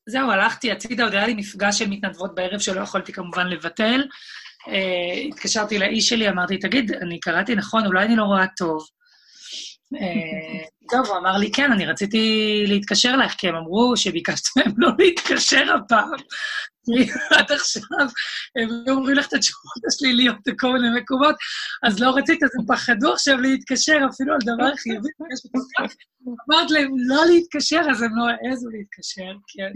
זהו, 0.09 0.31
הלכתי 0.31 0.73
הצידה, 0.73 1.05
עוד 1.05 1.15
היה 1.15 1.27
לי 1.27 1.35
מפגש 1.35 1.79
של 1.79 1.91
מתנדבות 1.91 2.35
בערב 2.35 2.61
שלא 2.61 2.81
יכולתי 2.81 3.13
כמובן 3.13 3.47
לבטל. 3.47 4.03
אה, 4.67 5.29
התקשרתי 5.29 5.79
לאיש 5.79 6.09
שלי, 6.09 6.29
אמרתי, 6.29 6.59
תגיד, 6.59 6.93
אני 6.93 7.21
קראתי 7.21 7.55
נכון, 7.55 7.87
אולי 7.87 8.05
אני 8.05 8.17
לא 8.17 8.23
רואה 8.23 8.47
טוב. 8.57 8.87
Uh, 9.95 10.69
טוב, 10.91 11.07
הוא 11.07 11.19
אמר 11.19 11.37
לי, 11.37 11.53
כן, 11.53 11.73
אני 11.73 11.87
רציתי 11.87 12.65
להתקשר 12.67 13.15
אלייך, 13.15 13.35
כי 13.39 13.49
הם 13.49 13.55
אמרו 13.55 13.97
שביקשת 13.97 14.57
מהם 14.57 14.73
לא 14.77 14.91
להתקשר 14.99 15.75
הפעם. 15.75 16.11
עד 17.31 17.53
עכשיו 17.53 18.07
הם 18.57 18.69
אומרים 18.89 19.17
לך 19.17 19.29
את 19.29 19.33
התשובות 19.33 19.83
השליליות 19.89 20.37
בכל 20.47 20.73
מיני 20.73 21.01
מקומות, 21.01 21.35
אז 21.83 22.01
לא 22.01 22.11
רצית, 22.17 22.43
אז 22.43 22.51
הם 22.59 22.67
פחדו 22.67 23.13
עכשיו 23.13 23.37
להתקשר 23.37 23.99
אפילו 24.15 24.35
על 24.35 24.41
דבר 24.43 24.77
חיובי. 24.77 25.09
אמרת 26.51 26.71
להם 26.71 26.91
לא 26.97 27.27
להתקשר, 27.27 27.81
אז 27.91 28.03
הם 28.03 28.17
לא 28.17 28.25
העזו 28.25 28.69
להתקשר, 28.71 29.33
כן. 29.49 29.73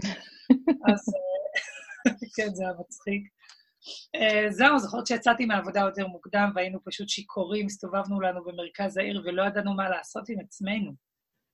אז 0.93 0.99
אה, 1.09 2.11
כן, 2.35 2.55
זה 2.55 2.63
היה 2.63 2.73
מצחיק. 2.79 3.36
Uh, 4.17 4.49
זהו, 4.51 4.79
זוכרת 4.79 5.07
שיצאתי 5.07 5.45
מהעבודה 5.45 5.79
יותר 5.79 6.07
מוקדם 6.07 6.51
והיינו 6.55 6.79
פשוט 6.85 7.09
שיכורים, 7.09 7.65
הסתובבנו 7.65 8.21
לנו 8.21 8.43
במרכז 8.45 8.97
העיר 8.97 9.21
ולא 9.25 9.43
ידענו 9.43 9.73
מה 9.73 9.89
לעשות 9.89 10.29
עם 10.29 10.39
עצמנו. 10.39 10.91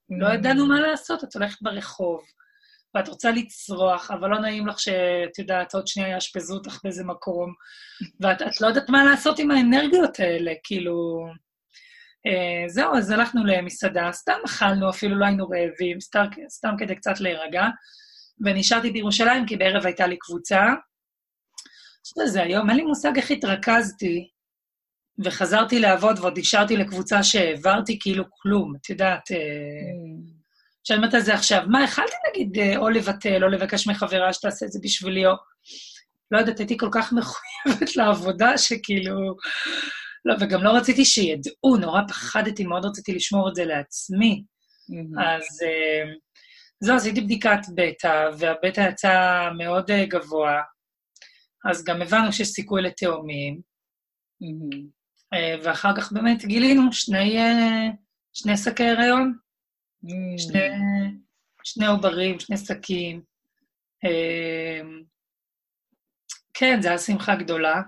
לא 0.10 0.28
mm. 0.28 0.34
ידענו 0.34 0.66
מה 0.66 0.82
לעשות, 0.82 1.24
את 1.24 1.36
הולכת 1.36 1.62
ברחוב, 1.62 2.22
ואת 2.96 3.08
רוצה 3.08 3.32
לצרוח, 3.32 4.12
אבל 4.12 4.30
לא 4.30 4.40
נעים 4.40 4.68
לך 4.68 4.80
שאת 4.80 5.40
יודעת, 5.40 5.74
עוד 5.74 5.88
שנייה 5.88 6.10
יאשפזו 6.10 6.54
אותך 6.54 6.80
באיזה 6.84 7.04
מקום, 7.04 7.54
ואת 8.22 8.62
לא 8.62 8.68
יודעת 8.68 8.90
מה 8.90 9.04
לעשות 9.04 9.40
עם 9.40 9.52
האנרגיות 9.52 10.20
האלה, 10.20 10.52
כאילו... 10.64 11.26
Uh, 12.28 12.70
זהו, 12.70 12.96
אז 12.96 13.12
הלכנו 13.12 13.46
למסעדה, 13.46 14.12
סתם 14.12 14.38
אכלנו, 14.46 14.90
אפילו 14.90 15.16
לא 15.20 15.26
היינו 15.26 15.48
רעבים, 15.48 16.00
סתם, 16.00 16.26
סתם 16.50 16.76
כדי 16.78 16.96
קצת 16.96 17.20
להירגע, 17.20 17.64
ונשארתי 18.46 18.92
בירושלים 18.92 19.46
כי 19.46 19.58
בערב 19.58 19.86
הייתה 19.86 20.08
לי 20.08 20.18
קבוצה, 20.20 20.64
חושבת 22.04 22.18
על 22.18 22.28
זה 22.28 22.44
היום, 22.44 22.70
אין 22.70 22.78
לי 22.78 22.84
מושג 22.84 23.12
איך 23.18 23.32
התרכזתי, 23.32 24.30
וחזרתי 25.20 25.80
לעבוד 25.80 26.20
ועוד 26.20 26.40
נשארתי 26.40 26.78
לקבוצה 26.78 27.24
שהעברתי 27.24 28.00
כאילו 28.00 28.24
כלום, 28.30 28.76
את 28.76 28.90
יודעת, 28.90 29.32
אה, 29.32 29.38
mm. 29.38 30.32
שאני 30.84 30.98
אומרת 30.98 31.14
על 31.14 31.22
זה 31.22 31.34
עכשיו, 31.34 31.62
מה, 31.68 31.84
יכלתי 31.84 32.16
נגיד 32.30 32.58
אה, 32.60 32.78
או 32.78 32.90
לבטל 32.90 33.44
או 33.44 33.50
לבקש 33.50 33.88
מחברה 33.88 34.34
שתעשה 34.34 34.66
את 34.66 34.72
זה 34.72 34.80
בשבילי, 34.84 35.26
או... 35.26 35.32
לא 36.32 36.38
יודעת, 36.38 36.60
הייתי 36.60 36.78
כל 36.78 36.90
כך 36.92 37.14
מחויבת 37.18 37.96
לעבודה 37.96 38.58
שכאילו... 38.58 39.36
לא, 40.26 40.36
וגם 40.40 40.64
לא 40.64 40.72
רציתי 40.72 41.06
שידעו, 41.06 41.78
נורא 41.80 42.02
פחדתי, 42.08 42.64
מאוד 42.64 42.86
רציתי 42.86 43.14
לשמור 43.14 43.50
את 43.50 43.56
זה 43.56 43.66
לעצמי. 43.66 44.44
אז 45.20 45.44
uh, 45.44 46.18
זהו, 46.80 46.96
עשיתי 46.96 47.22
בדיקת 47.22 47.60
בטא, 47.76 48.30
והבטא 48.38 48.90
יצא 48.90 49.50
מאוד 49.58 49.92
גבוה, 49.92 50.62
אז 51.64 51.84
גם 51.84 52.02
הבנו 52.02 52.34
שיש 52.34 52.48
סיכוי 52.48 52.82
לתאומים. 52.82 53.62
uh, 54.44 55.38
ואחר 55.64 55.96
כך 55.98 56.12
באמת 56.12 56.46
גילינו 56.46 56.94
שני, 56.94 57.38
uh, 57.38 57.92
שני 58.34 58.58
שקי 58.58 58.84
הריון, 58.84 59.34
שני, 60.38 60.60
שני 61.64 61.88
עוברים, 61.88 62.40
שני 62.40 62.58
שקים. 62.58 63.22
Uh, 64.06 64.86
כן, 66.54 66.82
זו 66.82 66.90
הייתה 66.90 67.04
שמחה 67.04 67.36
גדולה. 67.36 67.82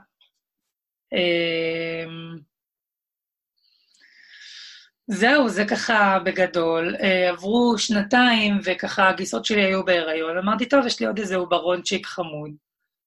זהו, 5.07 5.49
זה 5.49 5.65
ככה 5.65 6.19
בגדול. 6.25 6.95
אה, 6.95 7.29
עברו 7.29 7.77
שנתיים, 7.77 8.59
וככה 8.63 9.09
הגיסות 9.09 9.45
שלי 9.45 9.63
היו 9.63 9.85
בהיריון. 9.85 10.37
אמרתי, 10.37 10.69
טוב, 10.69 10.85
יש 10.85 10.99
לי 10.99 11.05
עוד 11.05 11.19
איזה 11.19 11.35
עוברונצ'יק 11.35 12.05
חמוד. 12.05 12.51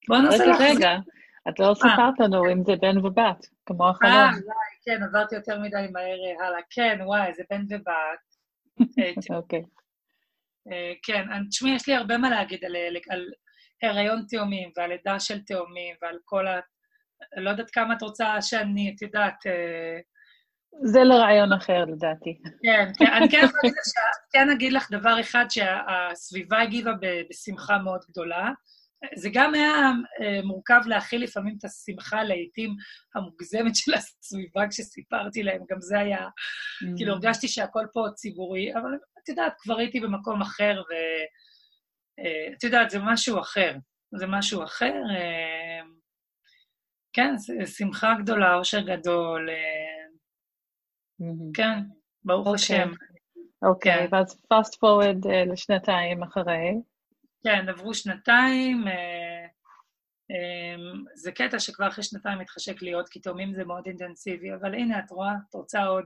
בואו 0.08 0.22
נעשה 0.22 0.46
לך... 0.46 0.56
רגע, 0.60 0.90
את 1.48 1.58
לא 1.58 1.68
אה. 1.68 1.74
סיפרת 1.74 2.20
לנו 2.20 2.52
אם 2.52 2.64
זה 2.64 2.72
בן 2.80 3.06
ובת, 3.06 3.46
כמו 3.66 3.88
החלום. 3.88 4.12
אה, 4.12 4.28
וואי, 4.28 4.74
כן, 4.84 5.02
עברתי 5.02 5.34
יותר 5.34 5.58
מדי 5.58 5.86
מהר 5.92 6.46
הלאה. 6.46 6.60
כן, 6.70 6.98
וואי, 7.04 7.34
זה 7.34 7.42
בן 7.50 7.62
ובת. 7.68 8.20
אוקיי. 9.38 9.62
כן, 11.02 11.26
תשמעי, 11.48 11.74
יש 11.74 11.88
לי 11.88 11.94
הרבה 11.94 12.18
מה 12.18 12.30
להגיד 12.30 12.64
על, 13.10 13.30
הריון 13.82 14.24
תאומים 14.28 14.70
ועל 14.76 14.90
לידה 14.90 15.20
של 15.20 15.40
תאומים 15.42 15.96
ועל 16.02 16.18
כל 16.24 16.46
ה... 16.46 16.60
לא 17.36 17.50
יודעת 17.50 17.70
כמה 17.70 17.94
את 17.94 18.02
רוצה 18.02 18.42
שאני, 18.42 18.94
את 18.96 19.02
יודעת... 19.02 19.46
אה, 19.46 19.98
זה 20.82 21.00
לרעיון 21.04 21.52
אחר, 21.52 21.84
לדעתי. 21.84 22.38
כן, 22.62 22.88
כן, 22.98 23.12
אני 23.12 23.28
כן 23.30 23.38
יכולה 23.44 23.60
להגיד 23.62 23.78
לך, 23.78 24.04
כן 24.32 24.50
אגיד 24.50 24.72
לך 24.72 24.90
דבר 24.90 25.20
אחד, 25.20 25.44
שהסביבה 25.50 26.60
הגיבה 26.60 26.90
בשמחה 27.30 27.78
מאוד 27.78 28.00
גדולה. 28.10 28.50
זה 29.14 29.28
גם 29.32 29.54
היה 29.54 29.90
אה, 30.20 30.42
מורכב 30.42 30.80
להכיל 30.86 31.22
לפעמים 31.22 31.56
את 31.58 31.64
השמחה 31.64 32.22
לעיתים 32.22 32.76
המוגזמת 33.14 33.76
של 33.76 33.94
הסביבה 33.94 34.68
כשסיפרתי 34.68 35.42
להם, 35.42 35.60
גם 35.70 35.80
זה 35.80 35.98
היה, 35.98 36.26
mm. 36.26 36.86
כאילו 36.96 37.12
הרגשתי 37.12 37.48
שהכל 37.48 37.86
פה 37.92 38.06
ציבורי, 38.14 38.74
אבל 38.74 38.94
את 39.22 39.28
יודעת, 39.28 39.52
כבר 39.58 39.78
הייתי 39.78 40.00
במקום 40.00 40.42
אחר, 40.42 40.82
ואת 40.88 42.64
אה, 42.64 42.68
יודעת, 42.68 42.90
זה 42.90 42.98
משהו 43.02 43.40
אחר. 43.40 43.74
זה 44.14 44.26
משהו 44.26 44.64
אחר. 44.64 44.94
כן, 47.12 47.34
שמחה 47.66 48.14
גדולה, 48.22 48.54
אושר 48.54 48.80
גדול, 48.80 49.48
כן, 51.54 51.78
ברוך 52.24 52.46
אוקיי. 52.46 52.54
השם. 52.54 52.90
אוקיי, 53.62 54.08
כן. 54.08 54.16
ואז 54.16 54.40
fast 54.52 54.74
forward 54.74 55.30
אה, 55.30 55.44
לשנתיים 55.44 56.22
אחרי. 56.22 56.74
כן, 57.44 57.68
עברו 57.68 57.94
שנתיים. 57.94 58.88
אה, 58.88 59.46
אמ, 60.30 61.04
זה 61.14 61.32
קטע 61.32 61.58
שכבר 61.58 61.88
אחרי 61.88 62.04
שנתיים 62.04 62.38
מתחשק 62.38 62.82
להיות, 62.82 63.08
כי 63.08 63.20
תאומים 63.20 63.54
זה 63.54 63.64
מאוד 63.64 63.86
אינטנסיבי, 63.86 64.54
אבל 64.54 64.74
הנה, 64.74 64.98
את 64.98 65.10
רואה, 65.10 65.32
את 65.48 65.54
רוצה 65.54 65.84
עוד. 65.84 66.04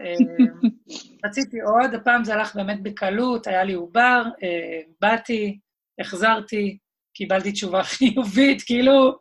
אמ, 0.00 0.60
רציתי 1.24 1.60
עוד, 1.60 1.94
הפעם 1.94 2.24
זה 2.24 2.34
הלך 2.34 2.56
באמת 2.56 2.82
בקלות, 2.82 3.46
היה 3.46 3.64
לי 3.64 3.72
עובר, 3.72 4.22
אה, 4.42 4.80
באתי, 5.00 5.58
החזרתי, 6.00 6.78
קיבלתי 7.14 7.52
תשובה 7.52 7.82
חיובית, 7.94 8.62
כאילו, 8.62 9.18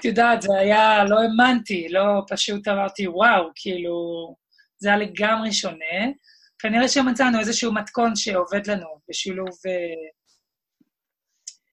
את 0.00 0.04
יודעת, 0.04 0.42
זה 0.42 0.58
היה, 0.58 1.04
לא 1.04 1.16
האמנתי, 1.20 1.88
לא 1.88 2.22
פשוט 2.28 2.68
אמרתי, 2.68 3.08
וואו, 3.08 3.50
כאילו, 3.54 3.96
זה 4.78 4.88
היה 4.88 4.98
לגמרי 4.98 5.52
שונה. 5.52 6.12
כנראה 6.62 6.88
שמצאנו 6.88 7.38
איזשהו 7.38 7.74
מתכון 7.74 8.16
שעובד 8.16 8.66
לנו 8.66 8.86
בשילוב... 9.08 9.48
אה, 9.66 10.12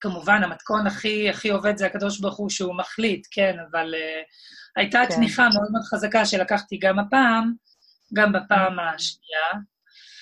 כמובן, 0.00 0.42
המתכון 0.42 0.86
הכי, 0.86 1.30
הכי 1.30 1.48
עובד 1.48 1.76
זה 1.76 1.86
הקדוש 1.86 2.20
ברוך 2.20 2.36
הוא 2.36 2.50
שהוא 2.50 2.74
מחליט, 2.74 3.26
כן, 3.30 3.56
אבל 3.70 3.94
uh, 3.94 4.26
הייתה 4.76 5.02
כן. 5.08 5.14
תמיכה 5.14 5.48
מאוד 5.54 5.72
מאוד 5.72 5.82
חזקה 5.82 6.24
שלקחתי 6.24 6.78
גם 6.78 6.98
הפעם, 6.98 7.52
גם 8.14 8.32
בפעם 8.32 8.78
mm. 8.78 8.82
השנייה. 8.82 9.64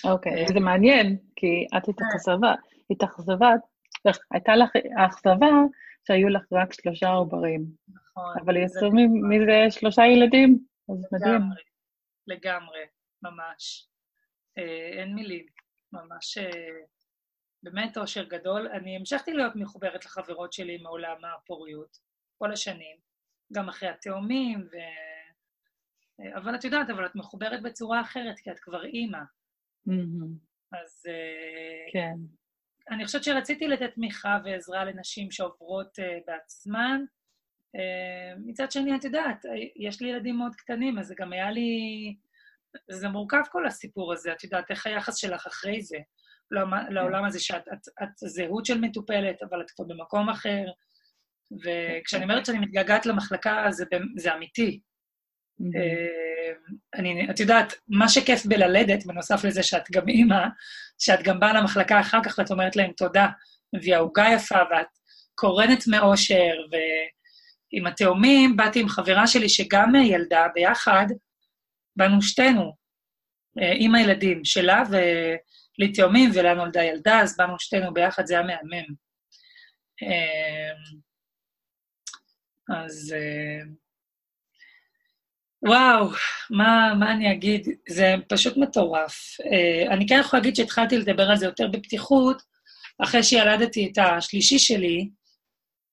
אוקיי, 0.03 0.45
okay, 0.45 0.53
זה 0.53 0.59
מעניין, 0.59 1.17
כי 1.35 1.67
את 1.77 1.89
התאכזבה, 1.89 2.53
התאכזבת, 2.91 3.59
הייתה 4.31 4.55
לך 4.55 4.69
האכזבה 4.97 5.51
שהיו 6.07 6.29
לך 6.29 6.43
רק 6.51 6.73
שלושה 6.73 7.09
עוברים. 7.09 7.65
נכון. 7.89 8.35
אבל 8.45 8.57
יצאו 8.57 8.89
מזה 9.29 9.65
שלושה 9.69 10.05
ילדים, 10.05 10.59
אז 10.89 11.05
מדהים. 11.11 11.41
לגמרי, 12.27 12.79
ממש. 13.23 13.89
אה, 14.59 15.01
אין 15.01 15.15
מילים, 15.15 15.45
ממש 15.93 16.37
אה, 16.37 16.79
באמת 17.63 17.97
אושר 17.97 18.23
גדול. 18.23 18.67
אני 18.67 18.95
המשכתי 18.95 19.33
להיות 19.33 19.55
מחוברת 19.55 20.05
לחברות 20.05 20.53
שלי 20.53 20.77
מעולם 20.77 21.17
הפוריות 21.25 21.97
כל 22.37 22.51
השנים, 22.51 22.97
גם 23.53 23.69
אחרי 23.69 23.89
התאומים, 23.89 24.67
ו... 24.71 24.75
אה, 26.19 26.37
אבל 26.37 26.55
את 26.55 26.63
יודעת, 26.63 26.89
אבל 26.89 27.05
את 27.05 27.15
מחוברת 27.15 27.61
בצורה 27.61 28.01
אחרת, 28.01 28.39
כי 28.39 28.51
את 28.51 28.59
כבר 28.59 28.85
אימא. 28.85 29.21
אז... 30.71 31.05
כן. 31.93 32.13
אני 32.89 33.05
חושבת 33.05 33.23
שרציתי 33.23 33.67
לתת 33.67 33.93
תמיכה 33.95 34.37
ועזרה 34.43 34.85
לנשים 34.85 35.31
שעוברות 35.31 35.99
בעצמן. 36.27 37.01
מצד 38.37 38.71
שני, 38.71 38.95
את 38.95 39.03
יודעת, 39.03 39.45
יש 39.75 40.01
לי 40.01 40.09
ילדים 40.09 40.37
מאוד 40.37 40.55
קטנים, 40.55 40.99
אז 40.99 41.07
זה 41.07 41.15
גם 41.17 41.33
היה 41.33 41.51
לי... 41.51 41.69
זה 42.89 43.09
מורכב 43.09 43.41
כל 43.51 43.67
הסיפור 43.67 44.13
הזה, 44.13 44.33
את 44.33 44.43
יודעת, 44.43 44.71
איך 44.71 44.87
היחס 44.87 45.15
שלך 45.15 45.47
אחרי 45.47 45.81
זה, 45.81 45.97
לעולם 46.89 47.25
הזה, 47.25 47.39
שאת 47.39 47.67
את, 47.73 47.87
את 48.03 48.09
זהות 48.17 48.65
של 48.65 48.79
מטופלת, 48.81 49.43
אבל 49.49 49.61
את 49.61 49.71
כבר 49.71 49.85
במקום 49.85 50.29
אחר. 50.29 50.65
וכשאני 51.51 52.23
אומרת 52.23 52.45
שאני 52.45 52.59
מתגעגעת 52.59 53.05
למחלקה, 53.05 53.65
זה, 53.69 53.85
זה 54.17 54.33
אמיתי. 54.33 54.79
אה, 55.75 56.53
אני, 56.95 57.27
את 57.31 57.39
יודעת, 57.39 57.73
מה 57.87 58.09
שכיף 58.09 58.45
בללדת, 58.45 59.05
בנוסף 59.05 59.43
לזה 59.43 59.63
שאת 59.63 59.91
גם 59.91 60.07
אימא, 60.07 60.45
שאת 60.99 61.23
גם 61.23 61.39
באה 61.39 61.53
למחלקה 61.53 61.99
אחר 61.99 62.19
כך 62.23 62.35
ואת 62.37 62.51
אומרת 62.51 62.75
להם 62.75 62.91
תודה, 62.91 63.27
מביאה 63.75 63.99
עוגה 63.99 64.25
יפה 64.35 64.59
ואת 64.71 64.87
קורנת 65.35 65.87
מאושר, 65.87 66.53
ועם 66.71 67.87
התאומים 67.87 68.57
באתי 68.57 68.79
עם 68.79 68.89
חברה 68.89 69.27
שלי 69.27 69.49
שגם 69.49 69.95
ילדה 69.95 70.47
ביחד, 70.55 71.05
באנו 71.95 72.21
שתינו, 72.21 72.73
אה, 73.61 73.73
עם 73.75 73.95
הילדים 73.95 74.45
שלה, 74.45 74.83
ולי 74.89 75.93
תאומים 75.93 76.31
ולה 76.33 76.53
נולדה 76.53 76.83
ילדה, 76.83 77.21
אז 77.21 77.37
באנו 77.37 77.59
שתינו 77.59 77.93
ביחד, 77.93 78.25
זה 78.25 78.33
היה 78.33 78.43
מהמם. 78.43 78.85
אה, 80.03 80.71
אז... 82.85 83.15
וואו, 85.67 86.09
מה, 86.49 86.93
מה 86.99 87.11
אני 87.11 87.31
אגיד? 87.31 87.67
זה 87.89 88.15
פשוט 88.29 88.57
מטורף. 88.57 89.37
אני 89.91 90.07
כן 90.07 90.19
יכולה 90.19 90.39
להגיד 90.41 90.55
שהתחלתי 90.55 90.97
לדבר 90.97 91.29
על 91.29 91.37
זה 91.37 91.45
יותר 91.45 91.67
בפתיחות, 91.67 92.41
אחרי 93.03 93.23
שילדתי 93.23 93.91
את 93.91 93.97
השלישי 93.97 94.59
שלי, 94.59 95.09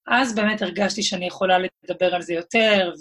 אז 0.06 0.34
באמת 0.34 0.62
הרגשתי 0.62 1.02
שאני 1.02 1.26
יכולה 1.26 1.56
לדבר 1.84 2.14
על 2.14 2.22
זה 2.22 2.34
יותר, 2.34 2.92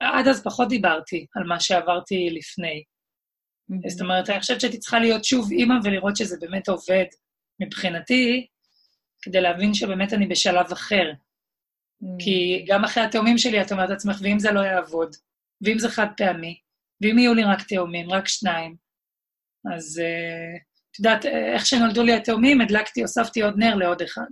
ועד 0.00 0.28
אז 0.28 0.42
פחות 0.44 0.68
דיברתי 0.68 1.26
על 1.34 1.44
מה 1.44 1.60
שעברתי 1.60 2.30
לפני. 2.30 2.82
Mm-hmm. 3.72 3.88
זאת 3.88 4.00
אומרת, 4.00 4.30
אני 4.30 4.40
חושבת 4.40 4.60
שהייתי 4.60 4.78
צריכה 4.78 4.98
להיות 4.98 5.24
שוב 5.24 5.50
אימא 5.52 5.74
ולראות 5.84 6.16
שזה 6.16 6.36
באמת 6.40 6.68
עובד 6.68 7.04
מבחינתי, 7.60 8.46
כדי 9.22 9.40
להבין 9.40 9.74
שבאמת 9.74 10.12
אני 10.12 10.26
בשלב 10.26 10.72
אחר. 10.72 11.12
Mm-hmm. 11.12 12.24
כי 12.24 12.64
גם 12.68 12.84
אחרי 12.84 13.02
התאומים 13.02 13.38
שלי, 13.38 13.62
את 13.62 13.72
אומרת 13.72 13.90
לעצמך, 13.90 14.16
ואם 14.22 14.38
זה 14.38 14.52
לא 14.52 14.60
יעבוד? 14.60 15.16
ואם 15.62 15.78
זה 15.78 15.88
חד 15.88 16.06
פעמי, 16.16 16.60
ואם 17.00 17.18
יהיו 17.18 17.34
לי 17.34 17.44
רק 17.44 17.62
תאומים, 17.62 18.10
רק 18.10 18.28
שניים. 18.28 18.76
אז 19.74 19.98
אה, 19.98 20.56
את 20.90 20.98
יודעת, 20.98 21.26
איך 21.26 21.66
שנולדו 21.66 22.02
לי 22.02 22.12
התאומים, 22.12 22.60
הדלקתי, 22.60 23.02
הוספתי 23.02 23.42
עוד 23.42 23.54
נר 23.56 23.74
לעוד 23.74 24.02
אחד. 24.02 24.26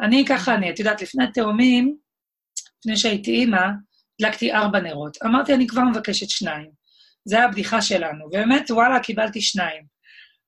אני 0.00 0.24
ככה 0.28 0.54
אני, 0.54 0.70
את 0.70 0.78
יודעת, 0.78 1.02
לפני 1.02 1.24
התאומים, 1.24 1.96
לפני 2.78 2.96
שהייתי 2.96 3.30
אימא, 3.30 3.66
הדלקתי 4.24 4.52
ארבע 4.52 4.80
נרות. 4.80 5.16
אמרתי, 5.24 5.54
אני 5.54 5.66
כבר 5.66 5.82
מבקשת 5.82 6.28
שניים. 6.28 6.70
זו 7.24 7.36
הייתה 7.36 7.48
הבדיחה 7.48 7.82
שלנו, 7.82 8.26
ובאמת, 8.26 8.70
וואלה, 8.70 9.00
קיבלתי 9.00 9.40
שניים. 9.40 9.92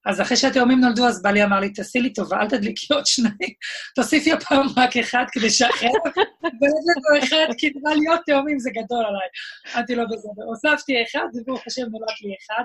אז 0.07 0.21
אחרי 0.21 0.37
שהתאומים 0.37 0.81
נולדו, 0.81 1.07
אז 1.07 1.23
בעלי 1.23 1.45
אמר 1.45 1.61
לי, 1.61 1.73
תעשי 1.73 2.01
לי 2.01 2.13
טובה, 2.13 2.41
אל 2.41 2.49
תדליקי 2.49 2.95
עוד 2.95 3.07
שניים, 3.07 3.55
תוסיפי 3.97 4.33
הפעם 4.33 4.67
רק 4.77 4.97
אחד 4.97 5.25
כדי 5.33 5.51
שאחר, 5.51 5.87
ולד 6.61 6.85
לנו 6.89 7.25
אחד, 7.25 7.55
כי 7.59 7.73
נראה 7.75 7.95
לי 7.95 8.07
עוד 8.07 8.19
תאומים 8.27 8.59
זה 8.59 8.71
גדול 8.71 9.05
עליי. 9.05 9.29
אמרתי 9.75 9.95
לו 9.95 10.05
בסדר, 10.09 10.45
הוספתי 10.47 11.03
אחד, 11.03 11.27
וברוך 11.35 11.63
השם 11.67 11.83
נולד 11.83 12.15
לי 12.23 12.35
אחד. 12.41 12.65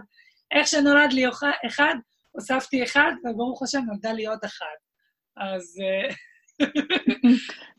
איך 0.51 0.67
שנולד 0.67 1.13
לי 1.13 1.25
אחד, 1.67 1.95
הוספתי 2.31 2.83
אחד, 2.83 3.11
וברוך 3.25 3.63
השם 3.63 3.81
נולדה 3.87 4.11
לי 4.11 4.25
עוד 4.25 4.39
אחת. 4.45 4.79
אז... 5.37 5.75
אה, 6.61 6.67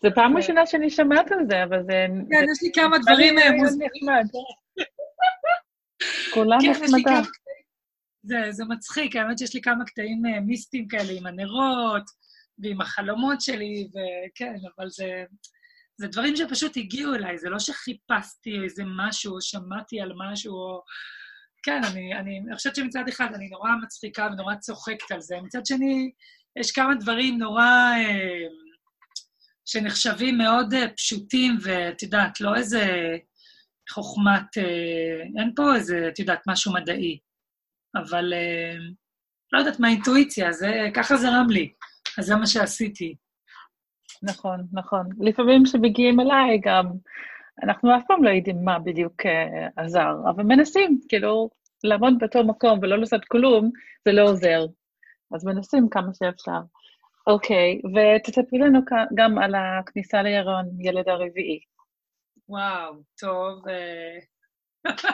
זו 0.03 0.09
פעם 0.15 0.37
ראשונה 0.37 0.67
שאני 0.67 0.91
שומעת 0.91 1.33
על 1.33 1.39
זה, 1.51 1.65
אבל 1.65 1.83
זה... 1.83 2.07
כן, 2.31 2.45
יש 2.53 2.63
לי 2.63 2.71
כמה 2.75 2.99
דברים 2.99 3.35
מוזרים. 3.57 3.91
כולה 6.35 6.57
נחמדה. 6.71 7.21
זה, 8.23 8.37
זה 8.51 8.65
מצחיק, 8.65 9.17
האמת 9.17 9.39
שיש 9.39 9.55
לי 9.55 9.61
כמה 9.61 9.85
קטעים 9.85 10.23
מיסטיים 10.47 10.89
כאלה 10.89 11.13
עם 11.13 11.27
הנרות 11.27 12.03
ועם 12.59 12.81
החלומות 12.81 13.41
שלי, 13.41 13.89
וכן, 13.91 14.55
אבל 14.77 14.89
זה, 14.91 15.25
זה 15.97 16.07
דברים 16.07 16.37
שפשוט 16.37 16.77
הגיעו 16.77 17.15
אליי, 17.15 17.39
זה 17.39 17.49
לא 17.49 17.59
שחיפשתי 17.59 18.51
איזה 18.65 18.83
משהו, 18.97 19.41
שמעתי 19.41 20.01
על 20.01 20.13
משהו, 20.17 20.55
או... 20.55 20.83
כן, 21.63 21.81
אני, 21.85 22.15
אני, 22.15 22.41
אני 22.47 22.57
חושבת 22.57 22.77
שמצד 22.77 23.09
אחד 23.09 23.35
אני 23.35 23.49
נורא 23.49 23.71
מצחיקה 23.83 24.29
ונורא 24.33 24.55
צוחקת 24.55 25.11
על 25.11 25.21
זה, 25.21 25.37
מצד 25.43 25.67
שני, 25.67 26.11
יש 26.57 26.73
כמה 26.73 26.95
דברים 26.95 27.39
נורא... 27.39 27.63
אה, 27.63 28.47
שנחשבים 29.71 30.39
מאוד 30.39 30.75
אה, 30.75 30.89
פשוטים, 30.89 31.57
ואת 31.63 32.03
יודעת, 32.03 32.41
לא 32.41 32.57
איזה 32.57 32.83
חוכמת... 33.91 34.59
אה, 34.59 35.23
אין 35.41 35.53
פה 35.57 35.75
איזה, 35.75 36.09
את 36.09 36.19
יודעת, 36.19 36.41
משהו 36.47 36.73
מדעי. 36.73 37.19
אבל 37.97 38.33
אה, 38.33 38.75
לא 39.53 39.59
יודעת 39.59 39.81
מה 39.81 39.89
האינטואיציה, 39.89 40.53
זה, 40.53 40.89
ככה 40.95 41.17
זרם 41.17 41.47
לי. 41.51 41.73
אז 42.19 42.27
זה 42.27 42.37
מה 42.37 42.47
שעשיתי. 42.47 43.15
נכון, 44.23 44.67
נכון. 44.73 45.09
לפעמים 45.21 45.65
כשמגיעים 45.65 46.21
אליי 46.21 46.61
גם, 46.65 46.87
אנחנו 47.63 47.97
אף 47.97 48.03
פעם 48.09 48.25
לא 48.25 48.31
יודעים 48.31 48.65
מה 48.65 48.79
בדיוק 48.79 49.27
uh, 49.27 49.83
עזר, 49.83 50.15
אבל 50.31 50.43
מנסים, 50.43 51.01
כאילו, 51.09 51.51
לעמוד 51.85 52.15
באותו 52.19 52.45
מקום 52.45 52.79
ולא 52.83 52.99
לעשות 52.99 53.25
כלום, 53.25 53.71
זה 54.05 54.13
לא 54.13 54.23
עוזר. 54.23 54.67
אז 55.35 55.45
מנסים 55.45 55.89
כמה 55.91 56.11
שאפשר. 56.15 56.61
אוקיי, 57.31 57.81
ותספרי 57.95 58.59
לנו 58.59 58.81
גם 59.15 59.39
על 59.39 59.55
הכניסה 59.55 60.23
לירון, 60.23 60.67
ילד 60.81 61.09
הרביעי. 61.09 61.61
וואו, 62.49 62.95
טוב. 63.19 63.69
אה, 63.69 64.19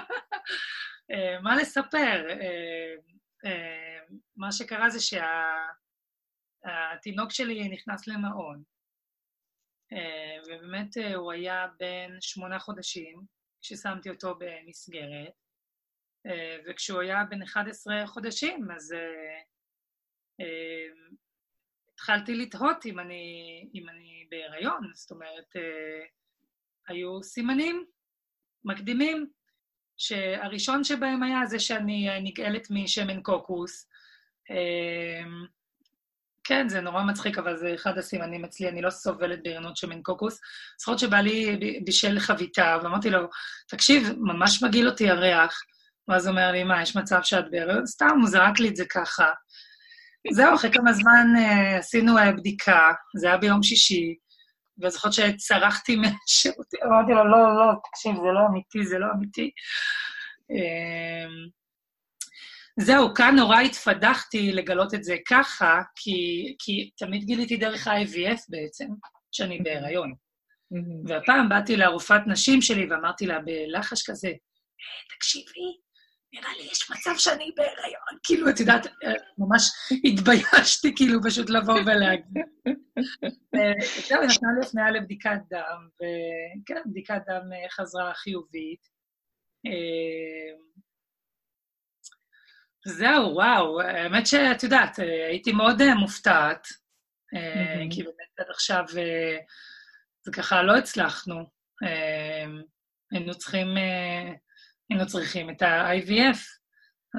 אה, 1.10 1.40
מה 1.40 1.56
לספר? 1.56 2.26
מה 4.36 4.52
שקרה 4.52 4.90
זה 4.90 4.98
שהתינוק 6.64 7.30
שלי 7.30 7.68
נכנס 7.68 8.06
למעון. 8.06 8.62
אה, 9.92 10.42
ובאמת 10.46 10.96
אה, 10.96 11.14
הוא 11.14 11.32
היה 11.32 11.66
בן 11.78 12.20
שמונה 12.20 12.58
חודשים 12.58 13.22
כששמתי 13.62 14.10
אותו 14.10 14.34
במסגרת, 14.38 15.32
אה, 16.26 16.56
וכשהוא 16.66 17.00
היה 17.00 17.24
בן 17.30 17.42
11 17.42 18.06
חודשים, 18.06 18.70
אז 18.76 18.94
התחלתי 21.96 22.34
לתהות 22.34 22.86
אם 22.86 22.98
אני, 22.98 23.24
אם 23.74 23.88
אני 23.88 24.26
בהיריון, 24.30 24.90
זאת 24.94 25.10
אומרת, 25.10 25.56
היו 26.88 27.22
סימנים 27.22 27.84
מקדימים, 28.64 29.26
שהראשון 29.96 30.84
שבהם 30.84 31.22
היה 31.22 31.46
זה 31.46 31.58
שאני 31.58 32.08
נגאלת 32.22 32.66
משמן 32.70 33.22
קוקוס, 33.22 33.88
כן, 36.44 36.68
זה 36.68 36.80
נורא 36.80 37.02
מצחיק, 37.02 37.38
אבל 37.38 37.56
זה 37.56 37.74
אחד 37.74 37.98
הסימנים 37.98 38.44
אצלי, 38.44 38.68
אני 38.68 38.82
לא 38.82 38.90
סובלת 38.90 39.42
בריונות 39.42 39.76
שמן 39.76 40.02
קוקוס. 40.02 40.40
זכות 40.80 40.98
שבעלי 40.98 41.58
בישל 41.84 42.18
חביתה, 42.18 42.78
ואמרתי 42.82 43.10
לו, 43.10 43.18
תקשיב, 43.68 44.08
ממש 44.18 44.62
מגעיל 44.62 44.88
אותי 44.88 45.10
הריח. 45.10 45.60
ואז 46.08 46.26
הוא 46.26 46.32
אומר 46.32 46.52
לי, 46.52 46.64
מה, 46.64 46.82
יש 46.82 46.96
מצב 46.96 47.20
שאת 47.22 47.50
בהריון? 47.50 47.86
סתם, 47.86 48.18
הוא 48.20 48.28
זרק 48.28 48.60
לי 48.60 48.68
את 48.68 48.76
זה 48.76 48.84
ככה. 48.84 49.30
זהו, 50.32 50.54
אחרי 50.54 50.72
כמה 50.72 50.92
זמן 50.92 51.26
uh, 51.36 51.78
עשינו 51.78 52.18
uh, 52.18 52.32
בדיקה, 52.36 52.92
זה 53.16 53.26
היה 53.26 53.36
ביום 53.36 53.62
שישי, 53.62 54.14
וזכות 54.82 55.12
שצרחתי 55.12 55.96
מהשירותים, 56.00 56.80
אמרתי 56.86 57.12
לו, 57.12 57.30
לא, 57.30 57.56
לא, 57.56 57.72
תקשיב, 57.90 58.14
זה 58.14 58.32
לא 58.34 58.40
אמיתי, 58.50 58.86
זה 58.86 58.98
לא 58.98 59.06
אמיתי. 59.16 59.50
Uh, 60.52 61.50
זהו, 62.80 63.14
כאן 63.14 63.36
נורא 63.36 63.60
התפדחתי 63.60 64.52
לגלות 64.52 64.94
את 64.94 65.04
זה 65.04 65.16
ככה, 65.28 65.82
כי, 65.96 66.54
כי 66.58 66.90
תמיד 66.96 67.24
גיליתי 67.24 67.56
דרך 67.56 67.86
ה-IVF 67.86 68.40
בעצם, 68.48 68.86
שאני 69.32 69.58
בהיריון. 69.62 70.14
והפעם 71.06 71.48
באתי 71.48 71.76
לרופאת 71.76 72.20
נשים 72.26 72.62
שלי 72.62 72.86
ואמרתי 72.90 73.26
לה 73.26 73.38
בלחש 73.38 74.10
כזה, 74.10 74.32
תקשיבי, 75.16 75.85
נראה 76.36 76.52
לי 76.56 76.62
יש 76.72 76.90
מצב 76.90 77.10
שאני 77.18 77.50
בהיריון. 77.56 78.18
כאילו, 78.22 78.50
את 78.50 78.60
יודעת, 78.60 78.86
ממש 79.38 79.62
התביישתי 80.04 80.92
כאילו 80.96 81.20
פשוט 81.22 81.50
לבוא 81.50 81.80
ולהגיד. 81.86 82.44
זהו, 84.08 84.22
נתנה 84.22 84.48
לי 84.58 84.66
הפניה 84.66 84.90
לבדיקת 84.90 85.38
דם, 85.50 85.88
וכן, 85.96 86.82
בדיקת 86.86 87.20
דם 87.26 87.42
חזרה 87.70 88.14
חיובית. 88.14 88.80
זהו, 92.86 93.34
וואו, 93.34 93.80
האמת 93.80 94.26
שאת 94.26 94.62
יודעת, 94.62 94.98
הייתי 95.28 95.52
מאוד 95.52 95.82
אה, 95.82 95.94
מופתעת. 95.94 96.66
כי 97.90 98.02
באמת 98.02 98.40
עד 98.40 98.46
עכשיו 98.50 98.84
אה, 98.98 99.38
זה 100.24 100.32
ככה 100.32 100.62
לא 100.62 100.76
הצלחנו. 100.76 101.44
היינו 103.12 103.34
צריכים, 103.34 103.66
היינו 104.90 105.06
צריכים 105.06 105.50
את 105.50 105.62
ה-IVF, 105.62 106.38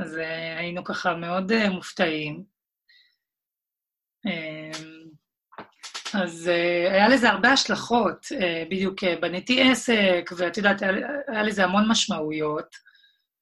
אז 0.01 0.19
היינו 0.57 0.83
ככה 0.83 1.15
מאוד 1.15 1.67
מופתעים. 1.69 2.43
אז 6.13 6.47
היה 6.91 7.09
לזה 7.09 7.29
הרבה 7.29 7.51
השלכות, 7.51 8.25
בדיוק 8.71 9.03
בניתי 9.21 9.71
עסק, 9.71 10.29
ואת 10.37 10.57
יודעת, 10.57 10.81
היה 11.27 11.43
לזה 11.43 11.63
המון 11.63 11.91
משמעויות, 11.91 12.75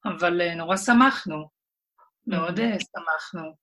אבל 0.04 0.54
נורא 0.54 0.76
שמחנו. 0.76 1.56
מאוד 2.26 2.60
אה, 2.60 2.76
שמחנו. 2.80 3.54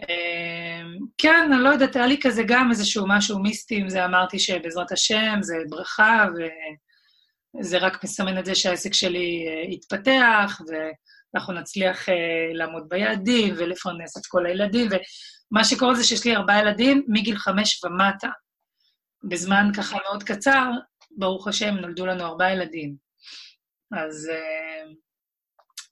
אמ, 0.00 0.98
כן, 1.18 1.52
אני 1.52 1.62
לא 1.62 1.68
יודעת, 1.68 1.96
היה 1.96 2.06
לי 2.06 2.20
כזה 2.22 2.42
גם 2.46 2.70
איזשהו 2.70 3.06
משהו 3.08 3.38
מיסטי 3.38 3.76
עם 3.76 3.88
זה, 3.88 4.04
אמרתי 4.04 4.38
שבעזרת 4.38 4.92
השם 4.92 5.38
זה 5.40 5.56
ברכה, 5.68 6.26
וזה 7.60 7.78
רק 7.78 8.04
מסמן 8.04 8.38
את 8.38 8.44
זה 8.44 8.54
שהעסק 8.54 8.94
שלי 8.94 9.46
אה, 9.48 9.72
יתפתח, 9.72 10.60
ואנחנו 10.66 11.52
נצליח 11.52 12.08
אה, 12.08 12.14
לעמוד 12.54 12.88
ביעדים 12.88 13.54
ולפרנס 13.58 14.16
את 14.16 14.26
כל 14.26 14.46
הילדים, 14.46 14.88
ומה 14.90 15.64
שקורה 15.64 15.94
זה 15.94 16.04
שיש 16.04 16.24
לי 16.24 16.36
ארבעה 16.36 16.60
ילדים 16.60 17.04
מגיל 17.08 17.36
חמש 17.36 17.84
ומטה. 17.84 18.28
בזמן 19.24 19.70
ככה 19.76 19.96
מאוד 20.08 20.22
קצר, 20.22 20.70
ברוך 21.10 21.48
השם, 21.48 21.74
נולדו 21.74 22.06
לנו 22.06 22.24
ארבעה 22.24 22.52
ילדים. 22.52 22.96
אז 23.92 24.30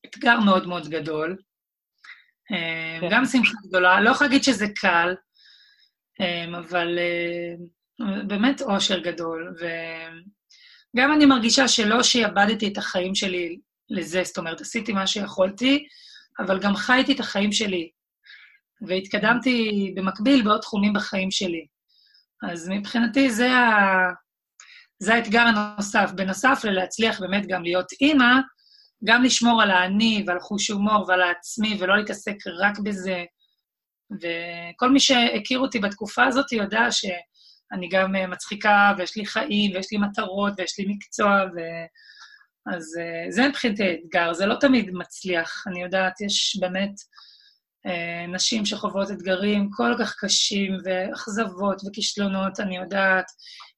אתגר 0.06 0.40
מאוד 0.40 0.66
מאוד 0.66 0.88
גדול. 0.88 1.36
אה, 2.52 3.00
כן. 3.00 3.08
גם 3.10 3.24
שמחה 3.24 3.58
גדולה. 3.68 4.00
לא 4.00 4.10
יכולה 4.10 4.30
להגיד 4.30 4.44
שזה 4.44 4.66
קל, 4.76 5.14
אה, 6.20 6.58
אבל 6.58 6.98
אה, 6.98 7.54
באמת 8.26 8.62
אושר 8.62 8.98
גדול. 8.98 9.54
וגם 10.96 11.12
אני 11.12 11.26
מרגישה 11.26 11.68
שלא 11.68 12.02
שיעבדתי 12.02 12.68
את 12.68 12.78
החיים 12.78 13.14
שלי 13.14 13.58
לזה, 13.90 14.22
זאת 14.24 14.38
אומרת, 14.38 14.60
עשיתי 14.60 14.92
מה 14.92 15.06
שיכולתי, 15.06 15.86
אבל 16.38 16.58
גם 16.58 16.76
חייתי 16.76 17.12
את 17.12 17.20
החיים 17.20 17.52
שלי, 17.52 17.90
והתקדמתי 18.86 19.92
במקביל 19.96 20.42
בעוד 20.42 20.60
תחומים 20.60 20.92
בחיים 20.92 21.30
שלי. 21.30 21.66
אז 22.50 22.68
מבחינתי 22.68 23.30
זה, 23.30 23.52
ה... 23.52 24.12
זה 24.98 25.14
האתגר 25.14 25.40
הנוסף. 25.40 26.10
בנוסף 26.14 26.60
ללהצליח 26.64 27.20
באמת 27.20 27.46
גם 27.46 27.62
להיות 27.62 27.92
אימא, 28.00 28.34
גם 29.04 29.22
לשמור 29.22 29.62
על 29.62 29.70
האני 29.70 30.24
ועל 30.26 30.40
חוש 30.40 30.70
הומור 30.70 31.04
ועל 31.08 31.22
העצמי, 31.22 31.76
ולא 31.80 31.96
להתעסק 31.96 32.36
רק 32.58 32.78
בזה. 32.78 33.24
וכל 34.10 34.90
מי 34.90 35.00
שהכיר 35.00 35.58
אותי 35.58 35.78
בתקופה 35.78 36.24
הזאת 36.24 36.52
יודע 36.52 36.90
שאני 37.70 37.88
גם 37.88 38.16
אה, 38.16 38.26
מצחיקה, 38.26 38.92
ויש 38.98 39.16
לי 39.16 39.26
חיים, 39.26 39.74
ויש 39.74 39.86
לי 39.92 39.98
מטרות, 39.98 40.52
ויש 40.58 40.78
לי 40.78 40.84
מקצוע, 40.88 41.44
ו... 41.56 41.60
אז 42.74 42.98
אה, 43.00 43.30
זה 43.30 43.48
מבחינתי 43.48 43.94
אתגר, 43.94 44.32
זה 44.32 44.46
לא 44.46 44.54
תמיד 44.60 44.90
מצליח. 44.90 45.64
אני 45.66 45.82
יודעת, 45.82 46.20
יש 46.20 46.58
באמת 46.60 46.92
אה, 47.86 48.26
נשים 48.26 48.66
שחוות 48.66 49.10
אתגרים 49.10 49.70
כל 49.72 49.94
כך 49.98 50.14
קשים, 50.20 50.76
ואכזבות 50.84 51.82
וכישלונות, 51.86 52.60
אני 52.60 52.76
יודעת. 52.76 53.24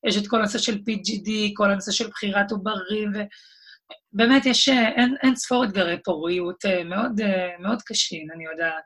יש 0.07 0.17
את 0.17 0.27
כל 0.27 0.39
הנושא 0.39 0.59
של 0.59 0.75
PGD, 0.75 1.31
כל 1.55 1.71
הנושא 1.71 1.93
של 1.93 2.09
בחירת 2.09 2.51
עוברים, 2.51 3.13
ו... 3.15 3.19
באמת 4.13 4.47
יש 4.47 4.69
אין, 4.69 5.15
אין 5.23 5.37
ספור 5.37 5.65
אתגרי 5.65 6.03
פוריות 6.05 6.65
מאוד, 6.85 7.21
מאוד 7.59 7.83
קשים, 7.83 8.31
אני 8.35 8.45
יודעת. 8.45 8.85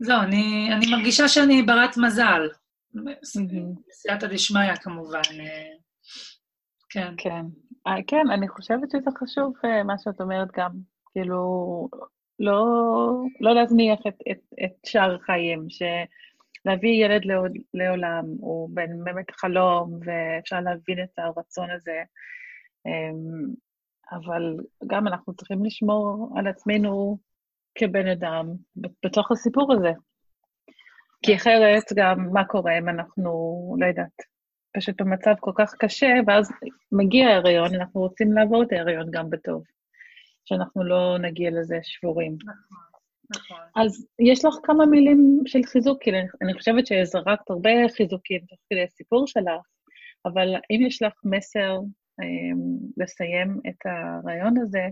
זהו, 0.00 0.20
אני, 0.22 0.70
אני 0.72 0.86
מרגישה 0.90 1.28
שאני 1.28 1.62
ברת 1.62 1.96
מזל. 1.96 2.48
בסייעתא 3.88 4.26
דשמיא, 4.26 4.76
כמובן. 4.82 5.20
כן. 6.88 7.14
כן. 7.18 7.46
כן, 8.06 8.30
אני 8.30 8.48
חושבת 8.48 8.90
שזה 8.90 9.10
חשוב, 9.18 9.52
מה 9.84 9.98
שאת 9.98 10.20
אומרת 10.20 10.48
גם, 10.56 10.70
כאילו, 11.12 11.88
לא, 12.38 12.66
לא 13.40 13.54
להזניח 13.54 13.98
את, 14.08 14.14
את, 14.30 14.40
את 14.64 14.86
שאר 14.86 15.14
החיים, 15.14 15.66
שלהביא 15.68 17.04
ילד 17.04 17.22
לעולם 17.74 18.24
הוא 18.38 18.70
באמת 19.04 19.30
חלום, 19.30 19.98
ואפשר 20.04 20.60
להבין 20.60 21.02
את 21.02 21.18
הרצון 21.18 21.70
הזה. 21.70 22.02
אמ, 22.86 23.54
אבל 24.12 24.56
גם 24.86 25.06
אנחנו 25.06 25.34
צריכים 25.34 25.64
לשמור 25.64 26.32
על 26.36 26.46
עצמנו 26.46 27.18
כבן 27.74 28.06
אדם 28.06 28.46
בתוך 28.76 29.32
הסיפור 29.32 29.72
הזה. 29.72 29.92
כי 31.22 31.36
אחרת 31.36 31.82
גם 31.94 32.28
מה 32.32 32.44
קורה 32.44 32.78
אם 32.78 32.88
אנחנו, 32.88 33.30
לא 33.78 33.86
יודעת, 33.86 34.22
פשוט 34.76 35.00
במצב 35.00 35.34
כל 35.40 35.52
כך 35.54 35.74
קשה, 35.74 36.14
ואז 36.26 36.52
מגיע 36.92 37.28
ההריון, 37.28 37.74
אנחנו 37.74 38.00
רוצים 38.00 38.32
לעבור 38.32 38.62
את 38.62 38.72
ההריון 38.72 39.10
גם 39.10 39.30
בטוב, 39.30 39.62
שאנחנו 40.44 40.84
לא 40.84 41.18
נגיע 41.18 41.50
לזה 41.50 41.78
שבורים. 41.82 42.36
נכון, 42.44 42.92
נכון. 43.36 43.82
אז 43.82 44.06
יש 44.18 44.44
לך 44.44 44.54
כמה 44.62 44.86
מילים 44.86 45.40
של 45.46 45.62
חיזוק, 45.62 46.02
כי 46.02 46.10
אני 46.42 46.54
חושבת 46.54 46.86
שזרקת 46.86 47.50
הרבה 47.50 47.70
חיזוקים 47.96 48.40
תוך 48.48 48.58
כדי 48.70 48.82
הסיפור 48.82 49.26
שלך, 49.26 49.66
אבל 50.26 50.48
אם 50.70 50.86
יש 50.86 51.02
לך 51.02 51.12
מסר 51.24 51.78
אמ, 52.22 52.78
לסיים 52.96 53.60
את 53.68 53.86
הרעיון 53.86 54.54
הזה 54.58 54.86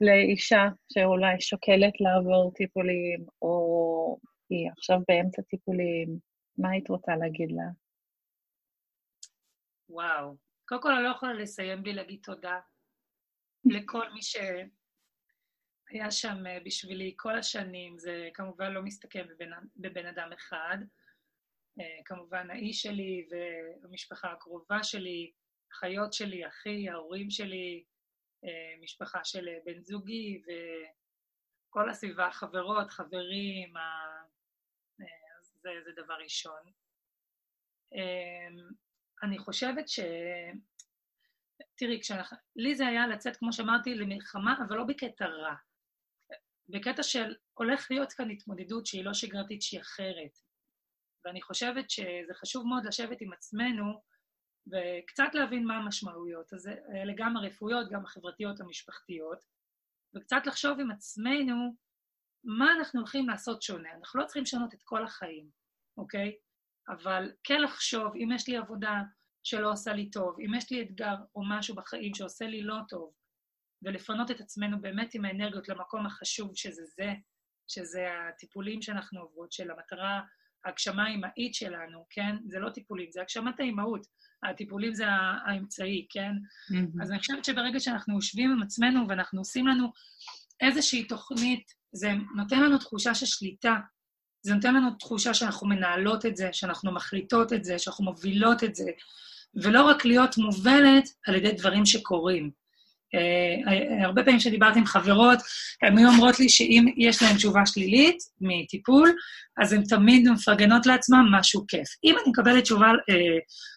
לאישה 0.00 0.64
שאולי 0.92 1.40
שוקלת 1.40 2.00
לעבור 2.00 2.52
טיפולים, 2.54 3.26
או 3.42 4.18
היא 4.50 4.70
עכשיו 4.70 4.98
באמצע 5.08 5.42
טיפולים, 5.42 6.18
מה 6.58 6.70
היית 6.70 6.88
רוצה 6.88 7.16
להגיד 7.16 7.52
לה? 7.52 7.68
וואו. 9.88 10.36
קודם 10.68 10.82
כל, 10.82 10.92
אני 10.92 11.04
לא 11.04 11.08
יכולה 11.08 11.32
לסיים 11.32 11.82
בלי 11.82 11.92
להגיד 11.92 12.20
תודה 12.22 12.60
לכל 13.64 14.10
מי 14.12 14.20
שהיה 14.22 16.10
שם 16.10 16.46
אה, 16.46 16.58
בשבילי 16.64 17.14
כל 17.16 17.38
השנים. 17.38 17.98
זה 17.98 18.28
כמובן 18.34 18.72
לא 18.72 18.82
מסתכם 18.82 19.24
בבן, 19.28 19.50
בבן 19.76 20.06
אדם 20.06 20.32
אחד. 20.32 20.78
אה, 21.80 21.98
כמובן, 22.04 22.50
האיש 22.50 22.82
שלי 22.82 23.26
והמשפחה 23.82 24.32
הקרובה 24.32 24.82
שלי, 24.82 25.32
אחיות 25.72 26.12
שלי, 26.12 26.46
אחי, 26.46 26.88
ההורים 26.88 27.30
שלי, 27.30 27.84
אה, 28.44 28.74
משפחה 28.82 29.24
של 29.24 29.48
בן 29.64 29.80
זוגי 29.82 30.42
וכל 31.68 31.90
הסביבה, 31.90 32.30
חברות, 32.30 32.90
חברים, 32.90 33.74
זה, 35.62 35.70
זה 35.84 35.90
דבר 35.96 36.14
ראשון. 36.14 36.72
אני 39.22 39.38
חושבת 39.38 39.88
ש... 39.88 40.00
תראי, 41.76 42.00
כשאנחנו... 42.00 42.36
לי 42.56 42.74
זה 42.74 42.86
היה 42.86 43.06
לצאת, 43.06 43.36
כמו 43.36 43.52
שאמרתי, 43.52 43.94
למלחמה, 43.94 44.54
אבל 44.68 44.76
לא 44.76 44.84
בקטע 44.84 45.26
רע. 45.26 45.54
בקטע 46.68 47.02
של 47.02 47.34
הולך 47.54 47.90
להיות 47.90 48.12
כאן 48.12 48.30
התמודדות 48.30 48.86
שהיא 48.86 49.04
לא 49.04 49.14
שגרתית, 49.14 49.62
שהיא 49.62 49.80
אחרת. 49.80 50.38
ואני 51.24 51.42
חושבת 51.42 51.90
שזה 51.90 52.34
חשוב 52.34 52.66
מאוד 52.66 52.84
לשבת 52.86 53.20
עם 53.20 53.32
עצמנו 53.32 54.02
וקצת 54.66 55.34
להבין 55.34 55.66
מה 55.66 55.76
המשמעויות. 55.76 56.52
אז 56.52 56.68
אלה 56.94 57.12
גם 57.16 57.36
הרפואיות, 57.36 57.90
גם 57.90 58.04
החברתיות, 58.04 58.60
המשפחתיות, 58.60 59.44
וקצת 60.16 60.46
לחשוב 60.46 60.80
עם 60.80 60.90
עצמנו 60.90 61.76
מה 62.44 62.72
אנחנו 62.78 63.00
הולכים 63.00 63.28
לעשות 63.28 63.62
שונה. 63.62 63.88
אנחנו 63.98 64.20
לא 64.20 64.24
צריכים 64.24 64.42
לשנות 64.42 64.74
את 64.74 64.82
כל 64.82 65.04
החיים, 65.04 65.50
אוקיי? 65.96 66.36
אבל 66.88 67.32
כן 67.44 67.60
לחשוב, 67.62 68.16
אם 68.16 68.28
יש 68.34 68.48
לי 68.48 68.56
עבודה 68.56 69.02
שלא 69.42 69.72
עושה 69.72 69.92
לי 69.92 70.10
טוב, 70.10 70.36
אם 70.40 70.54
יש 70.54 70.72
לי 70.72 70.82
אתגר 70.82 71.14
או 71.34 71.42
משהו 71.48 71.74
בחיים 71.74 72.14
שעושה 72.14 72.46
לי 72.46 72.62
לא 72.62 72.76
טוב, 72.88 73.14
ולפנות 73.82 74.30
את 74.30 74.40
עצמנו 74.40 74.80
באמת 74.80 75.14
עם 75.14 75.24
האנרגיות 75.24 75.68
למקום 75.68 76.06
החשוב 76.06 76.56
שזה 76.56 76.84
זה, 76.84 77.12
שזה 77.68 78.08
הטיפולים 78.28 78.82
שאנחנו 78.82 79.20
עוברות, 79.20 79.52
של 79.52 79.70
המטרה, 79.70 80.22
ההגשמה 80.64 81.04
האימהית 81.04 81.54
שלנו, 81.54 82.04
כן? 82.10 82.36
זה 82.46 82.58
לא 82.58 82.70
טיפולים, 82.70 83.06
זה 83.10 83.20
הגשמת 83.20 83.60
האימהות. 83.60 84.06
הטיפולים 84.42 84.94
זה 84.94 85.04
האמצעי, 85.46 86.06
כן? 86.10 86.32
Mm-hmm. 86.72 87.02
אז 87.02 87.10
אני 87.10 87.18
חושבת 87.18 87.44
שברגע 87.44 87.80
שאנחנו 87.80 88.14
יושבים 88.14 88.50
עם 88.50 88.62
עצמנו 88.62 89.08
ואנחנו 89.08 89.40
עושים 89.40 89.66
לנו 89.66 89.92
איזושהי 90.60 91.04
תוכנית, 91.04 91.72
זה 91.92 92.12
נותן 92.36 92.62
לנו 92.62 92.78
תחושה 92.78 93.14
של 93.14 93.26
שליטה 93.26 93.76
זה 94.44 94.54
נותן 94.54 94.74
לנו 94.74 94.90
תחושה 94.90 95.34
שאנחנו 95.34 95.66
מנהלות 95.66 96.26
את 96.26 96.36
זה, 96.36 96.48
שאנחנו 96.52 96.92
מחליטות 96.92 97.52
את 97.52 97.64
זה, 97.64 97.78
שאנחנו 97.78 98.04
מובילות 98.04 98.64
את 98.64 98.74
זה, 98.74 98.90
ולא 99.54 99.82
רק 99.82 100.04
להיות 100.04 100.38
מובלת 100.38 101.08
על 101.26 101.34
ידי 101.34 101.52
דברים 101.52 101.86
שקורים. 101.86 102.50
Uh, 103.14 104.04
הרבה 104.04 104.22
פעמים 104.24 104.38
כשדיברתי 104.38 104.78
עם 104.78 104.86
חברות, 104.86 105.38
הן 105.82 105.98
היו 105.98 106.08
אומרות 106.08 106.40
לי 106.40 106.48
שאם 106.48 106.86
יש 106.96 107.22
להן 107.22 107.36
תשובה 107.36 107.66
שלילית 107.66 108.16
מטיפול, 108.40 109.12
אז 109.62 109.72
הן 109.72 109.82
תמיד 109.82 110.28
מפרגנות 110.28 110.86
לעצמן 110.86 111.24
משהו 111.30 111.64
כיף. 111.68 111.88
אם 112.04 112.14
אני 112.18 112.30
מקבלת 112.30 112.62
תשובה 112.62 112.90
uh, 112.90 113.14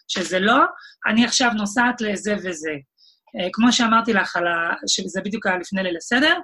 שזה 0.08 0.38
לא, 0.38 0.58
אני 1.06 1.24
עכשיו 1.24 1.50
נוסעת 1.56 2.00
לזה 2.00 2.34
וזה. 2.44 2.72
Uh, 2.72 3.48
כמו 3.52 3.72
שאמרתי 3.72 4.12
לך, 4.12 4.36
ה... 4.36 4.40
שזה 4.86 5.20
בדיוק 5.24 5.46
היה 5.46 5.58
לפני 5.58 5.82
ליל 5.82 5.96
הסדר, 5.96 6.34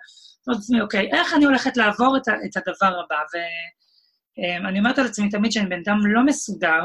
אמרתי, 0.48 0.80
אוקיי, 0.80 1.10
איך 1.12 1.34
אני 1.34 1.44
הולכת 1.44 1.76
לעבור 1.76 2.16
את, 2.16 2.28
ה... 2.28 2.32
את 2.32 2.56
הדבר 2.56 3.00
הבא? 3.00 3.16
ו... 3.34 3.38
אמ, 4.38 4.66
אני 4.66 4.78
אומרת 4.78 4.98
על 4.98 5.06
עצמי 5.06 5.28
תמיד 5.28 5.52
שאני 5.52 5.66
בן 5.66 5.80
אדם 5.86 6.06
לא 6.06 6.24
מסודר, 6.24 6.82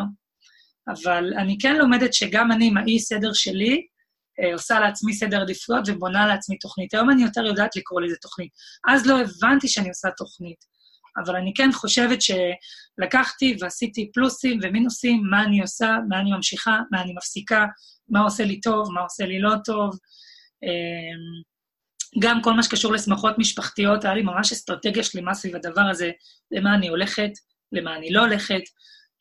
אבל 0.88 1.34
אני 1.38 1.57
כן 1.62 1.76
לומדת 1.76 2.14
שגם 2.14 2.51
אני, 2.51 2.68
עם 2.68 2.78
האי-סדר 2.78 3.34
שלי, 3.34 3.74
אה, 3.74 3.82
עושה 4.53 4.79
לעצמי 4.79 5.13
סדר 5.13 5.41
עדיפויות 5.41 5.83
ובונה 5.87 6.27
לעצמי 6.27 6.57
תוכנית. 6.57 6.93
היום 6.93 7.09
אני 7.09 7.23
יותר 7.23 7.45
יודעת 7.45 7.75
לקרוא 7.75 8.01
לזה 8.01 8.15
תוכנית. 8.21 8.51
אז 8.89 9.05
לא 9.05 9.19
הבנתי 9.19 9.67
שאני 9.67 9.89
עושה 9.89 10.09
תוכנית, 10.17 10.57
אבל 11.23 11.35
אני 11.35 11.53
כן 11.55 11.69
חושבת 11.73 12.19
שלקחתי 12.21 13.57
ועשיתי 13.59 14.11
פלוסים 14.13 14.59
ומינוסים, 14.63 15.23
מה 15.29 15.43
אני 15.43 15.61
עושה, 15.61 15.97
מה 16.09 16.19
אני 16.19 16.31
ממשיכה, 16.31 16.79
מה 16.91 17.01
אני 17.01 17.13
מפסיקה, 17.13 17.65
מה 18.09 18.19
עושה 18.19 18.43
לי 18.43 18.61
טוב, 18.61 18.91
מה 18.93 19.01
עושה 19.01 19.25
לי 19.25 19.39
לא 19.39 19.53
טוב. 19.65 19.97
אמ, 20.63 21.49
גם 22.19 22.41
כל 22.41 22.53
מה 22.53 22.63
שקשור 22.63 22.93
לשמחות 22.93 23.37
משפחתיות, 23.37 24.05
היה 24.05 24.13
לי 24.13 24.21
ממש 24.21 24.51
אסטרטגיה 24.51 25.03
שלמה 25.03 25.33
סביב 25.33 25.55
הדבר 25.55 25.81
הזה, 25.81 26.11
למה 26.51 26.75
אני 26.75 26.87
הולכת, 26.87 27.31
למה 27.71 27.95
אני 27.95 28.11
לא 28.11 28.21
הולכת, 28.21 28.61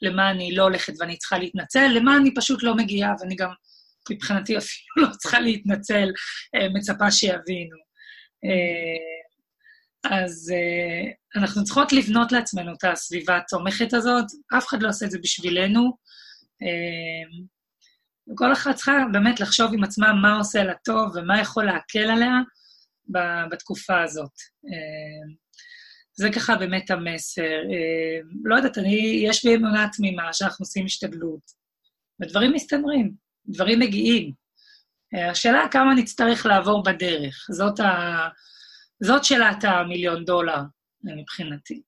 למה 0.02 0.30
אני 0.30 0.54
לא 0.54 0.62
הולכת 0.62 0.92
ואני 0.98 1.16
צריכה 1.16 1.38
להתנצל, 1.38 1.86
למה 1.94 2.16
אני 2.16 2.34
פשוט 2.34 2.62
לא 2.62 2.74
מגיעה, 2.76 3.14
ואני 3.20 3.36
גם 3.36 3.50
מבחינתי 4.11 4.59
אפילו 4.59 5.06
לא 5.06 5.16
צריכה 5.16 5.40
להתנצל, 5.40 6.09
אה, 6.54 6.68
מצפה 6.74 7.11
שיבינו. 7.11 7.76
אה, 8.44 9.09
אז 10.04 10.52
אה, 10.54 11.40
אנחנו 11.40 11.64
צריכות 11.64 11.92
לבנות 11.92 12.32
לעצמנו 12.32 12.72
את 12.72 12.84
הסביבה 12.84 13.36
התומכת 13.36 13.94
הזאת, 13.94 14.24
אף 14.59 14.66
אחד 14.66 14.82
לא 14.82 14.88
עושה 14.88 15.06
את 15.06 15.11
זה 15.11 15.18
בשבילנו. 15.22 16.09
וכל 18.32 18.52
אחת 18.52 18.74
צריכה 18.74 18.92
באמת 19.12 19.40
לחשוב 19.40 19.74
עם 19.74 19.84
עצמה 19.84 20.12
מה 20.12 20.36
עושה 20.36 20.64
לה 20.64 20.74
טוב 20.84 21.16
ומה 21.16 21.40
יכול 21.40 21.64
להקל 21.64 22.11
עליה, 22.11 22.32
בתקופה 23.50 24.02
הזאת. 24.02 24.32
זה 26.16 26.28
ככה 26.34 26.56
באמת 26.56 26.90
המסר. 26.90 27.61
לא 28.44 28.56
יודעת, 28.56 28.78
אני, 28.78 29.22
יש 29.26 29.44
בי 29.44 29.56
אמונה 29.56 29.88
תמימה 29.96 30.32
שאנחנו 30.32 30.62
עושים 30.62 30.84
השתדלות, 30.84 31.40
ודברים 32.22 32.52
מסתדרים, 32.52 33.12
דברים 33.49 33.78
מגיעים. 33.78 34.32
אה, 35.14 35.30
השאלה 35.30 35.68
כמה 35.70 35.94
נצטרך 35.94 36.46
לעבור 36.46 36.82
בדרך, 36.82 37.46
זאת, 37.51 37.80
ה... 37.80 38.28
זאת 39.03 39.24
שאלת 39.24 39.64
המיליון 39.64 40.24
דולר 40.24 40.61
מבחינתי. 41.05 41.82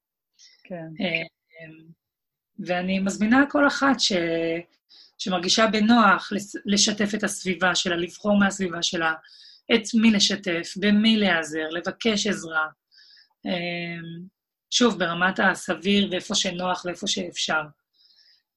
כן. 0.64 1.04
ואני 2.66 2.98
מזמינה 2.98 3.44
כל 3.50 3.66
אחת 3.66 4.00
ש... 4.00 4.12
שמרגישה 5.18 5.66
בנוח 5.66 6.32
לשתף 6.64 7.14
את 7.14 7.24
הסביבה 7.24 7.74
שלה, 7.74 7.96
לבחור 7.96 8.38
מהסביבה 8.38 8.82
שלה, 8.82 9.14
את 9.74 9.82
מי 9.94 10.10
לשתף, 10.10 10.72
במי 10.76 11.16
להיעזר, 11.16 11.68
לבקש 11.70 12.26
עזרה. 12.26 12.66
אמ, 13.46 14.22
שוב, 14.70 14.98
ברמת 14.98 15.40
הסביר 15.40 16.08
ואיפה 16.10 16.34
שנוח 16.34 16.84
ואיפה 16.84 17.06
שאפשר. 17.06 17.62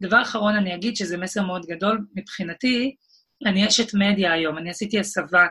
דבר 0.03 0.21
אחרון, 0.21 0.55
אני 0.55 0.75
אגיד 0.75 0.95
שזה 0.95 1.17
מסר 1.17 1.41
מאוד 1.41 1.65
גדול 1.65 2.05
מבחינתי, 2.15 2.95
אני 3.45 3.67
אשת 3.67 3.93
מדיה 3.93 4.33
היום, 4.33 4.57
אני 4.57 4.69
עשיתי 4.69 4.99
הסבה 4.99 5.47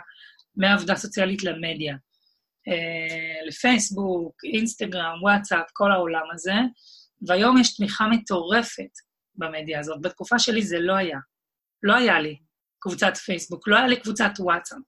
מעבודה 0.57 0.97
סוציאלית 0.97 1.45
למדיה. 1.45 1.97
אה, 2.69 3.47
לפייסבוק, 3.47 4.35
אינסטגרם, 4.45 5.23
וואטסאפ, 5.23 5.67
כל 5.73 5.93
העולם 5.93 6.23
הזה, 6.35 6.55
והיום 7.29 7.59
יש 7.59 7.77
תמיכה 7.77 8.07
מטורפת 8.07 8.91
במדיה 9.35 9.81
הזאת. 9.81 10.01
בתקופה 10.03 10.39
שלי 10.39 10.63
זה 10.63 10.79
לא 10.81 10.97
היה. 10.97 11.19
לא 11.83 11.95
היה 11.95 12.21
לי 12.21 12.37
קבוצת 12.79 13.17
פייסבוק, 13.17 13.69
לא 13.69 13.77
היה 13.77 13.87
לי 13.87 14.01
קבוצת 14.01 14.31
וואטסאפ. 14.39 14.79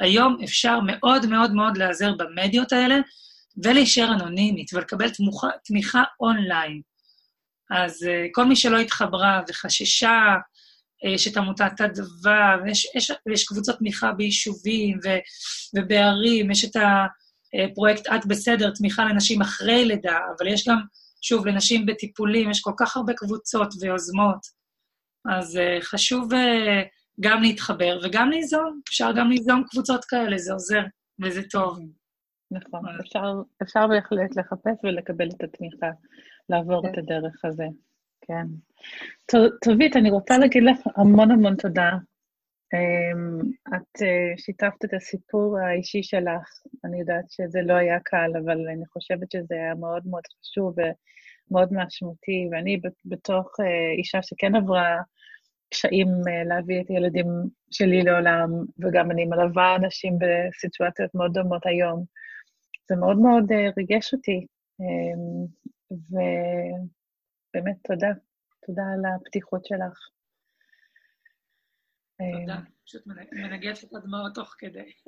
היום 0.00 0.36
אפשר 0.44 0.78
מאוד 0.86 1.26
מאוד 1.26 1.52
מאוד 1.52 1.76
להיעזר 1.76 2.12
במדיות 2.14 2.72
האלה 2.72 2.96
ולהישאר 3.64 4.12
אנונימית 4.14 4.74
ולקבל 4.74 5.10
תמוכה, 5.10 5.48
תמיכה 5.64 6.02
אונליין. 6.20 6.80
אז 7.70 8.02
uh, 8.02 8.28
כל 8.32 8.44
מי 8.44 8.56
שלא 8.56 8.78
התחברה 8.78 9.40
וחששה, 9.48 10.34
uh, 11.04 11.08
יש 11.08 11.28
את 11.28 11.36
עמותת 11.36 11.80
אדווה, 11.80 12.56
ויש 12.64 12.86
יש, 12.94 13.12
יש 13.32 13.44
קבוצות 13.46 13.78
תמיכה 13.78 14.12
ביישובים 14.12 14.98
ו, 15.04 15.08
ובערים, 15.76 16.50
יש 16.50 16.64
את 16.64 16.76
פרויקט 17.74 18.06
את 18.06 18.26
בסדר, 18.26 18.70
תמיכה 18.70 19.04
לנשים 19.04 19.42
אחרי 19.42 19.84
לידה, 19.84 20.18
אבל 20.36 20.46
יש 20.46 20.68
גם, 20.68 20.78
שוב, 21.22 21.46
לנשים 21.46 21.86
בטיפולים, 21.86 22.50
יש 22.50 22.60
כל 22.60 22.72
כך 22.78 22.96
הרבה 22.96 23.12
קבוצות 23.14 23.74
ויוזמות, 23.80 24.38
אז 25.38 25.58
חשוב 25.82 26.28
גם 27.20 27.42
להתחבר 27.42 28.00
וגם 28.02 28.30
ליזום. 28.30 28.80
אפשר 28.88 29.12
גם 29.16 29.30
ליזום 29.30 29.64
קבוצות 29.70 30.04
כאלה, 30.04 30.38
זה 30.38 30.52
עוזר 30.52 30.82
וזה 31.22 31.42
טוב. 31.50 31.78
נכון, 32.50 32.82
אפשר, 33.00 33.34
אפשר 33.62 33.86
בהחלט 33.86 34.36
לחפש 34.36 34.84
ולקבל 34.84 35.28
את 35.28 35.42
התמיכה, 35.42 35.86
לעבור 36.48 36.82
כן. 36.82 36.88
את 36.88 36.98
הדרך 36.98 37.44
הזה. 37.44 37.66
כן. 38.20 38.46
טובית, 39.64 39.96
אני 39.96 40.10
רוצה 40.10 40.38
להגיד 40.38 40.62
לך 40.62 40.78
המון 40.96 41.30
המון 41.30 41.56
תודה. 41.56 41.90
אמ, 42.74 43.38
את 43.68 44.02
אה, 44.02 44.32
שיתפת 44.36 44.84
את 44.84 44.94
הסיפור 44.94 45.58
האישי 45.58 46.02
שלך, 46.02 46.48
אני 46.84 47.00
יודעת 47.00 47.24
שזה 47.30 47.62
לא 47.62 47.74
היה 47.74 47.98
קל, 48.04 48.30
אבל 48.44 48.68
אני 48.68 48.86
חושבת 48.86 49.30
שזה 49.30 49.54
היה 49.54 49.74
מאוד 49.74 50.06
מאוד 50.06 50.22
חשוב 50.40 50.74
ומאוד 50.78 51.68
משמעותי, 51.72 52.48
ואני 52.52 52.80
בתוך 53.04 53.46
אה, 53.60 53.92
אישה 53.98 54.22
שכן 54.22 54.54
עברה 54.54 54.96
קשיים 55.70 56.08
אה, 56.08 56.44
להביא 56.44 56.80
את 56.80 56.88
הילדים 56.88 57.26
שלי 57.70 58.02
לעולם, 58.02 58.50
וגם 58.78 59.10
אני 59.10 59.24
מלווה 59.24 59.76
אנשים 59.76 60.12
בסיטואציות 60.18 61.14
מאוד 61.14 61.32
דומות 61.32 61.66
היום. 61.66 62.04
זה 62.88 62.96
מאוד 62.96 63.18
מאוד 63.18 63.52
ריגש 63.76 64.14
אותי, 64.14 64.46
אמ, 64.80 65.46
ובאמת 65.90 67.76
תודה. 67.82 68.08
תודה 68.66 68.82
על 68.94 69.00
הפתיחות 69.14 69.64
שלך. 69.66 69.98
תודה, 72.32 72.60
פשוט 72.86 73.02
מנגפת 73.32 73.94
הדמעות 73.94 74.34
תוך 74.34 74.54
כדי. 74.58 74.92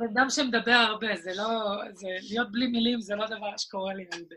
בן 0.00 0.08
אדם 0.12 0.26
שמדבר 0.30 0.72
הרבה, 0.72 1.16
זה 1.16 1.30
לא... 1.36 1.78
זה, 1.92 2.08
להיות 2.30 2.52
בלי 2.52 2.66
מילים 2.66 3.00
זה 3.00 3.14
לא 3.14 3.26
דבר 3.26 3.56
שקורה 3.56 3.94
לי 3.94 4.04
זה. 4.10 4.34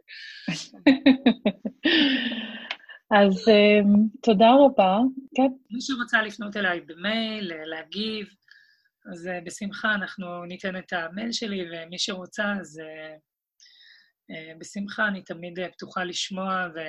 אז 3.11 3.47
אמ, 3.49 4.07
תודה 4.23 4.49
רבה. 4.65 4.97
כן. 5.35 5.47
מי 5.71 5.81
שרוצה 5.81 6.21
לפנות 6.21 6.57
אליי 6.57 6.81
במייל, 6.81 7.51
להגיב, 7.65 8.27
אז 9.11 9.27
אה, 9.27 9.41
בשמחה 9.41 9.93
אנחנו 9.95 10.45
ניתן 10.45 10.77
את 10.77 10.93
המייל 10.93 11.31
שלי, 11.31 11.65
ומי 11.71 11.99
שרוצה, 11.99 12.53
אז 12.61 12.79
אה, 12.79 13.15
אה, 14.31 14.53
בשמחה, 14.57 15.07
אני 15.07 15.23
תמיד 15.23 15.59
פתוחה 15.71 16.03
לשמוע, 16.03 16.67
ו... 16.75 16.79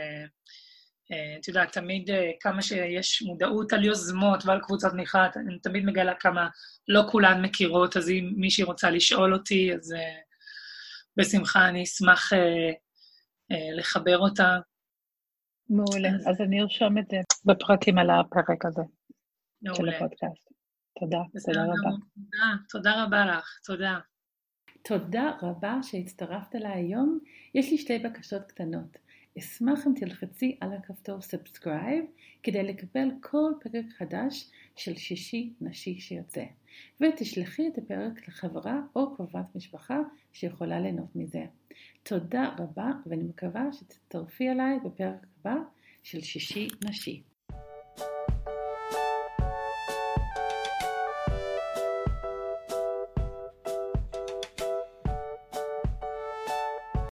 אה, 1.13 1.37
את 1.41 1.49
יודעת, 1.49 1.73
תמיד 1.73 2.11
כמה 2.41 2.63
שיש 2.63 3.23
מודעות 3.23 3.73
על 3.73 3.85
יוזמות 3.85 4.45
ועל 4.45 4.61
קבוצות 4.61 4.93
תמיכה, 4.93 5.27
אני 5.37 5.59
תמיד 5.59 5.85
מגלה 5.85 6.15
כמה 6.15 6.49
לא 6.89 7.03
כולן 7.11 7.43
מכירות, 7.43 7.97
אז 7.97 8.11
אם 8.11 8.33
מישהי 8.37 8.65
רוצה 8.65 8.91
לשאול 8.91 9.35
אותי, 9.35 9.75
אז 9.75 9.95
בשמחה 11.17 11.69
אני 11.69 11.83
אשמח 11.83 12.33
לחבר 13.77 14.19
אותה. 14.19 14.59
מעולה. 15.71 16.09
אז, 16.09 16.29
אז 16.29 16.41
אני 16.41 16.61
ארשום 16.61 16.99
את 16.99 17.05
זה 17.11 17.17
בפרטים 17.45 17.99
על 17.99 18.11
הפרק 18.11 18.65
הזה 18.65 18.83
מעולה. 19.63 19.77
של 19.77 19.89
הפודקאסט. 19.89 20.49
תודה, 21.01 21.19
תודה 21.47 21.63
רבה. 21.65 21.97
תודה, 22.15 22.55
תודה 22.69 23.05
רבה 23.05 23.27
לך, 23.27 23.61
תודה. 23.65 23.99
תודה 24.83 25.33
רבה 25.43 25.79
שהצטרפת 25.83 26.55
אליי 26.55 26.73
היום. 26.73 27.19
יש 27.55 27.71
לי 27.71 27.79
שתי 27.79 27.99
בקשות 27.99 28.43
קטנות. 28.43 28.99
אשמח 29.39 29.87
אם 29.87 29.93
תלחצי 29.97 30.57
על 30.61 30.73
הכפתור 30.73 31.21
subscribe 31.21 32.05
כדי 32.43 32.63
לקבל 32.63 33.09
כל 33.21 33.53
פרק 33.61 33.85
חדש 33.99 34.51
של 34.77 34.97
שישי 34.97 35.55
נשי 35.61 36.01
שיוצא, 36.01 36.45
ותשלחי 37.01 37.69
את 37.69 37.79
הפרק 37.79 38.29
לחברה 38.29 38.81
או 38.97 39.17
קרובת 39.17 39.55
משפחה 39.55 39.99
שיכולה 40.33 40.81
ליהנות 40.81 41.17
מזה. 41.17 41.45
תודה 42.03 42.55
רבה 42.59 42.91
ואני 43.07 43.23
מקווה 43.23 43.73
שתצטרפי 43.73 44.51
אליי 44.51 44.79
בפרק 44.85 45.27
הבא 45.41 45.57
של 46.03 46.21
שישי 46.21 46.69
נשי. 46.89 47.23